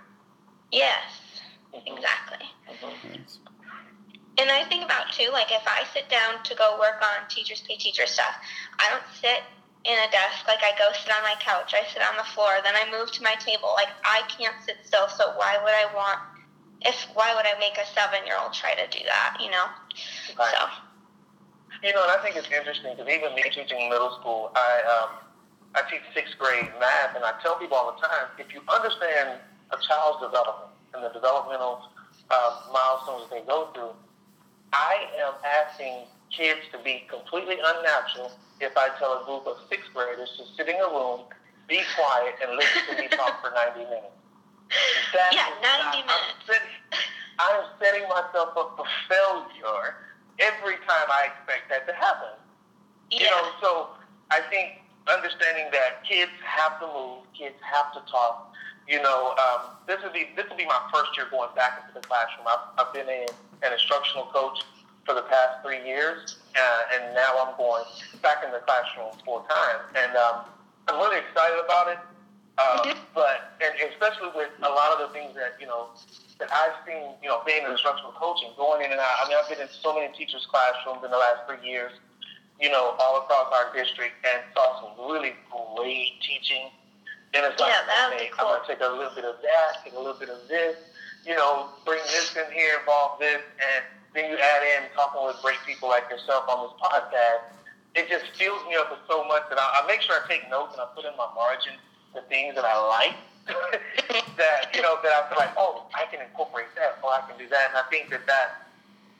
Yes, 0.71 1.41
mm-hmm. 1.73 1.95
exactly. 1.95 2.47
Thanks. 2.81 3.39
And 4.37 4.51
I 4.51 4.65
think 4.65 4.83
about 4.83 5.11
too, 5.13 5.29
like 5.31 5.51
if 5.51 5.63
I 5.65 5.83
sit 5.93 6.09
down 6.09 6.43
to 6.43 6.55
go 6.55 6.77
work 6.79 6.99
on 7.01 7.27
teachers 7.29 7.63
pay 7.67 7.77
teacher 7.77 8.05
stuff, 8.05 8.35
I 8.79 8.89
don't 8.91 9.07
sit 9.15 9.43
in 9.85 9.93
a 9.93 10.09
desk 10.11 10.47
like 10.47 10.59
I 10.59 10.73
go 10.77 10.91
sit 10.91 11.13
on 11.13 11.23
my 11.23 11.35
couch. 11.39 11.73
I 11.73 11.87
sit 11.93 12.01
on 12.01 12.17
the 12.17 12.27
floor, 12.35 12.59
then 12.63 12.75
I 12.75 12.89
move 12.91 13.11
to 13.13 13.23
my 13.23 13.35
table. 13.39 13.71
Like 13.75 13.89
I 14.03 14.23
can't 14.27 14.55
sit 14.65 14.77
still, 14.83 15.07
so 15.07 15.33
why 15.37 15.57
would 15.61 15.73
I 15.73 15.87
want 15.95 16.19
if 16.81 16.95
why 17.13 17.33
would 17.35 17.45
I 17.45 17.57
make 17.59 17.77
a 17.77 17.87
seven 17.93 18.25
year 18.25 18.35
old 18.41 18.53
try 18.53 18.75
to 18.75 18.87
do 18.87 19.03
that, 19.05 19.37
you 19.39 19.51
know? 19.51 19.65
Right. 20.37 20.55
So 20.55 20.67
You 21.83 21.93
know, 21.93 22.03
and 22.03 22.11
I 22.11 22.19
think 22.23 22.35
it's 22.35 22.49
interesting 22.49 22.95
because 22.95 23.07
even 23.11 23.33
me 23.35 23.43
teaching 23.51 23.89
middle 23.89 24.15
school, 24.19 24.51
I 24.55 24.71
um, 24.89 25.09
I 25.75 25.81
teach 25.89 26.01
sixth 26.13 26.37
grade 26.39 26.71
math, 26.79 27.15
and 27.15 27.23
I 27.23 27.33
tell 27.43 27.55
people 27.59 27.75
all 27.77 27.91
the 27.93 27.99
time, 28.01 28.27
if 28.39 28.53
you 28.53 28.61
understand 28.71 29.39
a 29.71 29.77
child's 29.87 30.23
development 30.23 30.71
and 30.95 31.03
the 31.03 31.11
developmental 31.11 31.83
uh, 32.31 32.51
milestones 32.71 33.27
they 33.29 33.41
go 33.45 33.69
through, 33.75 33.91
I 34.71 35.07
am 35.19 35.33
asking 35.43 36.07
kids 36.31 36.61
to 36.71 36.79
be 36.79 37.03
completely 37.11 37.57
unnatural 37.59 38.31
if 38.61 38.71
I 38.77 38.87
tell 38.99 39.19
a 39.19 39.25
group 39.27 39.45
of 39.47 39.57
sixth 39.69 39.91
graders 39.93 40.31
to 40.39 40.43
sit 40.55 40.69
in 40.71 40.79
a 40.79 40.87
room, 40.89 41.27
be 41.67 41.83
quiet, 41.99 42.35
and 42.41 42.55
listen 42.55 42.81
to 42.87 42.93
me 43.01 43.07
talk 43.11 43.43
for 43.43 43.51
90 43.51 43.83
minutes. 43.83 44.15
That 45.13 45.31
Yeah, 45.35 45.47
90 45.61 46.07
not- 46.07 46.07
minutes. 46.07 46.49
I'm 46.49 46.99
setting, 47.37 47.61
I'm 47.61 47.65
setting 47.79 48.03
myself 48.09 48.55
up 48.57 48.77
for 48.77 48.85
failure 49.09 49.95
every 50.39 50.75
time 50.87 51.07
I 51.09 51.31
expect 51.31 51.69
that 51.69 51.87
to 51.87 51.93
happen. 51.93 52.35
Yeah. 53.11 53.19
You 53.19 53.25
know, 53.31 53.43
so 53.61 53.69
I 54.31 54.41
think 54.49 54.81
understanding 55.07 55.69
that 55.71 56.03
kids 56.03 56.31
have 56.43 56.79
to 56.79 56.87
move, 56.87 57.23
kids 57.37 57.55
have 57.61 57.93
to 57.93 58.01
talk. 58.11 58.53
You 58.87 59.01
know, 59.01 59.35
um, 59.37 59.77
this 59.87 60.01
will 60.03 60.13
be 60.13 60.29
this 60.35 60.45
will 60.49 60.57
be 60.57 60.65
my 60.65 60.81
first 60.93 61.17
year 61.17 61.25
going 61.31 61.49
back 61.55 61.81
into 61.81 61.99
the 61.99 62.05
classroom. 62.05 62.45
I've, 62.45 62.65
I've 62.77 62.93
been 62.93 63.09
a, 63.09 63.25
an 63.65 63.73
instructional 63.73 64.25
coach 64.29 64.61
for 65.05 65.15
the 65.15 65.23
past 65.23 65.61
three 65.63 65.85
years, 65.85 66.37
uh, 66.53 66.93
and 66.93 67.13
now 67.15 67.33
I'm 67.41 67.57
going 67.57 67.85
back 68.21 68.43
in 68.45 68.51
the 68.51 68.59
classroom 68.59 69.13
full 69.25 69.45
time, 69.49 69.79
and 69.95 70.15
um, 70.17 70.45
I'm 70.87 70.97
really 70.97 71.17
excited 71.17 71.57
about 71.63 71.87
it. 71.89 71.97
Um. 72.57 72.95
But 73.13 73.55
and 73.59 73.73
especially 73.91 74.31
with 74.35 74.51
a 74.63 74.69
lot 74.69 74.95
of 74.95 75.07
the 75.07 75.11
things 75.13 75.35
that 75.35 75.59
you 75.59 75.67
know 75.67 75.91
that 76.39 76.51
I've 76.51 76.75
seen, 76.83 77.15
you 77.23 77.29
know, 77.31 77.39
being 77.45 77.63
in 77.63 77.71
instructional 77.71 78.11
coaching, 78.19 78.51
going 78.57 78.83
in 78.83 78.91
and 78.91 78.99
out. 78.99 79.23
I 79.23 79.27
mean, 79.27 79.37
I've 79.39 79.47
been 79.47 79.63
in 79.63 79.71
so 79.71 79.95
many 79.95 80.11
teachers' 80.11 80.47
classrooms 80.51 81.03
in 81.03 81.11
the 81.11 81.17
last 81.17 81.47
three 81.47 81.63
years, 81.63 81.91
you 82.59 82.69
know, 82.69 82.95
all 82.99 83.23
across 83.23 83.47
our 83.55 83.71
district, 83.71 84.19
and 84.27 84.43
saw 84.51 84.83
some 84.83 84.93
really 85.07 85.31
great 85.47 86.19
teaching. 86.19 86.67
And 87.35 87.43
it's 87.47 87.59
like, 87.59 87.71
Yeah, 87.71 87.83
that 87.87 88.11
would 88.11 88.19
okay, 88.19 88.31
be 88.31 88.39
I'm 88.39 88.47
gonna 88.51 88.67
take 88.67 88.83
a 88.83 88.91
little 88.91 89.15
bit 89.15 89.23
of 89.23 89.39
that, 89.43 89.83
take 89.83 89.95
a 89.95 89.99
little 89.99 90.19
bit 90.19 90.29
of 90.29 90.47
this, 90.47 90.75
you 91.23 91.35
know, 91.35 91.71
bring 91.83 92.03
this 92.11 92.35
in 92.35 92.47
here, 92.51 92.79
involve 92.79 93.19
this, 93.19 93.43
and 93.59 93.83
then 94.15 94.31
you 94.31 94.37
add 94.39 94.63
in 94.63 94.87
talking 94.95 95.23
with 95.23 95.39
great 95.43 95.59
people 95.67 95.87
like 95.87 96.07
yourself 96.11 96.47
on 96.47 96.67
this 96.67 96.75
podcast. 96.79 97.51
It 97.95 98.07
just 98.11 98.27
fills 98.35 98.59
me 98.67 98.75
up 98.75 98.91
with 98.91 99.03
so 99.07 99.23
much 99.27 99.47
that 99.47 99.59
I, 99.59 99.83
I 99.83 99.87
make 99.87 100.03
sure 100.03 100.15
I 100.15 100.23
take 100.27 100.47
notes 100.51 100.75
and 100.75 100.83
I 100.83 100.87
put 100.95 101.03
in 101.07 101.15
my 101.15 101.27
margin 101.35 101.79
the 102.15 102.25
things 102.31 102.55
that 102.55 102.65
I 102.65 102.79
like. 102.79 103.15
that 104.41 104.73
you 104.73 104.81
know 104.81 104.97
that 105.05 105.13
I 105.13 105.29
feel 105.29 105.37
like, 105.37 105.53
oh, 105.53 105.85
I 105.93 106.09
can 106.09 106.17
incorporate 106.17 106.73
that, 106.73 106.97
or 107.05 107.13
I 107.13 107.21
can 107.29 107.37
do 107.37 107.45
that, 107.53 107.69
and 107.69 107.77
I 107.77 107.85
think 107.93 108.09
that 108.09 108.25
that 108.25 108.65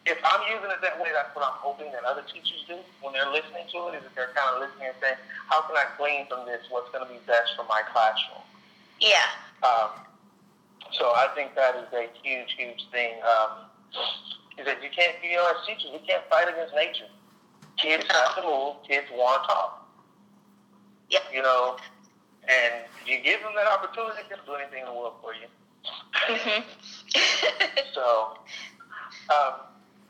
if 0.05 0.21
I'm 0.21 0.41
using 0.45 0.69
it 0.69 0.81
that 0.85 1.01
way, 1.01 1.09
that's 1.09 1.33
what 1.33 1.45
I'm 1.45 1.57
hoping 1.57 1.89
that 1.91 2.05
other 2.05 2.21
teachers 2.29 2.61
do 2.69 2.77
when 3.01 3.13
they're 3.13 3.29
listening 3.29 3.65
to 3.73 3.89
it. 3.89 3.97
Is 3.97 4.05
that 4.05 4.13
they're 4.13 4.33
kind 4.37 4.53
of 4.53 4.61
listening 4.61 4.93
and 4.93 4.97
saying, 5.01 5.17
how 5.49 5.65
can 5.65 5.73
I 5.73 5.89
glean 5.97 6.29
from 6.29 6.45
this 6.45 6.61
what's 6.69 6.89
going 6.93 7.01
to 7.01 7.09
be 7.09 7.17
best 7.25 7.57
for 7.57 7.65
my 7.65 7.81
classroom? 7.89 8.45
Yeah. 9.01 9.25
Um, 9.65 10.05
so 10.93 11.09
I 11.17 11.33
think 11.33 11.57
that 11.57 11.73
is 11.75 11.89
a 11.89 12.05
huge, 12.21 12.53
huge 12.53 12.85
thing. 12.93 13.17
Um, 13.25 13.65
is 14.61 14.65
that 14.69 14.77
you 14.85 14.93
can't, 14.93 15.17
you 15.25 15.41
know, 15.41 15.49
as 15.49 15.65
teachers, 15.65 15.89
we 15.89 16.05
can't 16.05 16.23
fight 16.29 16.47
against 16.47 16.77
nature. 16.77 17.09
Kids 17.81 18.05
have 18.13 18.37
to 18.37 18.41
move. 18.45 18.77
Kids 18.85 19.09
want 19.09 19.41
to 19.41 19.47
talk. 19.49 19.89
Yep. 21.09 21.23
You 21.33 21.41
know, 21.41 21.77
and 22.49 22.85
you 23.05 23.19
give 23.21 23.41
them 23.41 23.53
that 23.55 23.67
opportunity, 23.67 24.21
they'll 24.29 24.43
do 24.45 24.53
anything 24.55 24.81
in 24.81 24.85
the 24.85 24.93
world 24.93 25.13
for 25.21 25.33
you. 25.33 25.47
Mhm. 26.29 26.63
So, 27.93 28.37
um, 29.31 29.53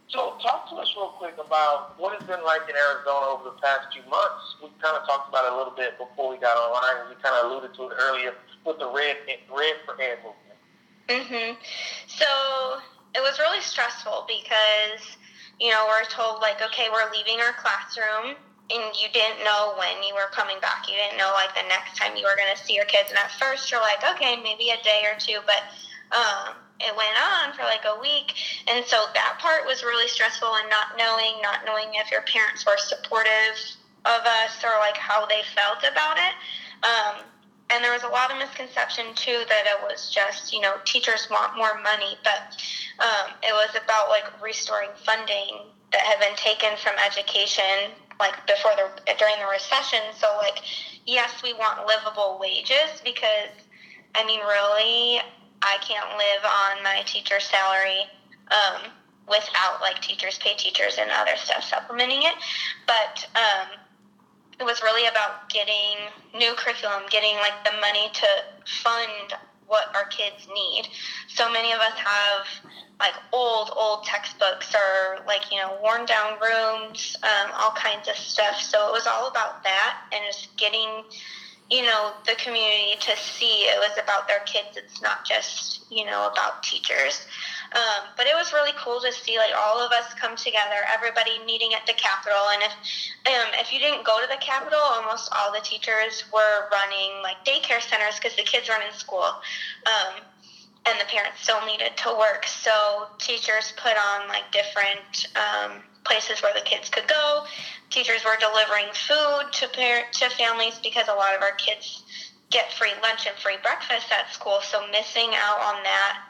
so 0.07 0.37
talk 0.41 0.69
to 0.69 0.75
us 0.77 0.91
real 0.97 1.09
quick 1.19 1.35
about 1.37 1.99
what 1.99 2.13
it's 2.15 2.23
been 2.25 2.43
like 2.43 2.61
in 2.69 2.75
Arizona 2.75 3.27
over 3.29 3.43
the 3.45 3.57
past 3.61 3.93
few 3.93 4.01
months. 4.09 4.55
We 4.61 4.69
kind 4.81 4.97
of 4.97 5.05
talked 5.05 5.29
about 5.29 5.45
it 5.45 5.53
a 5.53 5.57
little 5.57 5.73
bit 5.75 5.97
before 5.99 6.29
we 6.31 6.37
got 6.37 6.57
online, 6.57 7.01
and 7.01 7.09
we 7.09 7.15
kind 7.21 7.35
of 7.35 7.51
alluded 7.51 7.75
to 7.75 7.89
it 7.89 7.93
earlier 7.99 8.33
with 8.65 8.79
the 8.79 8.89
red 8.89 9.17
red 9.53 9.75
for 9.85 10.01
ed 10.01 10.17
movement. 10.25 10.59
Mhm. 11.07 11.57
So 12.07 12.81
it 13.13 13.21
was 13.21 13.37
really 13.39 13.61
stressful 13.61 14.25
because 14.27 15.05
you 15.59 15.69
know 15.69 15.85
we're 15.87 16.05
told 16.05 16.41
like, 16.41 16.61
okay, 16.61 16.89
we're 16.91 17.11
leaving 17.11 17.39
our 17.41 17.53
classroom, 17.53 18.35
and 18.69 18.83
you 18.97 19.07
didn't 19.13 19.43
know 19.43 19.75
when 19.77 20.01
you 20.01 20.13
were 20.15 20.29
coming 20.31 20.57
back. 20.59 20.89
You 20.89 20.95
didn't 20.95 21.17
know 21.17 21.31
like 21.33 21.53
the 21.53 21.67
next 21.69 21.97
time 21.97 22.15
you 22.15 22.23
were 22.23 22.35
going 22.35 22.49
to 22.49 22.61
see 22.61 22.73
your 22.73 22.85
kids. 22.85 23.09
And 23.09 23.19
at 23.19 23.31
first 23.37 23.69
you're 23.69 23.81
like, 23.81 24.01
okay, 24.15 24.37
maybe 24.41 24.69
a 24.71 24.81
day 24.81 25.05
or 25.05 25.17
two, 25.19 25.37
but 25.45 25.61
um, 26.15 26.55
it 26.79 26.95
went 26.97 27.15
on 27.17 27.53
for 27.53 27.63
like 27.63 27.85
a 27.85 27.99
week, 28.01 28.35
and 28.67 28.85
so 28.85 29.05
that 29.13 29.37
part 29.39 29.65
was 29.65 29.83
really 29.83 30.07
stressful. 30.07 30.49
And 30.49 30.69
not 30.69 30.97
knowing, 30.97 31.41
not 31.41 31.65
knowing 31.65 31.89
if 31.95 32.11
your 32.11 32.21
parents 32.23 32.65
were 32.65 32.77
supportive 32.77 33.57
of 34.05 34.21
us 34.21 34.63
or 34.63 34.77
like 34.79 34.97
how 34.97 35.25
they 35.25 35.41
felt 35.55 35.79
about 35.79 36.17
it. 36.17 36.33
Um, 36.85 37.25
and 37.71 37.83
there 37.83 37.93
was 37.93 38.03
a 38.03 38.07
lot 38.07 38.31
of 38.31 38.37
misconception 38.37 39.05
too 39.15 39.43
that 39.49 39.65
it 39.65 39.81
was 39.81 40.13
just 40.13 40.53
you 40.53 40.61
know 40.61 40.75
teachers 40.85 41.27
want 41.31 41.57
more 41.57 41.81
money 41.81 42.15
but 42.23 42.53
um, 42.99 43.33
it 43.41 43.53
was 43.53 43.69
about 43.83 44.09
like 44.09 44.25
restoring 44.41 44.89
funding 45.03 45.65
that 45.91 46.01
had 46.01 46.19
been 46.19 46.35
taken 46.35 46.77
from 46.77 46.93
education 47.03 47.89
like 48.19 48.35
before 48.47 48.71
the 48.75 49.13
during 49.17 49.35
the 49.39 49.47
recession. 49.51 49.99
So 50.17 50.27
like 50.37 50.59
yes 51.05 51.31
we 51.43 51.53
want 51.53 51.85
livable 51.87 52.37
wages 52.39 53.01
because 53.03 53.53
i 54.15 54.25
mean 54.25 54.39
really 54.39 55.19
i 55.61 55.77
can't 55.81 56.09
live 56.17 56.43
on 56.43 56.81
my 56.83 57.03
teacher's 57.05 57.43
salary 57.43 58.09
um, 58.49 58.91
without 59.27 59.81
like 59.81 60.01
teachers 60.01 60.37
pay 60.37 60.55
teachers 60.55 60.97
and 60.99 61.09
other 61.11 61.35
stuff 61.35 61.63
supplementing 61.63 62.21
it. 62.23 62.35
But 62.85 63.27
um, 63.35 63.67
it 64.59 64.63
was 64.63 64.81
really 64.81 65.07
about 65.07 65.49
getting 65.49 65.97
new 66.33 66.53
curriculum, 66.55 67.03
getting 67.09 67.35
like 67.37 67.63
the 67.63 67.71
money 67.81 68.09
to 68.13 68.27
fund 68.83 69.33
what 69.67 69.93
our 69.95 70.05
kids 70.05 70.47
need. 70.53 70.87
So 71.27 71.51
many 71.51 71.71
of 71.71 71.79
us 71.79 71.93
have 71.93 72.71
like 72.99 73.13
old, 73.33 73.71
old 73.75 74.03
textbooks 74.05 74.73
or 74.73 75.19
like, 75.25 75.51
you 75.51 75.57
know, 75.57 75.77
worn 75.81 76.05
down 76.05 76.39
rooms, 76.39 77.17
um, 77.23 77.51
all 77.53 77.71
kinds 77.71 78.07
of 78.07 78.15
stuff. 78.15 78.57
So 78.61 78.87
it 78.87 78.91
was 78.91 79.07
all 79.07 79.27
about 79.27 79.63
that 79.63 79.97
and 80.13 80.23
just 80.25 80.55
getting, 80.57 81.03
you 81.69 81.81
know, 81.81 82.13
the 82.25 82.35
community 82.35 82.95
to 83.01 83.17
see 83.17 83.63
it 83.63 83.77
was 83.79 83.97
about 84.01 84.27
their 84.27 84.39
kids. 84.45 84.77
It's 84.77 85.01
not 85.01 85.25
just, 85.25 85.85
you 85.89 86.05
know, 86.05 86.29
about 86.31 86.63
teachers. 86.63 87.25
Um, 87.73 88.09
but 88.15 88.27
it 88.27 88.35
was 88.35 88.53
really 88.53 88.73
cool 88.77 89.01
to 89.01 89.11
see 89.11 89.37
like 89.37 89.53
all 89.57 89.79
of 89.79 89.91
us 89.91 90.13
come 90.13 90.35
together, 90.35 90.85
everybody 90.93 91.39
meeting 91.45 91.73
at 91.73 91.85
the 91.87 91.93
Capitol. 91.93 92.49
And 92.53 92.63
if 92.63 92.71
um, 93.27 93.49
if 93.59 93.73
you 93.73 93.79
didn't 93.79 94.05
go 94.05 94.21
to 94.21 94.27
the 94.27 94.37
Capitol, 94.39 94.79
almost 94.79 95.29
all 95.31 95.51
the 95.51 95.61
teachers 95.61 96.23
were 96.31 96.69
running 96.71 97.21
like 97.23 97.43
daycare 97.45 97.81
centers 97.81 98.15
because 98.15 98.35
the 98.35 98.43
kids 98.43 98.69
weren't 98.69 98.83
in 98.83 98.93
school, 98.93 99.41
um, 99.87 100.21
and 100.85 100.99
the 100.99 101.05
parents 101.05 101.41
still 101.41 101.65
needed 101.65 101.97
to 101.97 102.15
work. 102.17 102.45
So 102.45 103.07
teachers 103.17 103.73
put 103.77 103.97
on 103.97 104.27
like 104.27 104.51
different 104.51 105.27
um, 105.35 105.83
places 106.05 106.41
where 106.41 106.53
the 106.53 106.61
kids 106.61 106.89
could 106.89 107.07
go. 107.07 107.43
Teachers 107.89 108.23
were 108.23 108.37
delivering 108.39 108.93
food 108.93 109.51
to 109.53 109.67
parent 109.69 110.13
to 110.13 110.29
families 110.29 110.79
because 110.79 111.07
a 111.07 111.13
lot 111.13 111.35
of 111.35 111.41
our 111.41 111.53
kids 111.53 112.03
get 112.51 112.71
free 112.71 112.93
lunch 113.01 113.25
and 113.25 113.35
free 113.37 113.57
breakfast 113.61 114.11
at 114.11 114.31
school. 114.31 114.61
So 114.61 114.85
missing 114.91 115.31
out 115.33 115.59
on 115.59 115.83
that 115.83 116.21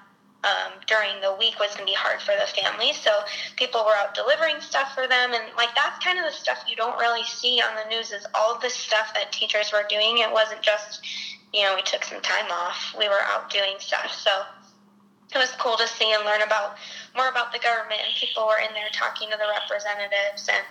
um, 0.45 0.77
during 0.85 1.19
the 1.21 1.33
week 1.33 1.57
was 1.59 1.73
going 1.73 1.89
to 1.89 1.91
be 1.91 1.97
hard 1.97 2.21
for 2.21 2.37
the 2.37 2.45
family. 2.45 2.93
So 2.93 3.09
people 3.57 3.81
were 3.81 3.97
out 3.97 4.13
delivering 4.13 4.61
stuff 4.61 4.93
for 4.93 5.07
them, 5.09 5.33
and 5.33 5.43
like 5.57 5.73
that's 5.73 5.97
kind 6.05 6.19
of 6.21 6.25
the 6.25 6.37
stuff 6.37 6.63
you 6.69 6.75
don't 6.77 6.97
really 7.01 7.23
see 7.25 7.59
on 7.59 7.73
the 7.75 7.89
news. 7.89 8.11
Is 8.13 8.25
all 8.35 8.59
the 8.59 8.69
stuff 8.69 9.11
that 9.15 9.31
teachers 9.31 9.73
were 9.73 9.85
doing. 9.89 10.21
It 10.21 10.31
wasn't 10.31 10.61
just 10.61 11.01
you 11.51 11.63
know 11.63 11.73
we 11.75 11.81
took 11.81 12.03
some 12.03 12.21
time 12.21 12.51
off. 12.51 12.95
We 12.97 13.09
were 13.09 13.25
out 13.33 13.49
doing 13.49 13.75
stuff. 13.79 14.13
So 14.13 14.29
it 15.33 15.41
was 15.41 15.51
cool 15.57 15.75
to 15.77 15.87
see 15.87 16.13
and 16.13 16.23
learn 16.23 16.43
about 16.43 16.77
more 17.17 17.27
about 17.27 17.51
the 17.51 17.59
government. 17.59 18.05
And 18.05 18.13
people 18.13 18.45
were 18.45 18.61
in 18.61 18.71
there 18.77 18.93
talking 18.93 19.29
to 19.31 19.37
the 19.37 19.49
representatives 19.49 20.47
and. 20.47 20.63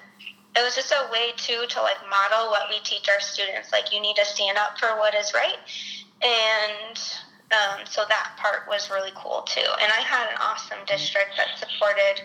It 0.57 0.63
was 0.63 0.77
just 0.77 0.93
a 0.93 1.11
way 1.11 1.33
too 1.37 1.67
to 1.69 1.83
like 1.83 1.99
model 2.09 2.47
what 2.47 2.71
we 2.71 2.79
teach 2.85 3.09
our 3.09 3.19
students. 3.19 3.73
Like 3.73 3.93
you 3.93 4.01
need 4.01 4.15
to 4.15 4.25
stand 4.25 4.57
up 4.57 4.79
for 4.79 4.87
what 4.99 5.13
is 5.13 5.35
right, 5.35 5.59
and 6.23 6.97
um, 7.53 7.85
so 7.85 8.03
that 8.09 8.37
part 8.39 8.67
was 8.69 8.91
really 8.91 9.13
cool 9.15 9.43
too. 9.43 9.67
And 9.81 9.93
I 9.93 10.01
had 10.01 10.31
an 10.31 10.39
awesome 10.41 10.79
district 10.87 11.37
that 11.37 11.59
supported 11.59 12.23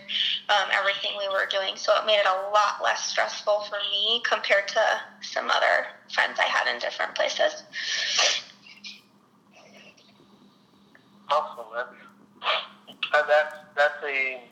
um, 0.48 0.68
everything 0.72 1.12
we 1.18 1.28
were 1.28 1.46
doing, 1.50 1.76
so 1.76 1.92
it 1.96 2.06
made 2.06 2.18
it 2.18 2.26
a 2.26 2.50
lot 2.50 2.82
less 2.82 3.04
stressful 3.08 3.64
for 3.68 3.78
me 3.90 4.22
compared 4.24 4.66
to 4.68 4.82
some 5.22 5.50
other 5.50 5.86
friends 6.12 6.38
I 6.40 6.44
had 6.44 6.72
in 6.72 6.80
different 6.80 7.14
places. 7.14 7.62
Awesome. 11.30 11.66
That's, 11.74 13.28
that's 13.28 13.54
that's 13.76 14.02
a 14.04 14.42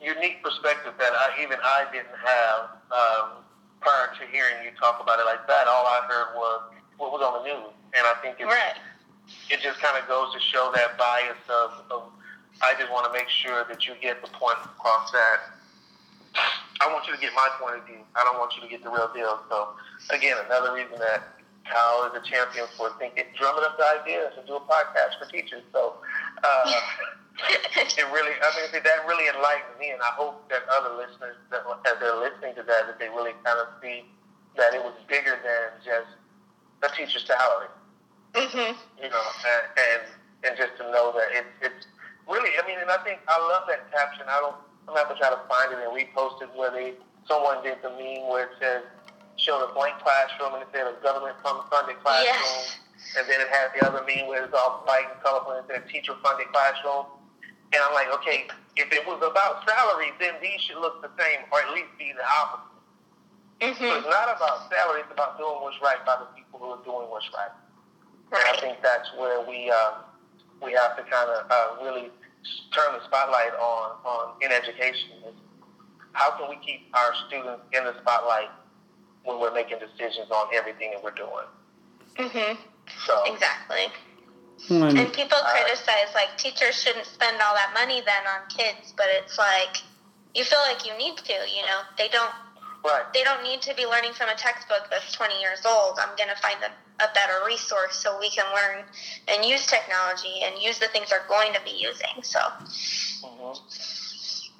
unique 0.00 0.42
perspective 0.42 0.94
that 0.98 1.12
I, 1.12 1.42
even 1.42 1.58
I 1.62 1.86
didn't 1.90 2.14
have 2.22 2.60
um, 2.92 3.42
prior 3.80 4.14
to 4.14 4.26
hearing 4.30 4.64
you 4.64 4.70
talk 4.78 5.00
about 5.02 5.18
it 5.18 5.24
like 5.24 5.46
that. 5.48 5.66
All 5.66 5.86
I 5.86 6.06
heard 6.06 6.36
was 6.36 6.62
what 6.98 7.12
was 7.12 7.22
on 7.22 7.42
the 7.42 7.48
news, 7.48 7.72
and 7.94 8.06
I 8.06 8.14
think 8.22 8.36
it's, 8.38 8.46
Right. 8.46 8.78
It 9.50 9.60
just 9.60 9.80
kind 9.80 9.96
of 10.00 10.08
goes 10.08 10.32
to 10.32 10.40
show 10.40 10.70
that 10.74 10.98
bias 10.98 11.42
of, 11.48 11.70
of 11.90 12.02
I 12.62 12.74
just 12.78 12.90
want 12.90 13.06
to 13.06 13.12
make 13.12 13.28
sure 13.28 13.64
that 13.68 13.86
you 13.86 13.94
get 14.00 14.20
the 14.22 14.28
point 14.34 14.58
across 14.64 15.10
that 15.12 15.58
I 16.80 16.86
want 16.92 17.06
you 17.06 17.14
to 17.14 17.20
get 17.20 17.34
my 17.34 17.48
point 17.58 17.76
of 17.76 17.86
view. 17.86 18.02
I 18.14 18.22
don't 18.22 18.38
want 18.38 18.54
you 18.54 18.62
to 18.62 18.70
get 18.70 18.84
the 18.84 18.90
real 18.90 19.10
deal. 19.14 19.42
So 19.50 19.74
again, 20.14 20.36
another 20.46 20.74
reason 20.74 20.98
that 20.98 21.34
Kyle 21.66 22.06
is 22.06 22.14
a 22.14 22.22
champion 22.22 22.66
for 22.76 22.94
thinking, 22.98 23.24
drumming 23.36 23.64
up 23.64 23.76
the 23.76 23.86
ideas 24.00 24.32
to 24.38 24.46
do 24.46 24.56
a 24.56 24.64
podcast 24.64 25.18
for 25.18 25.26
teachers. 25.26 25.62
So 25.72 25.98
uh, 26.44 26.64
it 27.98 28.06
really, 28.14 28.34
I 28.38 28.48
mean, 28.56 28.82
that 28.82 28.98
really 29.06 29.26
enlightened 29.26 29.78
me, 29.78 29.90
and 29.90 30.00
I 30.00 30.14
hope 30.14 30.48
that 30.48 30.62
other 30.70 30.94
listeners, 30.94 31.36
that 31.50 31.66
as 31.66 31.98
they're 31.98 32.16
listening 32.16 32.54
to 32.56 32.62
that, 32.62 32.86
that 32.86 32.98
they 32.98 33.10
really 33.10 33.34
kind 33.42 33.58
of 33.58 33.74
see 33.82 34.06
that 34.56 34.74
it 34.74 34.82
was 34.82 34.94
bigger 35.08 35.38
than 35.42 35.82
just 35.82 36.14
a 36.82 36.88
teacher's 36.94 37.26
salary 37.26 37.68
Mhm. 38.38 38.76
you 39.02 39.08
know, 39.10 39.26
and 39.46 39.64
and, 39.76 40.02
and 40.44 40.52
just 40.56 40.76
to 40.78 40.84
know 40.90 41.12
that 41.12 41.28
it, 41.32 41.46
it's 41.62 41.86
really, 42.28 42.50
I 42.62 42.66
mean, 42.66 42.78
and 42.78 42.90
I 42.90 42.98
think 43.02 43.20
I 43.28 43.38
love 43.38 43.66
that 43.68 43.90
caption. 43.90 44.26
I 44.28 44.38
don't, 44.40 44.56
I'm 44.86 44.94
not 44.94 45.08
gonna 45.08 45.18
try 45.18 45.30
to 45.30 45.42
find 45.48 45.72
it 45.72 45.78
and 45.82 45.90
repost 45.92 46.42
it 46.42 46.50
where 46.54 46.70
they 46.70 46.94
someone 47.26 47.62
did 47.62 47.76
the 47.82 47.90
meme 47.90 48.28
where 48.28 48.44
it 48.48 48.54
says, 48.60 48.82
showed 49.36 49.60
a 49.62 49.72
blank 49.74 49.98
classroom 50.00 50.54
and 50.54 50.62
it 50.62 50.68
said 50.72 50.86
a 50.88 50.96
government 51.02 51.36
funded 51.44 51.98
classroom. 52.00 52.24
Yes. 52.24 52.78
And 53.16 53.28
then 53.28 53.40
it 53.40 53.48
had 53.48 53.68
the 53.76 53.84
other 53.86 54.02
meme 54.06 54.26
where 54.26 54.44
it's 54.44 54.54
all 54.54 54.82
white 54.84 55.06
and 55.12 55.20
colorful 55.22 55.52
and 55.52 55.62
it 55.62 55.68
said 55.70 55.88
teacher 55.88 56.14
funded 56.24 56.48
classroom. 56.52 57.06
And 57.70 57.78
I'm 57.84 57.92
like, 57.92 58.08
okay, 58.20 58.48
if 58.80 58.88
it 58.92 59.06
was 59.06 59.20
about 59.20 59.68
salary, 59.68 60.10
then 60.18 60.34
these 60.40 60.58
should 60.64 60.78
look 60.80 61.02
the 61.04 61.10
same 61.20 61.44
or 61.52 61.60
at 61.60 61.70
least 61.74 61.92
be 61.98 62.12
the 62.16 62.24
opposite. 62.24 62.64
So 63.60 63.84
Mhm. 63.84 63.98
it's 63.98 64.08
not 64.08 64.32
about 64.34 64.70
salary, 64.70 65.02
it's 65.04 65.12
about 65.12 65.36
doing 65.36 65.60
what's 65.60 65.76
right 65.82 66.00
by 66.06 66.16
the 66.16 66.26
people 66.34 66.58
who 66.58 66.72
are 66.72 66.82
doing 66.84 67.10
what's 67.10 67.28
right. 67.36 67.50
And 68.32 68.42
I 68.44 68.60
think 68.60 68.78
that's 68.82 69.08
where 69.16 69.40
we 69.46 69.70
uh, 69.70 69.92
we 70.62 70.72
have 70.72 70.96
to 70.96 71.02
kind 71.04 71.30
of 71.30 71.50
uh, 71.50 71.82
really 71.82 72.10
turn 72.74 72.92
the 72.92 73.04
spotlight 73.04 73.54
on 73.54 73.96
on 74.04 74.34
in 74.42 74.52
education. 74.52 75.10
Is 75.26 75.34
how 76.12 76.36
can 76.36 76.48
we 76.48 76.56
keep 76.64 76.88
our 76.94 77.12
students 77.26 77.62
in 77.72 77.84
the 77.84 77.94
spotlight 78.00 78.50
when 79.24 79.40
we're 79.40 79.54
making 79.54 79.78
decisions 79.78 80.30
on 80.30 80.48
everything 80.54 80.90
that 80.92 81.02
we're 81.02 81.10
doing? 81.12 81.46
Mhm. 82.16 82.58
So 83.06 83.32
Exactly. 83.32 83.92
One, 84.68 84.96
And 84.98 85.12
people 85.12 85.38
criticize 85.38 86.12
like 86.14 86.36
teachers 86.36 86.74
shouldn't 86.74 87.06
spend 87.06 87.40
all 87.40 87.54
that 87.54 87.72
money 87.72 88.00
then 88.00 88.26
on 88.26 88.48
kids, 88.48 88.92
but 88.96 89.06
it's 89.08 89.38
like 89.38 89.76
you 90.34 90.44
feel 90.44 90.58
like 90.66 90.84
you 90.84 90.96
need 90.98 91.16
to. 91.16 91.32
You 91.32 91.62
know, 91.62 91.80
they 91.96 92.08
don't 92.08 92.32
right, 92.84 93.04
they 93.14 93.22
don't 93.22 93.42
need 93.44 93.62
to 93.62 93.74
be 93.74 93.86
learning 93.86 94.14
from 94.14 94.28
a 94.28 94.34
textbook 94.34 94.88
that's 94.90 95.12
20 95.12 95.40
years 95.40 95.64
old. 95.64 95.98
I'm 96.00 96.14
going 96.16 96.28
to 96.28 96.36
find 96.42 96.58
a, 96.64 96.70
a 97.00 97.08
better 97.14 97.44
resource 97.46 97.96
so 97.96 98.18
we 98.18 98.30
can 98.30 98.44
learn 98.54 98.84
and 99.28 99.44
use 99.44 99.66
technology 99.66 100.40
and 100.42 100.60
use 100.60 100.78
the 100.78 100.88
things 100.88 101.10
they're 101.10 101.24
going 101.28 101.52
to 101.52 101.60
be 101.64 101.70
using. 101.70 102.22
So, 102.22 102.40
hmm 103.22 103.52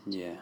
Yeah. 0.06 0.36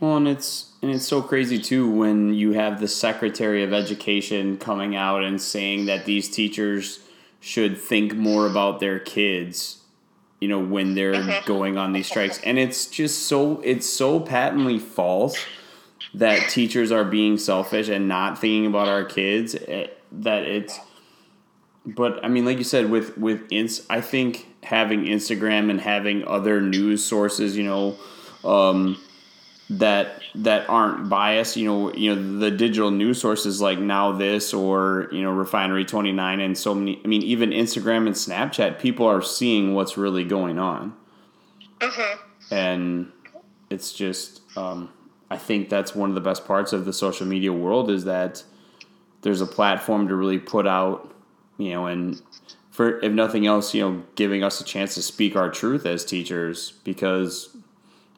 Well, 0.00 0.16
and 0.16 0.26
it's 0.26 0.72
and 0.80 0.90
it's 0.90 1.06
so 1.06 1.20
crazy 1.20 1.58
too 1.58 1.88
when 1.90 2.32
you 2.32 2.52
have 2.52 2.80
the 2.80 2.88
Secretary 2.88 3.62
of 3.62 3.72
Education 3.72 4.56
coming 4.56 4.96
out 4.96 5.22
and 5.22 5.40
saying 5.40 5.86
that 5.86 6.06
these 6.06 6.28
teachers 6.30 7.00
should 7.40 7.78
think 7.78 8.14
more 8.14 8.46
about 8.46 8.80
their 8.80 8.98
kids, 8.98 9.82
you 10.40 10.48
know, 10.48 10.58
when 10.58 10.94
they're 10.94 11.12
Mhm. 11.12 11.44
going 11.44 11.76
on 11.76 11.92
these 11.92 12.06
strikes. 12.06 12.40
And 12.44 12.58
it's 12.58 12.86
just 12.86 13.26
so 13.28 13.60
it's 13.62 13.86
so 13.86 14.20
patently 14.20 14.78
false 14.78 15.44
that 16.14 16.48
teachers 16.48 16.90
are 16.90 17.04
being 17.04 17.36
selfish 17.36 17.88
and 17.88 18.08
not 18.08 18.38
thinking 18.38 18.66
about 18.66 18.88
our 18.88 19.04
kids 19.04 19.54
eh, 19.68 19.86
that 20.12 20.44
it's 20.44 20.78
but 21.86 22.24
I 22.24 22.28
mean, 22.28 22.44
like 22.44 22.58
you 22.58 22.64
said, 22.64 22.90
with 22.90 23.16
with 23.16 23.42
ins, 23.50 23.86
I 23.88 24.00
think 24.00 24.46
having 24.62 25.04
Instagram 25.04 25.70
and 25.70 25.80
having 25.80 26.26
other 26.26 26.60
news 26.60 27.04
sources, 27.04 27.56
you 27.56 27.64
know, 27.64 27.96
um, 28.44 29.00
that 29.70 30.20
that 30.34 30.68
aren't 30.68 31.08
biased, 31.08 31.56
you 31.56 31.64
know, 31.64 31.92
you 31.94 32.14
know, 32.14 32.38
the 32.38 32.50
digital 32.50 32.90
news 32.90 33.20
sources 33.20 33.60
like 33.60 33.78
NowThis 33.78 34.56
or 34.56 35.08
you 35.10 35.22
know 35.22 35.30
Refinery 35.30 35.84
Twenty 35.84 36.12
Nine 36.12 36.40
and 36.40 36.56
so 36.56 36.74
many. 36.74 37.00
I 37.04 37.08
mean, 37.08 37.22
even 37.22 37.50
Instagram 37.50 38.06
and 38.06 38.14
Snapchat, 38.14 38.78
people 38.78 39.06
are 39.06 39.22
seeing 39.22 39.74
what's 39.74 39.96
really 39.96 40.24
going 40.24 40.58
on, 40.58 40.94
mhm. 41.78 42.18
and 42.50 43.12
it's 43.70 43.92
just. 43.92 44.42
Um, 44.56 44.90
I 45.32 45.36
think 45.36 45.68
that's 45.68 45.94
one 45.94 46.08
of 46.08 46.16
the 46.16 46.20
best 46.20 46.44
parts 46.44 46.72
of 46.72 46.84
the 46.84 46.92
social 46.92 47.24
media 47.24 47.52
world 47.52 47.88
is 47.88 48.02
that 48.02 48.42
there's 49.22 49.40
a 49.40 49.46
platform 49.46 50.08
to 50.08 50.14
really 50.14 50.38
put 50.38 50.66
out 50.66 51.10
you 51.60 51.72
know, 51.72 51.86
and 51.86 52.20
for 52.70 52.98
if 53.00 53.12
nothing 53.12 53.46
else, 53.46 53.74
you 53.74 53.82
know, 53.82 54.02
giving 54.14 54.42
us 54.42 54.60
a 54.60 54.64
chance 54.64 54.94
to 54.94 55.02
speak 55.02 55.36
our 55.36 55.50
truth 55.50 55.84
as 55.84 56.04
teachers 56.04 56.72
because 56.84 57.54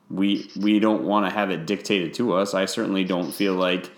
we 0.09 0.49
we 0.61 0.79
don't 0.79 1.03
want 1.03 1.27
to 1.27 1.31
have 1.31 1.51
it 1.51 1.67
dictated 1.67 2.15
to 2.15 2.35
us. 2.35 2.55
I 2.55 2.67
certainly 2.67 3.03
don't 3.03 3.33
feel 3.33 3.55
like 3.55 3.91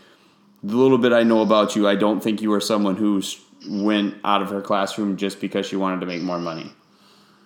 the 0.62 0.76
little 0.76 0.96
bit 0.96 1.12
I 1.12 1.24
know 1.24 1.42
about 1.42 1.76
you, 1.76 1.86
I 1.86 1.94
don't 1.94 2.22
think 2.22 2.40
you 2.40 2.52
are 2.54 2.60
someone 2.60 2.96
who 2.96 3.22
went 3.68 4.14
out 4.24 4.40
of 4.40 4.48
her 4.48 4.62
classroom 4.62 5.18
just 5.18 5.40
because 5.40 5.66
she 5.66 5.76
wanted 5.76 6.00
to 6.00 6.06
make 6.06 6.22
more 6.22 6.38
money. 6.38 6.72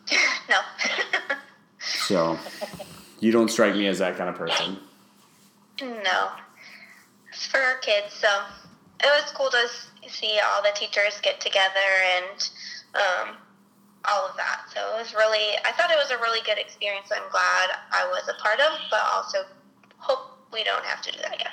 no. 0.49 0.61
So 1.81 2.39
you 3.19 3.33
don't 3.33 3.51
strike 3.51 3.75
me 3.75 3.89
as 3.89 3.99
that 3.99 4.17
kind 4.17 4.31
of 4.31 4.37
person. 4.37 4.79
no. 5.81 6.31
It's 7.31 7.47
for 7.47 7.59
our 7.59 7.79
kids. 7.79 8.15
So, 8.15 8.29
it 9.01 9.23
was 9.23 9.31
cool 9.33 9.51
to 9.51 9.69
see 10.09 10.39
all 10.45 10.63
the 10.63 10.73
teachers 10.75 11.21
get 11.23 11.41
together 11.41 11.89
and 12.17 12.51
um, 12.95 13.37
all 14.05 14.27
of 14.27 14.37
that. 14.37 14.63
So, 14.75 14.81
it 14.95 14.99
was 14.99 15.15
really, 15.15 15.57
I 15.65 15.73
thought 15.73 15.91
it 15.91 15.99
was 15.99 16.11
a 16.11 16.19
really 16.19 16.41
good 16.45 16.59
experience. 16.59 17.09
I'm 17.13 17.31
glad 17.31 17.71
I 17.93 18.07
was 18.11 18.29
a 18.29 18.43
part 18.43 18.61
of, 18.61 18.79
but 18.91 19.01
also 19.15 19.39
hope 19.99 20.39
we 20.53 20.65
don't 20.65 20.85
have 20.85 21.03
to 21.03 21.13
do 21.13 21.19
that 21.23 21.35
again. 21.35 21.53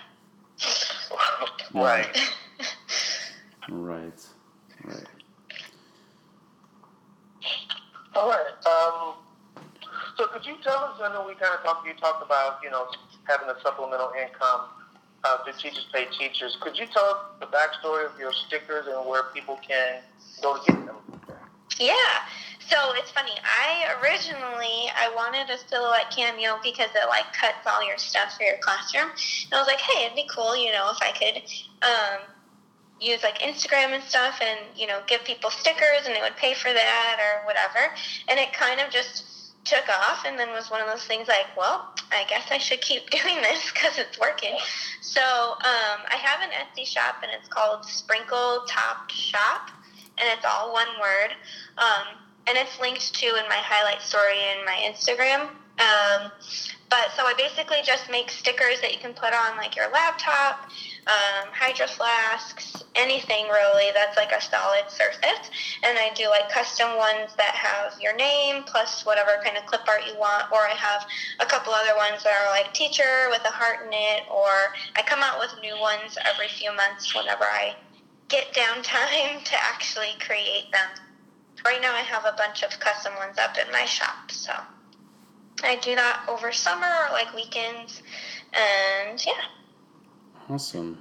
right. 1.74 2.18
Right. 3.70 4.28
Right. 4.84 5.08
All 8.16 8.30
right. 8.30 8.66
Um, 8.66 9.16
so 10.18 10.28
could 10.28 10.46
you 10.46 10.56
tell 10.64 10.78
us? 10.78 11.00
I 11.02 11.12
know 11.12 11.26
we 11.28 11.34
kind 11.34 11.54
of 11.54 11.64
talked. 11.64 11.88
You 11.88 11.94
talked 11.96 12.24
about 12.24 12.60
you 12.64 12.70
know 12.70 12.88
having 13.24 13.50
a 13.50 13.56
supplemental 13.62 14.12
income 14.16 14.70
uh, 15.26 15.38
to 15.44 15.52
teachers 15.54 15.88
pay 15.92 16.06
teachers. 16.18 16.58
Could 16.62 16.78
you 16.78 16.86
tell 16.86 17.32
the 17.40 17.48
backstory 17.48 18.06
of 18.06 18.18
your 18.20 18.32
stickers 18.32 18.86
and 18.88 19.06
where 19.08 19.24
people 19.34 19.60
can 19.68 20.02
go 20.42 20.58
to 20.58 20.72
get 20.72 20.86
them? 20.86 20.96
Yeah. 21.80 21.96
So 22.70 22.78
it's 22.96 23.12
funny. 23.12 23.34
I 23.44 23.94
originally 24.02 24.90
I 24.96 25.12
wanted 25.16 25.50
a 25.54 25.58
silhouette 25.68 26.12
cameo 26.16 26.60
because 26.64 26.90
it 26.96 27.08
like 27.10 27.26
cuts 27.34 27.66
all 27.68 27.86
your 27.86 27.98
stuff 27.98 28.36
for 28.38 28.44
your 28.44 28.58
classroom. 28.58 29.10
And 29.10 29.54
I 29.54 29.60
was 29.60 29.68
like, 29.68 29.80
hey, 29.80 30.06
it'd 30.06 30.16
be 30.16 30.28
cool, 30.34 30.56
you 30.58 30.72
know, 30.72 30.90
if 30.92 30.98
I 31.02 31.12
could 31.12 31.44
um, 31.86 32.22
use 33.00 33.22
like 33.22 33.40
Instagram 33.40 33.94
and 33.94 34.04
stuff, 34.04 34.40
and 34.42 34.60
you 34.76 34.88
know, 34.88 35.02
give 35.06 35.24
people 35.26 35.52
stickers, 35.52 36.06
and 36.06 36.16
they 36.16 36.22
would 36.22 36.36
pay 36.38 36.54
for 36.56 36.74
that 36.74 37.18
or 37.20 37.46
whatever. 37.46 37.94
And 38.30 38.40
it 38.40 38.54
kind 38.54 38.80
of 38.80 38.90
just 38.90 39.35
took 39.66 39.90
off, 39.90 40.26
and 40.26 40.40
then 40.40 40.50
was 40.50 40.72
one 40.72 40.80
of 40.80 40.88
those 40.88 41.04
things 41.06 41.28
like, 41.28 41.48
well, 41.58 41.94
I 42.12 42.24
guess 42.30 42.48
I 42.52 42.58
should 42.58 42.82
keep 42.82 43.10
doing 43.10 43.42
this 43.42 43.72
because 43.72 43.98
it's 43.98 44.20
working. 44.20 44.56
So 45.02 45.22
um, 45.22 46.00
I 46.10 46.16
have 46.16 46.42
an 46.42 46.50
Etsy 46.50 46.86
shop, 46.86 47.18
and 47.24 47.32
it's 47.38 47.50
called 47.50 47.86
Sprinkle 47.86 48.64
Top 48.68 49.10
Shop, 49.10 49.70
and 50.18 50.30
it's 50.38 50.46
all 50.46 50.72
one 50.72 50.88
word. 51.02 51.32
Um, 51.78 52.18
and 52.48 52.58
it's 52.58 52.80
linked 52.80 53.14
to 53.16 53.26
in 53.26 53.50
my 53.50 53.58
highlight 53.58 54.02
story 54.02 54.38
in 54.58 54.66
my 54.66 54.78
Instagram. 54.86 55.50
Um, 55.80 56.32
but 56.90 57.12
so 57.18 57.26
I 57.26 57.34
basically 57.38 57.80
just 57.84 58.10
make 58.10 58.30
stickers 58.30 58.80
that 58.82 58.94
you 58.94 59.00
can 59.00 59.14
put 59.14 59.34
on 59.34 59.58
like 59.58 59.76
your 59.76 59.90
laptop, 59.92 60.70
um, 61.08 61.54
hydro 61.54 61.86
flasks, 61.86 62.84
anything 62.96 63.46
really 63.48 63.92
that's 63.94 64.18
like 64.18 64.32
a 64.32 64.42
solid 64.42 64.90
surface. 64.90 65.52
And 65.84 65.98
I 66.00 66.10
do 66.16 66.28
like 66.30 66.50
custom 66.50 66.98
ones 66.98 67.36
that 67.38 67.54
have 67.54 67.94
your 68.02 68.16
name 68.16 68.64
plus 68.66 69.06
whatever 69.06 69.38
kind 69.44 69.56
of 69.56 69.66
clip 69.68 69.88
art 69.88 70.02
you 70.08 70.18
want. 70.18 70.52
Or 70.52 70.66
I 70.66 70.74
have 70.74 71.06
a 71.40 71.46
couple 71.46 71.74
other 71.74 71.96
ones 71.96 72.24
that 72.24 72.34
are 72.34 72.50
like 72.50 72.74
teacher 72.74 73.28
with 73.30 73.42
a 73.46 73.54
heart 73.54 73.86
in 73.86 73.94
it. 73.94 74.24
Or 74.34 74.74
I 74.96 75.04
come 75.06 75.22
out 75.22 75.40
with 75.40 75.54
new 75.62 75.80
ones 75.80 76.18
every 76.26 76.48
few 76.48 76.76
months 76.76 77.14
whenever 77.14 77.44
I 77.44 77.76
get 78.28 78.54
downtime 78.54 79.44
to 79.50 79.56
actually 79.62 80.18
create 80.20 80.72
them. 80.72 80.90
Right 81.64 81.82
now, 81.82 81.94
I 81.94 82.02
have 82.02 82.26
a 82.26 82.36
bunch 82.38 82.64
of 82.64 82.80
custom 82.80 83.14
ones 83.16 83.38
up 83.38 83.58
in 83.58 83.72
my 83.72 83.86
shop, 83.86 84.30
so 84.30 84.54
I 85.64 85.78
do 85.78 85.96
that 85.96 86.26
over 86.28 86.52
summer 86.52 86.86
or 86.86 87.12
like 87.12 87.34
weekends, 87.34 88.04
and 88.54 89.24
yeah. 89.26 89.65
Awesome. 90.50 91.00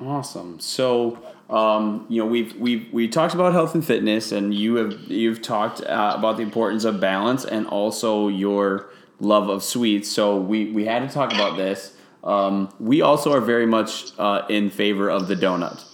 Awesome. 0.00 0.58
So, 0.58 1.18
um, 1.48 2.06
you 2.08 2.20
know, 2.22 2.28
we've 2.28 2.56
we've 2.56 2.92
we 2.92 3.06
talked 3.08 3.34
about 3.34 3.52
health 3.52 3.74
and 3.74 3.84
fitness, 3.84 4.32
and 4.32 4.52
you 4.52 4.74
have 4.76 4.98
you've 5.08 5.42
talked 5.42 5.80
uh, 5.82 6.14
about 6.18 6.36
the 6.36 6.42
importance 6.42 6.84
of 6.84 6.98
balance 7.00 7.44
and 7.44 7.66
also 7.68 8.26
your 8.28 8.90
love 9.20 9.48
of 9.48 9.62
sweets. 9.62 10.10
So 10.10 10.36
we 10.38 10.72
we 10.72 10.86
had 10.86 11.06
to 11.08 11.14
talk 11.14 11.32
about 11.32 11.56
this. 11.56 11.96
Um, 12.24 12.72
we 12.80 13.00
also 13.00 13.32
are 13.32 13.40
very 13.40 13.66
much 13.66 14.12
uh, 14.18 14.42
in 14.48 14.70
favor 14.70 15.08
of 15.08 15.28
the 15.28 15.36
donut. 15.36 15.84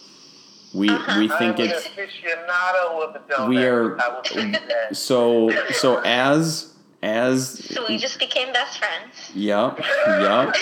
We 0.75 0.89
we 1.19 1.29
think 1.29 1.59
I'm 1.59 1.67
it's 1.67 1.87
aficionado 1.89 3.03
of 3.07 3.13
the 3.13 3.21
donut. 3.35 3.49
We 3.49 3.59
are- 3.65 4.01
I 4.01 4.09
will 4.09 4.25
say 4.25 4.51
that. 4.53 4.97
so 4.97 5.51
so 5.73 6.01
as 6.05 6.75
as 7.03 7.63
So 7.75 7.85
we 7.89 7.99
just 7.99 8.19
became 8.19 8.53
best 8.55 8.79
friends. 8.79 9.33
Yep, 9.35 9.81
yep. 10.07 10.55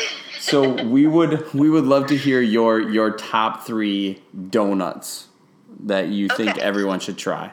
So 0.46 0.80
we 0.84 1.08
would 1.08 1.52
we 1.52 1.68
would 1.68 1.86
love 1.86 2.06
to 2.06 2.16
hear 2.16 2.40
your 2.40 2.80
your 2.80 3.10
top 3.10 3.66
three 3.66 4.22
donuts 4.48 5.26
that 5.80 6.08
you 6.08 6.28
think 6.28 6.56
everyone 6.58 7.00
should 7.00 7.18
try. 7.18 7.50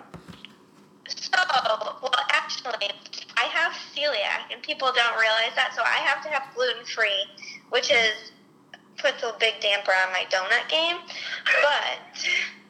So, 1.08 1.40
well, 2.04 2.14
actually, 2.30 2.92
I 3.36 3.46
have 3.46 3.74
celiac, 3.96 4.54
and 4.54 4.62
people 4.62 4.92
don't 4.94 5.20
realize 5.20 5.56
that. 5.56 5.74
So 5.76 5.82
I 5.82 6.06
have 6.06 6.24
to 6.24 6.30
have 6.30 6.44
gluten 6.54 6.86
free, 6.86 7.26
which 7.72 7.90
is 7.90 8.32
puts 8.98 9.24
a 9.24 9.34
big 9.40 9.60
damper 9.60 9.92
on 10.06 10.14
my 10.14 10.26
donut 10.30 10.70
game. 10.70 10.98
But 11.64 11.98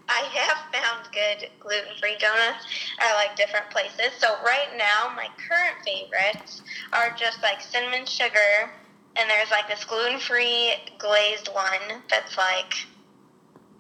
I 0.08 0.24
have 0.32 0.58
found 0.72 1.10
good 1.12 1.50
gluten 1.60 1.92
free 2.00 2.16
donuts 2.18 2.66
at 3.02 3.14
like 3.16 3.36
different 3.36 3.70
places. 3.72 4.14
So 4.20 4.36
right 4.46 4.72
now, 4.78 5.14
my 5.18 5.28
current 5.36 5.84
favorites 5.84 6.62
are 6.94 7.14
just 7.18 7.44
like 7.44 7.60
cinnamon 7.60 8.06
sugar 8.06 8.72
and 9.16 9.30
there's 9.30 9.52
like 9.52 9.68
this 9.68 9.84
gluten 9.86 10.20
free 10.20 10.74
glazed 10.98 11.50
one 11.54 12.02
that's 12.10 12.38
like 12.38 12.74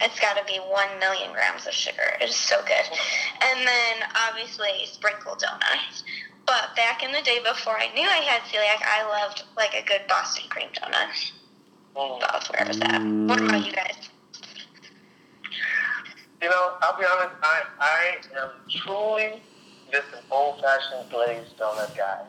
it's 0.01 0.19
got 0.19 0.37
to 0.37 0.43
be 0.45 0.59
one 0.59 0.99
million 0.99 1.31
grams 1.31 1.65
of 1.65 1.73
sugar. 1.73 2.17
It 2.19 2.29
is 2.29 2.35
so 2.35 2.61
good. 2.65 2.97
And 3.41 3.65
then 3.65 4.09
obviously 4.27 4.85
sprinkle 4.85 5.35
donuts. 5.35 6.03
But 6.45 6.75
back 6.75 7.03
in 7.03 7.11
the 7.13 7.21
day 7.21 7.39
before 7.39 7.77
I 7.77 7.93
knew 7.93 8.03
I 8.03 8.17
had 8.17 8.41
celiac, 8.41 8.83
I 8.83 9.07
loved 9.07 9.43
like 9.55 9.73
a 9.73 9.85
good 9.85 10.01
Boston 10.09 10.49
cream 10.49 10.67
donut. 10.73 11.31
Mm. 11.95 12.19
That's 12.19 12.51
where 12.51 12.65
was 12.67 12.79
that. 12.79 13.01
What 13.01 13.39
about 13.39 13.65
you 13.65 13.71
guys? 13.71 14.09
You 16.41 16.49
know, 16.49 16.73
I'll 16.81 16.97
be 16.97 17.05
honest. 17.05 17.35
I 17.41 17.61
I 17.79 18.15
am 18.41 18.49
truly 18.69 19.41
just 19.91 20.07
an 20.13 20.23
old 20.29 20.59
fashioned 20.59 21.09
glazed 21.09 21.57
donut 21.57 21.95
guy. 21.95 22.25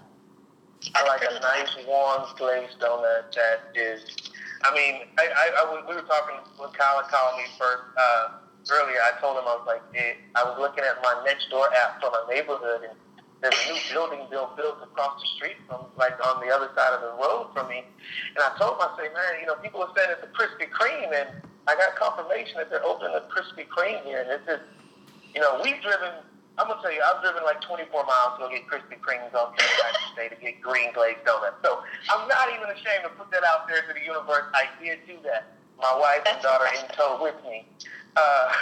I 0.94 1.00
like 1.08 1.24
a 1.24 1.40
nice 1.40 1.72
warm 1.86 2.22
glazed 2.36 2.78
donut 2.80 3.32
that 3.34 3.72
is. 3.74 4.04
I 4.64 4.72
mean, 4.74 5.08
I, 5.18 5.24
I, 5.28 5.46
I 5.60 5.64
was- 5.72 5.84
we 5.88 5.94
were 5.94 6.06
talking 6.08 6.36
with 6.60 6.72
Kyle 6.76 7.02
calling 7.08 7.42
me 7.42 7.48
first 7.58 7.84
uh, 7.96 8.26
earlier. 8.72 9.00
I 9.00 9.18
told 9.20 9.36
him 9.38 9.44
I 9.48 9.56
was 9.60 9.66
like, 9.66 9.82
eh, 9.94 10.14
I 10.36 10.44
was 10.44 10.56
looking 10.58 10.84
at 10.84 11.00
my 11.02 11.22
next 11.24 11.48
door 11.50 11.68
app 11.84 12.00
for 12.00 12.10
my 12.10 12.24
neighborhood, 12.32 12.88
and 12.88 12.96
there's 13.40 13.56
a 13.64 13.72
new 13.72 13.80
building 13.92 14.24
being 14.32 14.48
built 14.56 14.80
across 14.80 15.20
the 15.20 15.28
street 15.36 15.56
from, 15.68 15.84
like, 16.00 16.16
on 16.24 16.40
the 16.40 16.48
other 16.52 16.72
side 16.72 16.92
of 16.96 17.00
the 17.04 17.12
road 17.20 17.52
from 17.52 17.68
me. 17.68 17.84
And 18.36 18.40
I 18.40 18.56
told 18.56 18.80
him, 18.80 18.88
I 18.88 18.90
say, 18.96 19.08
man, 19.12 19.40
you 19.40 19.46
know, 19.46 19.56
people 19.60 19.82
are 19.84 19.92
saying 19.96 20.16
it's 20.16 20.24
a 20.24 20.32
Krispy 20.32 20.68
Kreme, 20.72 21.12
and 21.12 21.44
I 21.68 21.76
got 21.76 21.96
confirmation 21.96 22.56
that 22.56 22.70
they're 22.72 22.84
opening 22.84 23.12
a 23.16 23.24
Krispy 23.28 23.68
Kreme 23.68 24.00
here, 24.04 24.20
and 24.24 24.30
it's 24.32 24.46
just, 24.48 24.64
you 25.34 25.40
know, 25.40 25.60
we've 25.62 25.80
driven. 25.84 26.24
I'm 26.56 26.68
gonna 26.70 26.80
tell 26.82 26.92
you, 26.94 27.02
I've 27.02 27.20
driven 27.22 27.42
like 27.42 27.60
24 27.62 27.90
miles 28.06 28.38
to 28.38 28.46
go 28.46 28.48
get 28.48 28.66
Krispy 28.70 28.94
Kremes 29.02 29.34
on 29.34 29.50
Saturday 29.58 30.06
Day 30.16 30.28
to 30.30 30.38
get 30.40 30.60
green 30.62 30.92
glazed 30.94 31.24
donuts. 31.26 31.58
So 31.64 31.82
I'm 32.10 32.28
not 32.28 32.46
even 32.54 32.70
ashamed 32.70 33.02
to 33.04 33.10
put 33.18 33.30
that 33.34 33.42
out 33.42 33.66
there 33.66 33.82
to 33.82 33.92
the 33.92 34.04
universe. 34.04 34.46
I 34.54 34.70
did 34.78 35.02
do 35.06 35.18
that. 35.26 35.58
My 35.82 35.90
wife 35.98 36.22
and 36.30 36.38
daughter 36.42 36.66
in 36.78 36.86
tow 36.94 37.18
with 37.20 37.34
me. 37.42 37.66
Uh, 38.14 38.52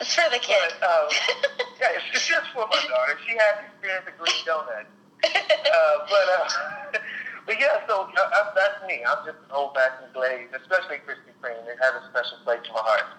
It's 0.00 0.14
for 0.14 0.28
the 0.28 0.36
but 0.36 0.42
kids. 0.44 0.74
um, 0.84 1.08
yeah, 1.80 1.96
it's 1.96 2.04
it's 2.12 2.28
just 2.28 2.46
for 2.52 2.68
my 2.68 2.82
daughter. 2.84 3.16
She 3.26 3.32
has 3.40 3.64
experience 3.72 4.06
of 4.06 4.16
green 4.20 4.42
donuts. 4.46 4.90
Uh, 5.72 5.98
but 6.10 6.26
uh, 6.36 6.98
but 7.46 7.56
yeah, 7.58 7.80
so 7.88 8.02
uh, 8.04 8.20
uh, 8.20 8.52
that's 8.54 8.76
me. 8.86 9.02
I'm 9.08 9.24
just 9.24 9.38
an 9.38 9.50
old 9.54 9.72
fashioned 9.74 10.12
glaze, 10.12 10.48
especially 10.52 10.96
Krispy 11.08 11.32
Kreme. 11.40 11.64
It 11.66 11.78
has 11.80 11.94
a 12.02 12.04
special 12.12 12.36
place 12.44 12.60
in 12.68 12.74
my 12.74 12.80
heart. 12.84 13.16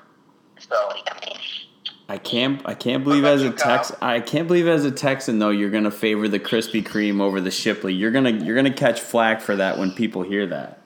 So 0.59 0.77
Yummy. 1.25 1.72
I 2.09 2.17
can't 2.17 2.61
I 2.65 2.73
can't 2.73 3.03
believe 3.03 3.23
as 3.23 3.43
a 3.43 3.51
Tex 3.51 3.91
I 4.01 4.19
can't 4.19 4.47
believe 4.47 4.67
as 4.67 4.83
a 4.85 4.91
Texan 4.91 5.39
though 5.39 5.49
you're 5.49 5.69
gonna 5.69 5.91
favor 5.91 6.27
the 6.27 6.39
Krispy 6.39 6.83
Kreme 6.83 7.21
over 7.21 7.39
the 7.39 7.51
Shipley. 7.51 7.93
You're 7.93 8.11
gonna 8.11 8.31
you're 8.31 8.55
gonna 8.55 8.73
catch 8.73 8.99
flack 8.99 9.41
for 9.41 9.55
that 9.55 9.77
when 9.77 9.91
people 9.91 10.21
hear 10.21 10.45
that. 10.47 10.81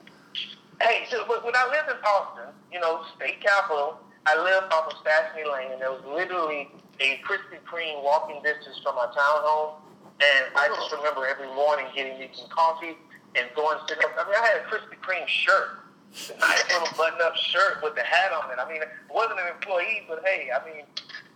Hey, 0.80 1.06
so 1.10 1.24
when 1.26 1.40
when 1.42 1.56
I 1.56 1.66
lived 1.70 1.90
in 1.90 1.96
Austin, 2.04 2.54
you 2.72 2.80
know, 2.80 3.04
state 3.16 3.40
capital, 3.40 3.98
I 4.26 4.36
lived 4.36 4.72
off 4.72 4.92
of 4.92 4.98
Stassney 5.02 5.50
Lane, 5.50 5.72
and 5.72 5.80
there 5.80 5.90
was 5.90 6.04
literally 6.06 6.68
a 7.00 7.20
Krispy 7.24 7.58
Kreme 7.64 8.02
walking 8.02 8.42
distance 8.42 8.78
from 8.82 8.94
my 8.96 9.06
townhome. 9.06 9.80
And 10.20 10.46
I 10.56 10.68
just 10.68 10.92
oh. 10.92 10.96
remember 10.98 11.26
every 11.26 11.46
morning 11.54 11.86
getting 11.94 12.18
me 12.18 12.28
some 12.34 12.48
coffee 12.48 12.96
and 13.36 13.48
going 13.54 13.78
sit 13.88 14.04
up. 14.04 14.12
I 14.18 14.24
mean, 14.24 14.34
I 14.34 14.46
had 14.46 14.56
a 14.60 14.64
Krispy 14.68 14.98
Kreme 15.00 15.26
shirt, 15.26 15.78
a 15.78 15.87
nice 16.40 16.64
little 16.72 16.88
button-up 16.96 17.36
shirt 17.36 17.82
with 17.82 17.94
the 17.94 18.02
hat 18.02 18.32
on 18.32 18.50
it. 18.50 18.58
I 18.60 18.66
mean, 18.70 18.82
it 18.82 18.88
wasn't 19.12 19.40
an 19.40 19.48
employee, 19.54 20.04
but 20.08 20.22
hey, 20.24 20.50
I 20.50 20.60
mean, 20.64 20.84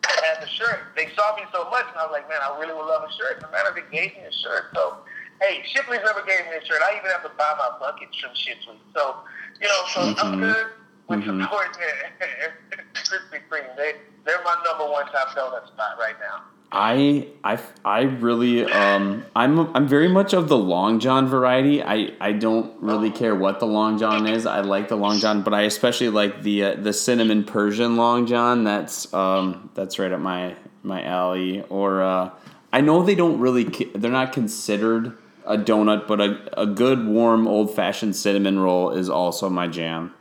I 0.05 0.13
had 0.27 0.43
the 0.43 0.49
shirt. 0.49 0.93
They 0.97 1.09
saw 1.15 1.37
me 1.37 1.43
so 1.53 1.69
much, 1.71 1.87
and 1.89 1.97
I 1.99 2.05
was 2.09 2.13
like, 2.13 2.29
man, 2.29 2.41
I 2.43 2.57
really 2.59 2.75
would 2.75 2.87
love 2.89 3.05
a 3.07 3.13
shirt. 3.15 3.41
No 3.43 3.51
matter 3.53 3.71
they 3.75 3.85
gave 3.95 4.17
me 4.17 4.25
a 4.27 4.33
shirt. 4.33 4.73
So, 4.75 4.99
hey, 5.41 5.63
Shipley's 5.73 6.03
never 6.05 6.25
gave 6.27 6.43
me 6.51 6.57
a 6.59 6.65
shirt. 6.65 6.81
I 6.83 6.97
even 6.99 7.11
have 7.11 7.23
to 7.23 7.33
buy 7.39 7.55
my 7.59 7.71
buckets 7.79 8.17
from 8.19 8.35
Shipley. 8.35 8.81
So, 8.97 9.23
you 9.61 9.69
know, 9.69 9.81
so 9.95 9.99
I'm 10.19 10.41
Mhm. 10.41 10.41
good 10.41 10.67
with 11.09 11.21
Mhm. 11.21 11.43
supporting 11.43 11.73
Krispy 12.95 13.41
Kreme. 13.49 13.77
They, 13.77 13.95
they're 14.25 14.43
my 14.43 14.57
number 14.65 14.87
one 14.91 15.07
top 15.13 15.29
donut 15.37 15.67
spot 15.69 15.99
right 15.99 16.19
now. 16.21 16.43
I 16.75 17.29
I 17.45 17.59
I 17.85 18.01
really 18.03 18.65
um 18.65 19.25
I'm 19.37 19.75
I'm 19.77 19.87
very 19.87 20.09
much 20.09 20.33
of 20.33 20.49
the 20.49 20.57
long 20.57 21.01
john 21.01 21.27
variety. 21.29 21.83
I 21.83 22.15
I 22.19 22.33
don't 22.33 22.73
really 22.83 23.11
care 23.11 23.35
what 23.35 23.61
the 23.61 23.67
long 23.67 23.99
john 23.99 24.27
is. 24.27 24.47
I 24.47 24.61
like 24.63 24.89
the 24.89 24.97
long 24.97 25.19
john, 25.19 25.43
but 25.43 25.53
I 25.53 25.63
especially 25.63 26.09
like 26.09 26.43
the 26.43 26.65
uh, 26.65 26.75
the 26.77 26.95
cinnamon 26.95 27.45
Persian 27.45 27.97
long 27.97 28.27
john. 28.27 28.65
That's 28.65 29.13
um 29.13 29.69
that's 29.75 29.99
right 29.99 30.11
up 30.13 30.21
my 30.21 30.57
my 30.83 31.05
alley. 31.05 31.63
Or 31.69 32.03
uh, 32.03 32.31
I 32.73 32.81
know 32.81 33.03
they 33.03 33.15
don't 33.17 33.39
really 33.39 33.67
ki- 33.67 33.91
they're 33.95 34.11
not 34.11 34.33
considered 34.33 35.15
a 35.45 35.59
donut, 35.59 36.07
but 36.07 36.23
a 36.23 36.59
a 36.59 36.65
good 36.65 37.07
warm 37.07 37.47
old 37.47 37.75
fashioned 37.77 38.17
cinnamon 38.17 38.59
roll 38.59 38.91
is 38.93 39.11
also 39.11 39.51
my 39.51 39.69
jam. 39.69 40.15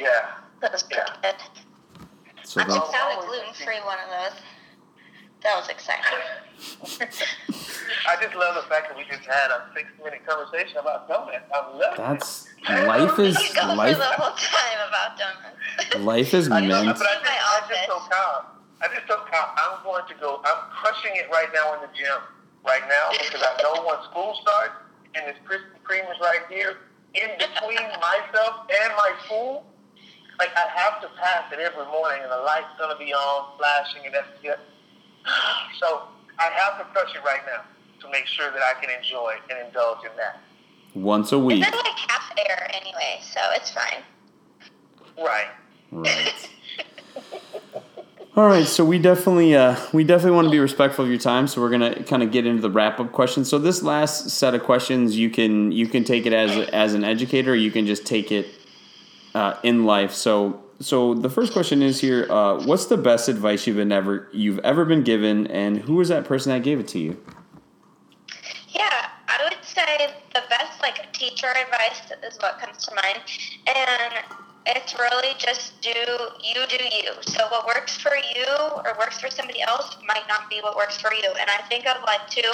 Yeah. 0.00 0.28
That's 0.60 0.74
was 0.74 0.82
pretty 0.84 1.10
good. 1.22 1.34
So 2.44 2.60
I 2.60 2.64
the- 2.68 2.74
just 2.74 2.92
found 2.92 3.18
a 3.20 3.26
gluten 3.26 3.52
free 3.52 3.80
one 3.84 3.98
of 3.98 4.32
those. 4.32 4.40
That 5.42 5.54
was 5.56 5.68
exciting. 5.68 6.02
I 8.08 8.16
just 8.20 8.34
love 8.34 8.54
the 8.56 8.66
fact 8.68 8.88
that 8.90 8.96
we 8.96 9.04
just 9.04 9.22
had 9.24 9.50
a 9.50 9.70
six 9.74 9.86
minute 10.02 10.26
conversation 10.26 10.78
about 10.78 11.06
donuts. 11.08 11.46
I 11.54 11.58
love 11.70 11.92
it. 11.94 11.96
that's 11.96 12.48
life 12.68 13.18
is 13.22 13.38
We 13.38 13.46
could 13.48 13.56
go 13.56 13.74
life 13.74 13.96
the 13.96 14.04
whole 14.04 14.34
time 14.34 14.78
about 14.88 15.16
donuts. 15.18 16.04
life 16.04 16.34
is 16.34 16.50
I 16.50 16.60
know, 16.66 16.82
meant 16.84 16.98
but 16.98 17.06
I 17.06 17.14
just, 17.14 17.24
My 17.24 17.30
I 17.30 17.60
just 17.68 17.70
office. 17.70 17.86
told 17.86 18.10
Kyle. 18.10 18.46
I 18.82 18.88
just 18.94 19.06
told 19.06 19.26
Kyle 19.30 19.54
I'm 19.56 19.82
going 19.84 20.04
to 20.08 20.14
go. 20.18 20.40
I'm 20.44 20.70
crushing 20.70 21.12
it 21.14 21.30
right 21.30 21.48
now 21.54 21.74
in 21.74 21.80
the 21.82 21.90
gym 21.94 22.18
right 22.66 22.82
now 22.88 23.10
because 23.16 23.42
I 23.42 23.62
know 23.62 23.86
when 23.86 23.96
school 24.10 24.36
starts 24.42 24.74
and 25.14 25.22
this 25.26 25.38
Krispy 25.46 25.78
Kreme 25.86 26.10
is 26.10 26.18
right 26.20 26.42
here 26.50 26.78
in 27.14 27.30
between 27.38 27.78
myself 28.02 28.66
and 28.66 28.90
my 28.98 29.12
school. 29.24 29.64
Like 30.38 30.50
I 30.54 30.66
have 30.78 31.00
to 31.02 31.08
pass 31.18 31.50
it 31.52 31.58
every 31.58 31.84
morning, 31.86 32.22
and 32.22 32.30
the 32.30 32.42
light's 32.42 32.70
gonna 32.78 32.98
be 32.98 33.12
on, 33.14 33.56
flashing, 33.58 34.02
and 34.06 34.14
that's 34.14 34.28
it. 34.42 34.58
So 35.80 36.02
I 36.38 36.50
have 36.50 36.78
to 36.78 36.84
crush 36.92 37.14
it 37.14 37.22
right 37.24 37.40
now 37.46 37.62
to 38.00 38.10
make 38.10 38.26
sure 38.26 38.50
that 38.50 38.62
I 38.62 38.80
can 38.80 38.90
enjoy 38.90 39.34
and 39.50 39.66
indulge 39.66 40.04
in 40.04 40.10
that. 40.16 40.40
once 40.94 41.32
a 41.32 41.38
week. 41.38 41.64
It's 41.66 41.76
like 41.76 41.86
half 41.86 42.32
air 42.48 42.70
anyway, 42.74 43.20
so 43.22 43.40
it's 43.52 43.70
fine. 43.70 44.02
Right. 45.16 45.48
Right. 45.90 46.50
All 48.36 48.46
right, 48.46 48.66
so 48.66 48.84
we 48.84 49.00
definitely 49.00 49.56
uh, 49.56 49.74
we 49.92 50.04
definitely 50.04 50.36
want 50.36 50.46
to 50.46 50.50
be 50.52 50.60
respectful 50.60 51.04
of 51.04 51.10
your 51.10 51.18
time. 51.18 51.48
So 51.48 51.60
we're 51.60 51.70
gonna 51.70 52.04
kind 52.04 52.22
of 52.22 52.30
get 52.30 52.46
into 52.46 52.62
the 52.62 52.70
wrap 52.70 53.00
up 53.00 53.10
questions. 53.10 53.48
So 53.48 53.58
this 53.58 53.82
last 53.82 54.30
set 54.30 54.54
of 54.54 54.62
questions, 54.62 55.16
you 55.16 55.28
can 55.28 55.72
you 55.72 55.88
can 55.88 56.04
take 56.04 56.24
it 56.24 56.32
as 56.32 56.56
as 56.68 56.94
an 56.94 57.02
educator, 57.02 57.52
or 57.52 57.56
you 57.56 57.72
can 57.72 57.84
just 57.84 58.06
take 58.06 58.30
it 58.30 58.46
uh, 59.34 59.54
in 59.64 59.86
life. 59.86 60.12
So 60.12 60.62
so 60.80 61.14
the 61.14 61.30
first 61.30 61.52
question 61.52 61.82
is 61.82 62.00
here: 62.00 62.30
uh, 62.30 62.62
What's 62.64 62.86
the 62.86 62.96
best 62.96 63.28
advice 63.28 63.66
you've 63.66 63.76
been 63.76 63.92
ever 63.92 64.28
you've 64.32 64.60
ever 64.60 64.84
been 64.84 65.02
given, 65.02 65.46
and 65.48 65.78
who 65.78 65.94
was 65.96 66.08
that 66.08 66.24
person 66.24 66.52
that 66.52 66.62
gave 66.62 66.78
it 66.78 66.88
to 66.88 66.98
you? 66.98 67.20
Yeah, 68.68 69.08
I 69.26 69.38
would 69.44 69.64
say 69.64 70.14
the 70.34 70.42
best 70.48 70.80
like 70.80 71.12
teacher 71.12 71.48
advice 71.48 72.12
is 72.22 72.38
what 72.38 72.60
comes 72.60 72.84
to 72.86 72.94
mind, 72.94 73.18
and 73.66 74.24
it's 74.66 74.94
really 74.98 75.34
just 75.38 75.80
do 75.80 75.90
you 75.90 76.66
do 76.68 76.84
you. 76.84 77.12
So 77.22 77.46
what 77.48 77.66
works 77.66 77.96
for 77.96 78.14
you 78.14 78.46
or 78.84 78.94
works 78.98 79.20
for 79.20 79.30
somebody 79.30 79.62
else 79.62 79.96
might 80.06 80.28
not 80.28 80.48
be 80.48 80.60
what 80.60 80.76
works 80.76 81.00
for 81.00 81.12
you. 81.12 81.28
And 81.40 81.50
I 81.50 81.62
think 81.68 81.86
of 81.86 82.02
like 82.04 82.28
too 82.28 82.50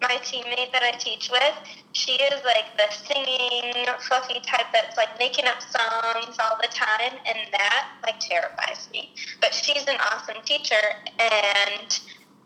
my 0.00 0.16
teammate 0.24 0.72
that 0.72 0.82
I 0.82 0.92
teach 0.92 1.30
with. 1.30 1.54
She 1.92 2.12
is 2.12 2.44
like 2.44 2.76
the 2.76 2.88
singing 3.06 3.86
fluffy 4.00 4.40
type 4.40 4.66
that's 4.72 4.96
like 4.96 5.18
making 5.18 5.46
up 5.46 5.60
songs 5.60 6.36
all 6.38 6.56
the 6.60 6.68
time, 6.68 7.18
and 7.26 7.38
that 7.52 7.88
like 8.02 8.18
terrifies 8.20 8.88
me. 8.92 9.14
But 9.40 9.54
she's 9.54 9.86
an 9.86 9.96
awesome 10.12 10.42
teacher, 10.44 10.80
and 11.18 12.00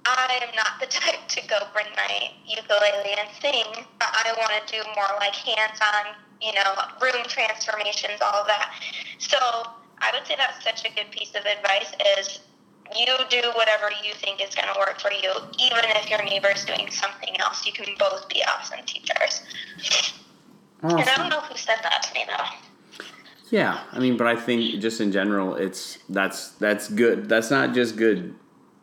I 0.06 0.40
am 0.42 0.54
not 0.56 0.80
the 0.80 0.86
type 0.90 1.28
to 1.28 1.46
go 1.46 1.58
bring 1.72 1.86
my 1.96 2.30
ukulele 2.46 3.14
and 3.18 3.28
sing. 3.40 3.84
But 3.98 4.08
I 4.12 4.34
want 4.38 4.66
to 4.66 4.76
do 4.76 4.82
more 4.96 5.14
like 5.20 5.34
hands-on, 5.34 6.14
you 6.40 6.52
know, 6.54 6.74
room 7.00 7.24
transformations, 7.28 8.20
all 8.20 8.44
that. 8.46 8.72
So 9.18 9.38
I 10.00 10.10
would 10.12 10.26
say 10.26 10.34
that's 10.36 10.64
such 10.64 10.84
a 10.90 10.94
good 10.94 11.10
piece 11.10 11.34
of 11.34 11.44
advice 11.46 11.92
is 12.18 12.40
you 12.96 13.06
do 13.30 13.42
whatever 13.54 13.90
you 14.04 14.12
think 14.14 14.42
is 14.42 14.54
going 14.54 14.68
to 14.72 14.78
work 14.78 15.00
for 15.00 15.10
you, 15.10 15.32
even 15.58 15.78
if 15.96 16.10
your 16.10 16.22
neighbor 16.22 16.50
is 16.54 16.64
doing 16.64 16.90
something 16.90 17.34
else. 17.40 17.66
You 17.66 17.72
can 17.72 17.94
both 17.98 18.28
be 18.28 18.42
awesome 18.44 18.84
teachers. 18.86 19.42
Awesome. 20.82 20.98
And 20.98 21.08
I 21.08 21.16
don't 21.16 21.30
know 21.30 21.40
who 21.40 21.56
said 21.56 21.78
that 21.82 22.02
to 22.02 22.14
me 22.14 22.24
though. 22.26 22.44
Yeah, 23.50 23.80
I 23.92 23.98
mean, 23.98 24.16
but 24.16 24.26
I 24.26 24.36
think 24.36 24.80
just 24.80 25.00
in 25.00 25.12
general, 25.12 25.54
it's 25.54 25.98
that's 26.08 26.50
that's 26.52 26.88
good. 26.88 27.28
That's 27.28 27.50
not 27.50 27.74
just 27.74 27.96
good 27.96 28.34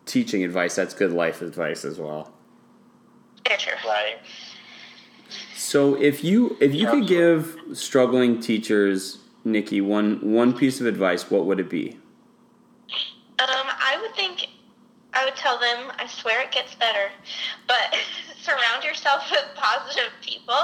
teaching 0.06 0.44
advice. 0.44 0.76
That's 0.76 0.94
good 0.94 1.12
life 1.12 1.42
advice 1.42 1.84
as 1.86 2.00
well. 2.00 2.32
Very 3.46 3.60
true. 3.60 3.74
Right. 3.86 4.18
So 5.56 5.96
if 5.96 6.24
you 6.24 6.58
if 6.60 6.74
you 6.74 6.88
could 6.88 7.08
give 7.08 7.58
struggling 7.74 8.40
teachers, 8.40 9.20
Nikki, 9.44 9.82
one 9.82 10.20
one 10.32 10.58
piece 10.58 10.80
of 10.80 10.86
advice, 10.86 11.30
what 11.30 11.46
would 11.46 11.60
it 11.60 11.70
be? 11.70 11.98
Um, 13.50 13.68
I 13.70 13.98
would 14.02 14.14
think, 14.16 14.48
I 15.14 15.26
would 15.26 15.36
tell 15.36 15.60
them, 15.60 15.92
I 15.98 16.08
swear 16.08 16.42
it 16.42 16.52
gets 16.52 16.76
better, 16.76 17.10
but 17.68 17.96
surround 18.42 18.84
yourself 18.84 19.30
with 19.32 19.46
positive 19.56 20.12
people. 20.22 20.58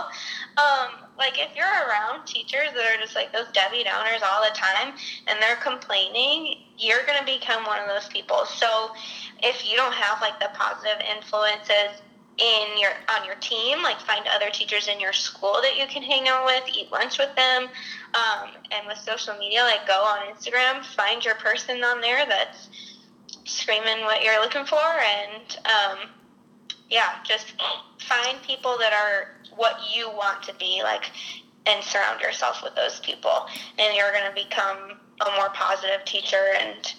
Um, 0.58 1.08
like 1.18 1.40
if 1.40 1.56
you're 1.56 1.66
around 1.66 2.26
teachers 2.26 2.70
that 2.74 2.86
are 2.86 3.02
just 3.02 3.16
like 3.16 3.34
those 3.34 3.48
Debbie 3.54 3.84
Downers 3.84 4.22
all 4.22 4.44
the 4.44 4.54
time 4.54 4.94
and 5.28 5.42
they're 5.42 5.58
complaining, 5.58 6.62
you're 6.78 7.06
gonna 7.06 7.26
become 7.26 7.66
one 7.66 7.80
of 7.80 7.88
those 7.88 8.08
people. 8.10 8.46
So 8.46 8.92
if 9.42 9.70
you 9.70 9.76
don't 9.76 9.94
have 9.94 10.22
like 10.22 10.40
the 10.40 10.50
positive 10.54 11.02
influences 11.16 12.02
in 12.38 12.78
your 12.78 12.92
on 13.10 13.26
your 13.26 13.36
team, 13.36 13.82
like 13.82 14.00
find 14.02 14.26
other 14.28 14.50
teachers 14.52 14.88
in 14.88 15.00
your 15.00 15.14
school 15.14 15.60
that 15.62 15.78
you 15.78 15.88
can 15.88 16.04
hang 16.04 16.28
out 16.28 16.46
with, 16.46 16.64
eat 16.74 16.92
lunch 16.92 17.18
with 17.18 17.36
them, 17.36 17.64
um, 18.14 18.50
and 18.72 18.88
with 18.88 18.98
social 18.98 19.36
media, 19.38 19.62
like 19.64 19.88
go 19.88 20.02
on 20.02 20.34
Instagram, 20.34 20.86
find 20.96 21.26
your 21.26 21.36
person 21.36 21.84
on 21.84 22.00
there 22.02 22.26
that's 22.28 22.70
screaming 23.46 24.04
what 24.04 24.24
you're 24.24 24.40
looking 24.40 24.66
for, 24.66 24.78
and 24.78 25.58
um, 25.66 26.10
yeah, 26.90 27.16
just 27.26 27.54
find 28.00 28.42
people 28.44 28.78
that 28.78 28.94
are 28.94 29.36
what 29.56 29.80
you 29.94 30.08
want 30.10 30.44
to 30.44 30.54
be, 30.56 30.82
like, 30.84 31.10
and 31.66 31.84
surround 31.84 32.22
yourself 32.22 32.62
with 32.64 32.76
those 32.76 33.00
people, 33.00 33.48
and 33.80 33.96
you're 33.96 34.12
going 34.12 34.30
to 34.30 34.44
become 34.44 35.00
a 35.22 35.32
more 35.38 35.50
positive 35.50 36.06
teacher 36.06 36.54
and 36.60 36.94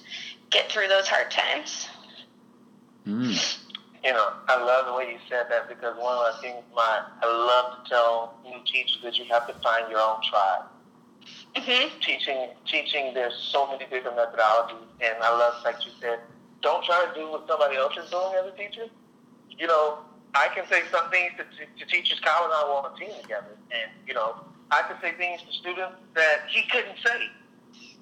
get 0.51 0.71
through 0.71 0.89
those 0.89 1.07
hard 1.07 1.31
times. 1.31 1.87
Mm. 3.07 3.59
You 4.05 4.13
know, 4.13 4.29
I 4.47 4.63
love 4.63 4.87
the 4.87 4.95
way 4.95 5.11
you 5.11 5.19
said 5.29 5.47
that 5.51 5.69
because 5.69 5.97
one 5.99 6.15
of 6.15 6.37
the 6.37 6.43
things 6.43 6.63
my 6.75 7.03
I 7.23 7.27
love 7.27 7.83
to 7.83 7.91
tell 7.91 8.35
new 8.45 8.59
teachers 8.65 8.99
that 9.03 9.19
you 9.19 9.25
have 9.31 9.47
to 9.49 9.55
find 9.55 9.91
your 9.91 10.01
own 10.01 10.21
tribe. 10.31 10.71
Mm-hmm. 11.57 11.99
Teaching, 12.01 12.49
teaching. 12.67 13.15
There's 13.15 13.35
so 13.35 13.67
many 13.67 13.85
different 13.91 14.17
methodologies, 14.17 14.87
and 15.01 15.17
I 15.23 15.31
love, 15.31 15.55
like 15.65 15.85
you 15.85 15.91
said, 16.01 16.21
don't 16.63 16.85
try 16.85 17.07
to 17.07 17.19
do 17.19 17.31
what 17.31 17.47
somebody 17.49 17.77
else 17.77 17.95
is 17.97 18.11
doing 18.11 18.33
as 18.39 18.53
a 18.53 18.57
teacher. 18.57 18.87
You 19.51 19.67
know, 19.67 19.99
I 20.35 20.49
can 20.55 20.67
say 20.69 20.83
some 20.93 21.11
things 21.11 21.33
to, 21.39 21.45
to, 21.45 21.67
to 21.67 21.85
teachers. 21.91 22.21
Kyle 22.21 22.45
and 22.45 22.53
I 22.53 22.65
were 22.65 22.87
on 22.87 22.93
a 22.93 22.97
team 22.97 23.11
together, 23.21 23.59
and 23.73 23.91
you 24.07 24.15
know, 24.15 24.45
I 24.71 24.83
can 24.83 24.97
say 25.03 25.13
things 25.19 25.43
to 25.43 25.53
students 25.53 25.97
that 26.15 26.47
he 26.49 26.63
couldn't 26.71 26.97
say. 27.05 27.29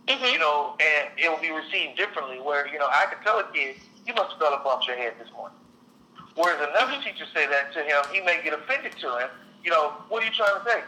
Mm-hmm. 0.09 0.32
You 0.34 0.38
know, 0.38 0.76
and 0.78 1.09
it 1.16 1.28
will 1.30 1.40
be 1.40 1.51
received 1.51 1.97
differently. 1.97 2.38
Where 2.38 2.68
you 2.68 2.78
know, 2.78 2.86
I 2.86 3.07
could 3.07 3.24
tell 3.24 3.38
a 3.38 3.44
kid, 3.53 3.76
"You 4.07 4.14
must 4.14 4.32
have 4.32 4.38
fell 4.38 4.55
and 4.55 4.62
bumped 4.62 4.86
your 4.86 4.97
head 4.97 5.14
this 5.18 5.32
morning." 5.32 5.59
Whereas 6.37 6.61
another 6.68 7.03
teacher 7.03 7.24
say 7.32 7.49
that 7.49 7.72
to 7.72 7.80
him, 7.80 8.05
he 8.12 8.20
may 8.20 8.41
get 8.45 8.53
offended 8.53 8.93
to 9.01 9.09
him. 9.18 9.28
You 9.64 9.70
know, 9.70 9.97
what 10.09 10.22
are 10.22 10.26
you 10.26 10.32
trying 10.32 10.61
to 10.61 10.64
say? 10.68 10.80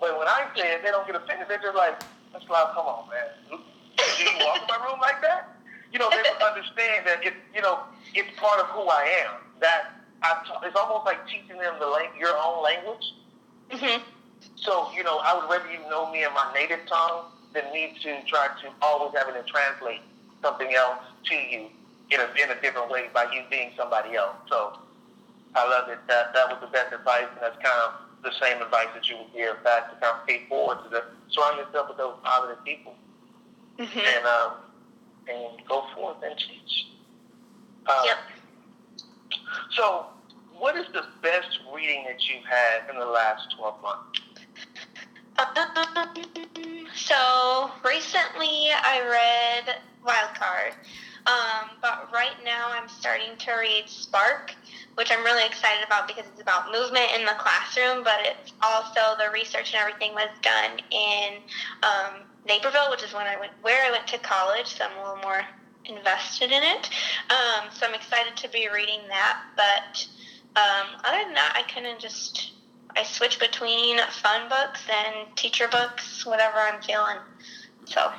But 0.00 0.18
when 0.18 0.26
I 0.26 0.50
say 0.56 0.74
it, 0.74 0.82
they 0.82 0.90
don't 0.90 1.06
get 1.06 1.14
offended. 1.14 1.46
They're 1.48 1.62
just 1.62 1.76
like, 1.76 2.02
"That's 2.32 2.48
loud. 2.50 2.74
Come 2.74 2.86
on, 2.86 3.08
man. 3.08 3.30
Do 3.48 4.22
you 4.22 4.30
walk 4.44 4.62
in 4.62 4.68
my 4.68 4.78
room 4.84 5.00
like 5.00 5.22
that?" 5.22 5.54
You 5.92 5.98
know, 5.98 6.10
they 6.10 6.22
don't 6.22 6.42
understand 6.42 7.06
that 7.06 7.24
it. 7.24 7.34
You 7.54 7.62
know, 7.62 7.80
it's 8.14 8.28
part 8.38 8.60
of 8.60 8.66
who 8.74 8.82
I 8.90 9.24
am. 9.24 9.34
That 9.60 9.94
I. 10.22 10.42
It's 10.64 10.76
almost 10.76 11.06
like 11.06 11.26
teaching 11.26 11.58
them 11.58 11.74
the 11.78 11.86
lang- 11.86 12.18
your 12.18 12.36
own 12.36 12.62
language. 12.62 13.14
Mm-hmm. 13.70 14.02
So, 14.56 14.90
you 14.94 15.04
know, 15.04 15.18
I 15.18 15.34
would 15.34 15.50
rather 15.50 15.70
you 15.70 15.78
know 15.88 16.10
me 16.10 16.24
in 16.24 16.32
my 16.34 16.50
native 16.54 16.80
tongue 16.86 17.26
than 17.54 17.64
me 17.72 17.96
to 18.02 18.22
try 18.26 18.48
to 18.62 18.68
always 18.82 19.14
having 19.16 19.34
to 19.34 19.42
translate 19.48 20.00
something 20.42 20.74
else 20.74 20.98
to 21.24 21.34
you 21.34 21.66
in 22.10 22.20
a, 22.20 22.42
in 22.42 22.50
a 22.50 22.60
different 22.60 22.90
way 22.90 23.08
by 23.12 23.24
you 23.32 23.42
being 23.50 23.70
somebody 23.76 24.16
else. 24.16 24.36
So 24.48 24.78
I 25.54 25.68
love 25.68 25.88
it. 25.88 25.98
That, 26.08 26.34
that 26.34 26.48
was 26.48 26.58
the 26.60 26.68
best 26.68 26.92
advice, 26.92 27.26
and 27.32 27.40
that's 27.40 27.56
kind 27.62 27.80
of 27.86 27.92
the 28.22 28.32
same 28.40 28.60
advice 28.62 28.88
that 28.94 29.08
you 29.08 29.16
would 29.18 29.32
give 29.32 29.62
back 29.64 29.90
to 29.90 29.96
kind 30.00 30.18
of 30.20 30.26
pay 30.26 30.46
forward 30.48 30.78
to 30.84 30.88
the, 30.90 31.04
surround 31.30 31.58
yourself 31.58 31.88
with 31.88 31.98
those 31.98 32.14
positive 32.22 32.62
people 32.64 32.94
Mm-hmm. 33.78 33.98
and, 34.00 34.26
um, 34.26 34.52
and 35.28 35.68
go 35.68 35.84
forth 35.94 36.16
and 36.24 36.36
teach. 36.36 36.88
Um, 37.86 37.94
Yep. 38.04 38.16
So, 39.76 40.06
what 40.58 40.76
is 40.76 40.86
the 40.92 41.04
best 41.22 41.60
reading 41.72 42.04
that 42.08 42.18
you've 42.28 42.44
had 42.44 42.90
in 42.92 42.98
the 42.98 43.06
last 43.06 43.54
12 43.56 43.74
months? 43.80 44.20
Um, 45.38 45.46
so 46.96 47.70
recently 47.84 48.70
I 48.74 49.00
read 49.66 49.76
Wildcard, 50.04 50.74
um, 51.28 51.76
but 51.82 52.08
right 52.12 52.36
now 52.42 52.68
I'm 52.72 52.88
starting 52.88 53.36
to 53.38 53.52
read 53.52 53.84
Spark, 53.86 54.54
which 54.94 55.12
I'm 55.12 55.22
really 55.24 55.44
excited 55.44 55.84
about 55.84 56.08
because 56.08 56.24
it's 56.32 56.40
about 56.40 56.72
movement 56.72 57.06
in 57.14 57.26
the 57.26 57.36
classroom, 57.38 58.02
but 58.02 58.20
it's 58.22 58.52
also 58.62 59.14
the 59.18 59.30
research 59.30 59.74
and 59.74 59.80
everything 59.80 60.14
was 60.14 60.30
done 60.40 60.80
in 60.90 61.42
um, 61.82 62.24
Naperville, 62.46 62.90
which 62.90 63.02
is 63.02 63.12
when 63.12 63.26
I 63.26 63.38
went 63.38 63.52
where 63.60 63.84
I 63.84 63.90
went 63.90 64.06
to 64.08 64.18
college, 64.18 64.66
so 64.66 64.84
I'm 64.84 64.96
a 64.96 65.02
little 65.02 65.22
more 65.22 65.42
invested 65.84 66.50
in 66.50 66.62
it. 66.62 66.88
Um, 67.28 67.68
so 67.72 67.86
I'm 67.86 67.94
excited 67.94 68.36
to 68.36 68.48
be 68.48 68.68
reading 68.74 69.00
that, 69.08 69.38
but 69.54 70.06
um, 70.56 71.00
other 71.04 71.24
than 71.24 71.34
that, 71.34 71.52
I 71.54 71.70
kind 71.70 71.86
of 71.86 71.98
just 71.98 72.52
I 72.96 73.02
switch 73.02 73.38
between 73.38 73.98
fun 74.22 74.48
books 74.48 74.80
and 74.90 75.36
teacher 75.36 75.68
books, 75.68 76.24
whatever 76.24 76.56
I'm 76.56 76.80
feeling. 76.82 77.18
So, 77.84 78.10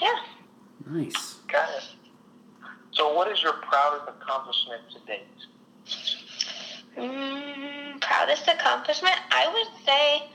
yeah. 0.00 0.37
Nice. 0.86 1.34
Got 1.48 1.68
it. 1.70 1.84
So, 2.92 3.14
what 3.14 3.30
is 3.30 3.42
your 3.42 3.54
proudest 3.54 4.04
accomplishment 4.08 4.82
to 4.92 4.98
date? 5.06 5.26
Mm, 6.96 8.00
proudest 8.00 8.48
accomplishment? 8.48 9.14
I 9.30 9.48
would 9.52 9.84
say, 9.84 10.28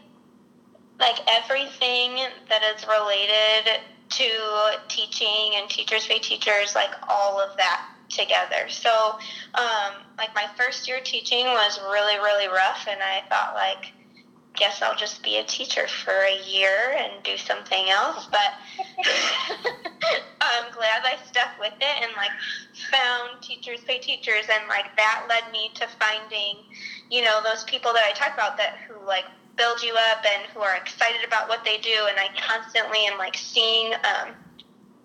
like, 1.00 1.20
everything 1.28 2.16
that 2.50 2.62
is 2.76 2.86
related 2.88 3.82
to 4.10 4.80
teaching 4.88 5.56
and 5.56 5.70
teachers 5.70 6.08
pay 6.08 6.20
teachers, 6.20 6.76
like, 6.76 6.94
all 7.10 7.40
of 7.40 7.58
that 7.58 7.86
together. 8.10 8.70
So, 8.70 9.16
um, 9.56 9.94
like, 10.18 10.34
my 10.36 10.48
first 10.56 10.88
year 10.88 11.02
teaching 11.04 11.46
was 11.46 11.80
really, 11.92 12.18
really 12.18 12.48
rough, 12.48 12.86
and 12.88 13.02
I 13.02 13.24
thought, 13.28 13.56
like, 13.56 13.92
guess 14.56 14.82
I'll 14.82 14.96
just 14.96 15.24
be 15.24 15.38
a 15.38 15.44
teacher 15.44 15.88
for 15.88 16.14
a 16.14 16.42
year 16.46 16.96
and 16.98 17.24
do 17.24 17.38
something 17.38 17.90
else. 17.90 18.28
But 18.32 18.54
I'm 20.64 20.72
glad 20.74 21.04
I 21.04 21.18
stuck 21.28 21.60
with 21.60 21.74
it 21.80 22.04
and 22.04 22.12
like 22.16 22.32
found 22.92 23.42
teachers 23.42 23.82
pay 23.82 24.00
teachers 24.00 24.46
and 24.52 24.68
like 24.68 24.96
that 24.96 25.26
led 25.28 25.52
me 25.52 25.72
to 25.76 25.88
finding, 26.00 26.58
you 27.10 27.22
know, 27.22 27.42
those 27.44 27.64
people 27.66 27.92
that 27.94 28.04
I 28.08 28.14
talked 28.14 28.34
about 28.34 28.58
that 28.58 28.78
who 28.88 29.06
like 29.06 29.26
build 29.58 29.84
you 29.84 29.94
up 30.12 30.24
and 30.26 30.50
who 30.54 30.62
are 30.62 30.76
excited 30.76 31.26
about 31.26 31.50
what 31.50 31.64
they 31.64 31.78
do 31.78 32.08
and 32.10 32.18
I 32.18 32.30
constantly 32.40 33.06
am 33.06 33.18
like 33.18 33.36
seeing 33.36 33.94
um 33.94 34.36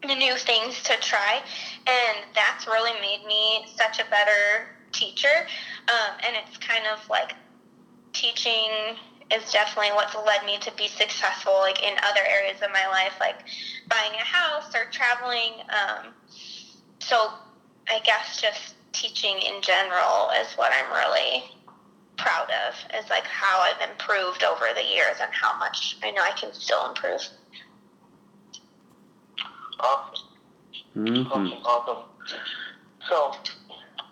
new 0.04 0.36
things 0.36 0.80
to 0.84 0.96
try 1.00 1.42
and 1.86 2.18
that's 2.34 2.66
really 2.66 2.92
made 3.00 3.26
me 3.26 3.66
such 3.76 3.98
a 3.98 4.08
better 4.10 4.76
teacher. 4.92 5.46
Um, 5.88 6.14
and 6.26 6.36
it's 6.36 6.56
kind 6.58 6.84
of 6.86 7.08
like 7.08 7.34
teaching 8.12 8.96
is 9.32 9.50
definitely 9.52 9.92
what's 9.92 10.14
led 10.14 10.44
me 10.44 10.58
to 10.58 10.72
be 10.76 10.88
successful 10.88 11.52
like 11.60 11.82
in 11.82 11.94
other 12.04 12.20
areas 12.28 12.60
of 12.62 12.70
my 12.72 12.86
life 12.88 13.12
like 13.20 13.38
buying 13.88 14.12
a 14.14 14.24
house 14.24 14.74
or 14.74 14.86
traveling 14.90 15.52
um, 15.68 16.14
so 17.00 17.32
i 17.88 18.00
guess 18.04 18.40
just 18.40 18.74
teaching 18.92 19.36
in 19.38 19.60
general 19.60 20.30
is 20.40 20.48
what 20.54 20.72
i'm 20.72 20.90
really 20.92 21.44
proud 22.16 22.50
of 22.66 22.74
is 23.00 23.08
like 23.10 23.24
how 23.24 23.60
i've 23.60 23.88
improved 23.90 24.42
over 24.42 24.66
the 24.74 24.84
years 24.84 25.16
and 25.20 25.32
how 25.32 25.56
much 25.58 25.96
i 26.02 26.10
know 26.10 26.22
i 26.22 26.32
can 26.32 26.52
still 26.52 26.88
improve 26.88 27.20
Awesome. 29.80 30.24
hmm 30.94 31.22
Awesome. 31.30 31.52
Awesome. 31.64 32.02
So, 33.08 33.32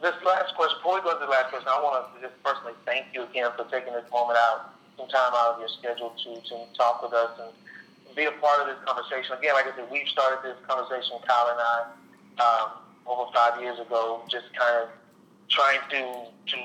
this 0.00 0.14
last 0.24 0.54
question, 0.54 0.78
before 0.78 0.96
we 0.96 1.00
go 1.02 1.18
to 1.18 1.24
the 1.24 1.30
last 1.30 1.50
question, 1.50 1.68
I 1.68 1.82
want 1.82 2.06
to 2.14 2.20
just 2.20 2.40
personally 2.42 2.74
thank 2.84 3.06
you 3.12 3.24
again 3.24 3.50
for 3.56 3.64
taking 3.64 3.92
this 3.92 4.04
moment 4.12 4.38
out, 4.38 4.75
some 4.96 5.08
time 5.08 5.32
out 5.34 5.54
of 5.54 5.60
your 5.60 5.68
schedule 5.68 6.12
to, 6.24 6.40
to 6.48 6.56
talk 6.76 7.02
with 7.02 7.12
us 7.12 7.30
and 7.40 7.52
be 8.16 8.24
a 8.24 8.32
part 8.40 8.60
of 8.60 8.66
this 8.66 8.80
conversation. 8.84 9.36
Again, 9.36 9.54
like 9.54 9.68
I 9.68 9.76
said, 9.76 9.88
we've 9.92 10.08
started 10.08 10.40
this 10.42 10.56
conversation, 10.66 11.20
Kyle 11.28 11.52
and 11.52 11.60
I, 11.60 11.78
um, 12.40 12.68
over 13.06 13.30
five 13.32 13.60
years 13.60 13.78
ago, 13.78 14.22
just 14.28 14.48
kind 14.56 14.82
of 14.82 14.88
trying 15.48 15.80
to 15.90 16.26
to 16.52 16.58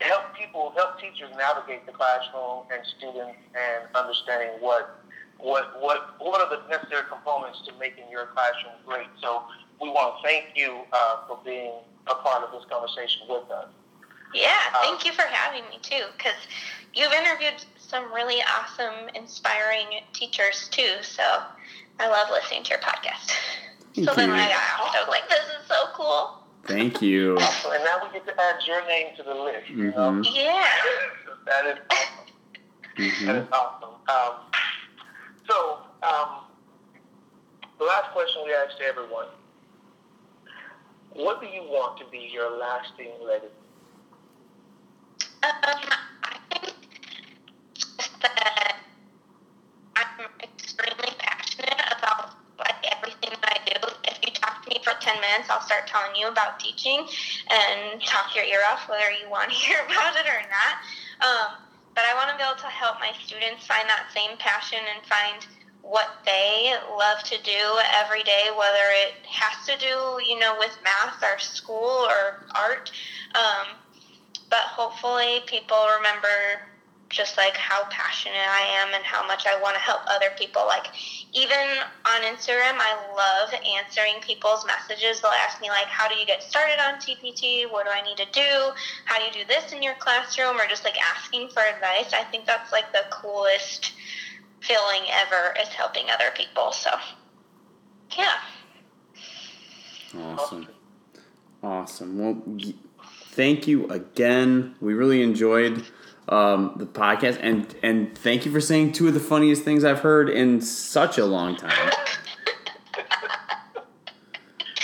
help 0.00 0.34
people, 0.34 0.72
help 0.76 1.00
teachers 1.00 1.30
navigate 1.36 1.86
the 1.86 1.92
classroom 1.92 2.66
and 2.72 2.82
students 2.98 3.38
and 3.54 3.88
understanding 3.94 4.60
what 4.60 5.02
what 5.38 5.80
what 5.80 6.18
what 6.18 6.40
are 6.40 6.50
the 6.50 6.62
necessary 6.68 7.02
components 7.08 7.62
to 7.66 7.72
making 7.78 8.04
your 8.10 8.26
classroom 8.34 8.74
great. 8.86 9.06
So 9.22 9.42
we 9.80 9.88
want 9.88 10.16
to 10.16 10.28
thank 10.28 10.56
you 10.56 10.82
uh, 10.92 11.26
for 11.26 11.38
being 11.44 11.72
a 12.06 12.14
part 12.14 12.42
of 12.42 12.50
this 12.52 12.64
conversation 12.70 13.22
with 13.28 13.50
us. 13.50 13.68
Yeah, 14.34 14.58
thank 14.82 15.04
you 15.04 15.12
for 15.12 15.22
having 15.22 15.64
me 15.70 15.78
too, 15.82 16.04
because 16.16 16.36
you've 16.94 17.12
interviewed 17.12 17.64
some 17.76 18.12
really 18.12 18.42
awesome, 18.42 19.08
inspiring 19.14 19.86
teachers 20.12 20.68
too. 20.70 20.96
So 21.02 21.22
I 21.98 22.08
love 22.08 22.28
listening 22.30 22.64
to 22.64 22.70
your 22.70 22.78
podcast. 22.80 23.32
Thank 23.94 24.08
so 24.08 24.14
then 24.14 24.28
you. 24.28 24.34
when 24.34 24.40
I 24.40 24.48
got 24.48 24.62
out, 24.80 24.94
I 24.94 25.00
was 25.00 25.08
like, 25.08 25.28
this 25.28 25.40
is 25.40 25.66
so 25.66 25.74
cool. 25.94 26.34
Thank 26.66 27.00
you. 27.00 27.36
Awesome. 27.38 27.72
And 27.72 27.84
now 27.84 28.00
we 28.04 28.12
get 28.12 28.26
to 28.26 28.40
add 28.40 28.56
your 28.66 28.86
name 28.86 29.16
to 29.16 29.22
the 29.22 29.34
list. 29.34 29.70
You 29.70 29.90
know? 29.90 29.92
Mhm. 29.96 30.24
Yeah. 30.34 30.64
that 31.46 31.66
is 31.66 31.78
awesome. 31.90 32.26
That 32.96 33.14
hmm 33.14 33.28
is 33.30 33.48
awesome. 33.52 33.94
Um, 34.08 34.34
so, 35.48 35.78
um, 36.02 36.44
the 37.78 37.84
last 37.84 38.10
question 38.12 38.42
we 38.44 38.52
asked 38.52 38.76
to 38.78 38.84
everyone: 38.84 39.26
What 41.12 41.40
do 41.40 41.46
you 41.46 41.62
want 41.62 41.98
to 42.00 42.04
be 42.10 42.28
your 42.30 42.50
lasting 42.58 43.12
legacy? 43.24 43.52
Um, 45.40 45.52
I 46.24 46.36
think 46.50 46.74
that 48.22 48.76
I'm 49.94 50.26
extremely 50.42 51.14
passionate 51.18 51.78
about 51.96 52.34
like 52.58 52.82
everything 52.90 53.30
that 53.40 53.54
I 53.54 53.58
do. 53.70 53.88
If 54.10 54.18
you 54.26 54.32
talk 54.34 54.64
to 54.64 54.70
me 54.70 54.80
for 54.82 54.94
ten 55.00 55.14
minutes, 55.20 55.48
I'll 55.48 55.60
start 55.62 55.86
telling 55.86 56.16
you 56.16 56.26
about 56.26 56.58
teaching 56.58 57.06
and 57.50 58.02
talk 58.02 58.34
your 58.34 58.44
ear 58.44 58.60
off 58.72 58.88
whether 58.88 59.10
you 59.12 59.30
want 59.30 59.50
to 59.50 59.56
hear 59.56 59.78
about 59.86 60.16
it 60.16 60.26
or 60.26 60.42
not. 60.50 60.74
Um, 61.22 61.62
but 61.94 62.02
I 62.02 62.14
want 62.14 62.30
to 62.30 62.36
be 62.36 62.42
able 62.42 62.58
to 62.58 62.66
help 62.66 62.98
my 62.98 63.12
students 63.24 63.64
find 63.66 63.88
that 63.88 64.10
same 64.14 64.36
passion 64.38 64.80
and 64.94 65.06
find 65.06 65.46
what 65.82 66.18
they 66.26 66.74
love 66.98 67.22
to 67.24 67.38
do 67.42 67.62
every 68.02 68.22
day, 68.24 68.50
whether 68.58 68.86
it 69.06 69.24
has 69.26 69.64
to 69.66 69.78
do, 69.78 70.18
you 70.26 70.38
know, 70.38 70.56
with 70.58 70.76
math 70.82 71.22
or 71.22 71.38
school 71.38 72.06
or 72.10 72.44
art. 72.54 72.90
Um, 73.34 73.78
but 74.50 74.60
hopefully 74.60 75.40
people 75.46 75.76
remember 75.96 76.62
just 77.10 77.38
like 77.38 77.56
how 77.56 77.84
passionate 77.88 78.36
I 78.36 78.82
am 78.82 78.94
and 78.94 79.02
how 79.02 79.26
much 79.26 79.46
I 79.46 79.60
want 79.60 79.74
to 79.74 79.80
help 79.80 80.02
other 80.08 80.28
people. 80.38 80.66
Like 80.66 80.88
even 81.32 81.56
on 82.04 82.20
Instagram, 82.22 82.76
I 82.76 82.96
love 83.16 83.52
answering 83.64 84.20
people's 84.20 84.66
messages. 84.66 85.20
They'll 85.20 85.30
ask 85.32 85.60
me 85.60 85.68
like, 85.70 85.86
"How 85.86 86.08
do 86.08 86.16
you 86.16 86.26
get 86.26 86.42
started 86.42 86.78
on 86.80 87.00
TPT? 87.00 87.70
What 87.70 87.86
do 87.86 87.90
I 87.92 88.02
need 88.02 88.18
to 88.18 88.26
do? 88.32 88.72
How 89.06 89.18
do 89.18 89.24
you 89.24 89.32
do 89.32 89.44
this 89.48 89.72
in 89.72 89.82
your 89.82 89.94
classroom?" 89.94 90.60
Or 90.60 90.66
just 90.68 90.84
like 90.84 90.98
asking 91.00 91.48
for 91.48 91.62
advice. 91.62 92.12
I 92.12 92.24
think 92.30 92.46
that's 92.46 92.72
like 92.72 92.92
the 92.92 93.04
coolest 93.10 93.92
feeling 94.60 95.02
ever 95.10 95.54
is 95.60 95.68
helping 95.68 96.10
other 96.10 96.30
people. 96.34 96.72
So, 96.72 96.90
yeah. 98.18 98.38
Awesome. 100.16 100.68
Awesome. 101.62 102.18
Well, 102.18 102.42
y- 102.46 102.74
thank 103.38 103.68
you 103.68 103.86
again. 103.88 104.74
We 104.80 104.94
really 104.94 105.22
enjoyed 105.22 105.84
um, 106.28 106.74
the 106.76 106.86
podcast, 106.86 107.38
and 107.40 107.72
and 107.84 108.18
thank 108.18 108.44
you 108.44 108.50
for 108.50 108.60
saying 108.60 108.92
two 108.92 109.06
of 109.06 109.14
the 109.14 109.20
funniest 109.20 109.62
things 109.62 109.84
I've 109.84 110.00
heard 110.00 110.28
in 110.28 110.60
such 110.60 111.18
a 111.18 111.24
long 111.24 111.54
time. 111.54 111.70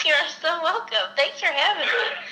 You're 0.06 0.28
so 0.40 0.62
welcome. 0.62 0.98
Thanks 1.16 1.40
for 1.40 1.46
having 1.46 1.84
me. 1.84 2.23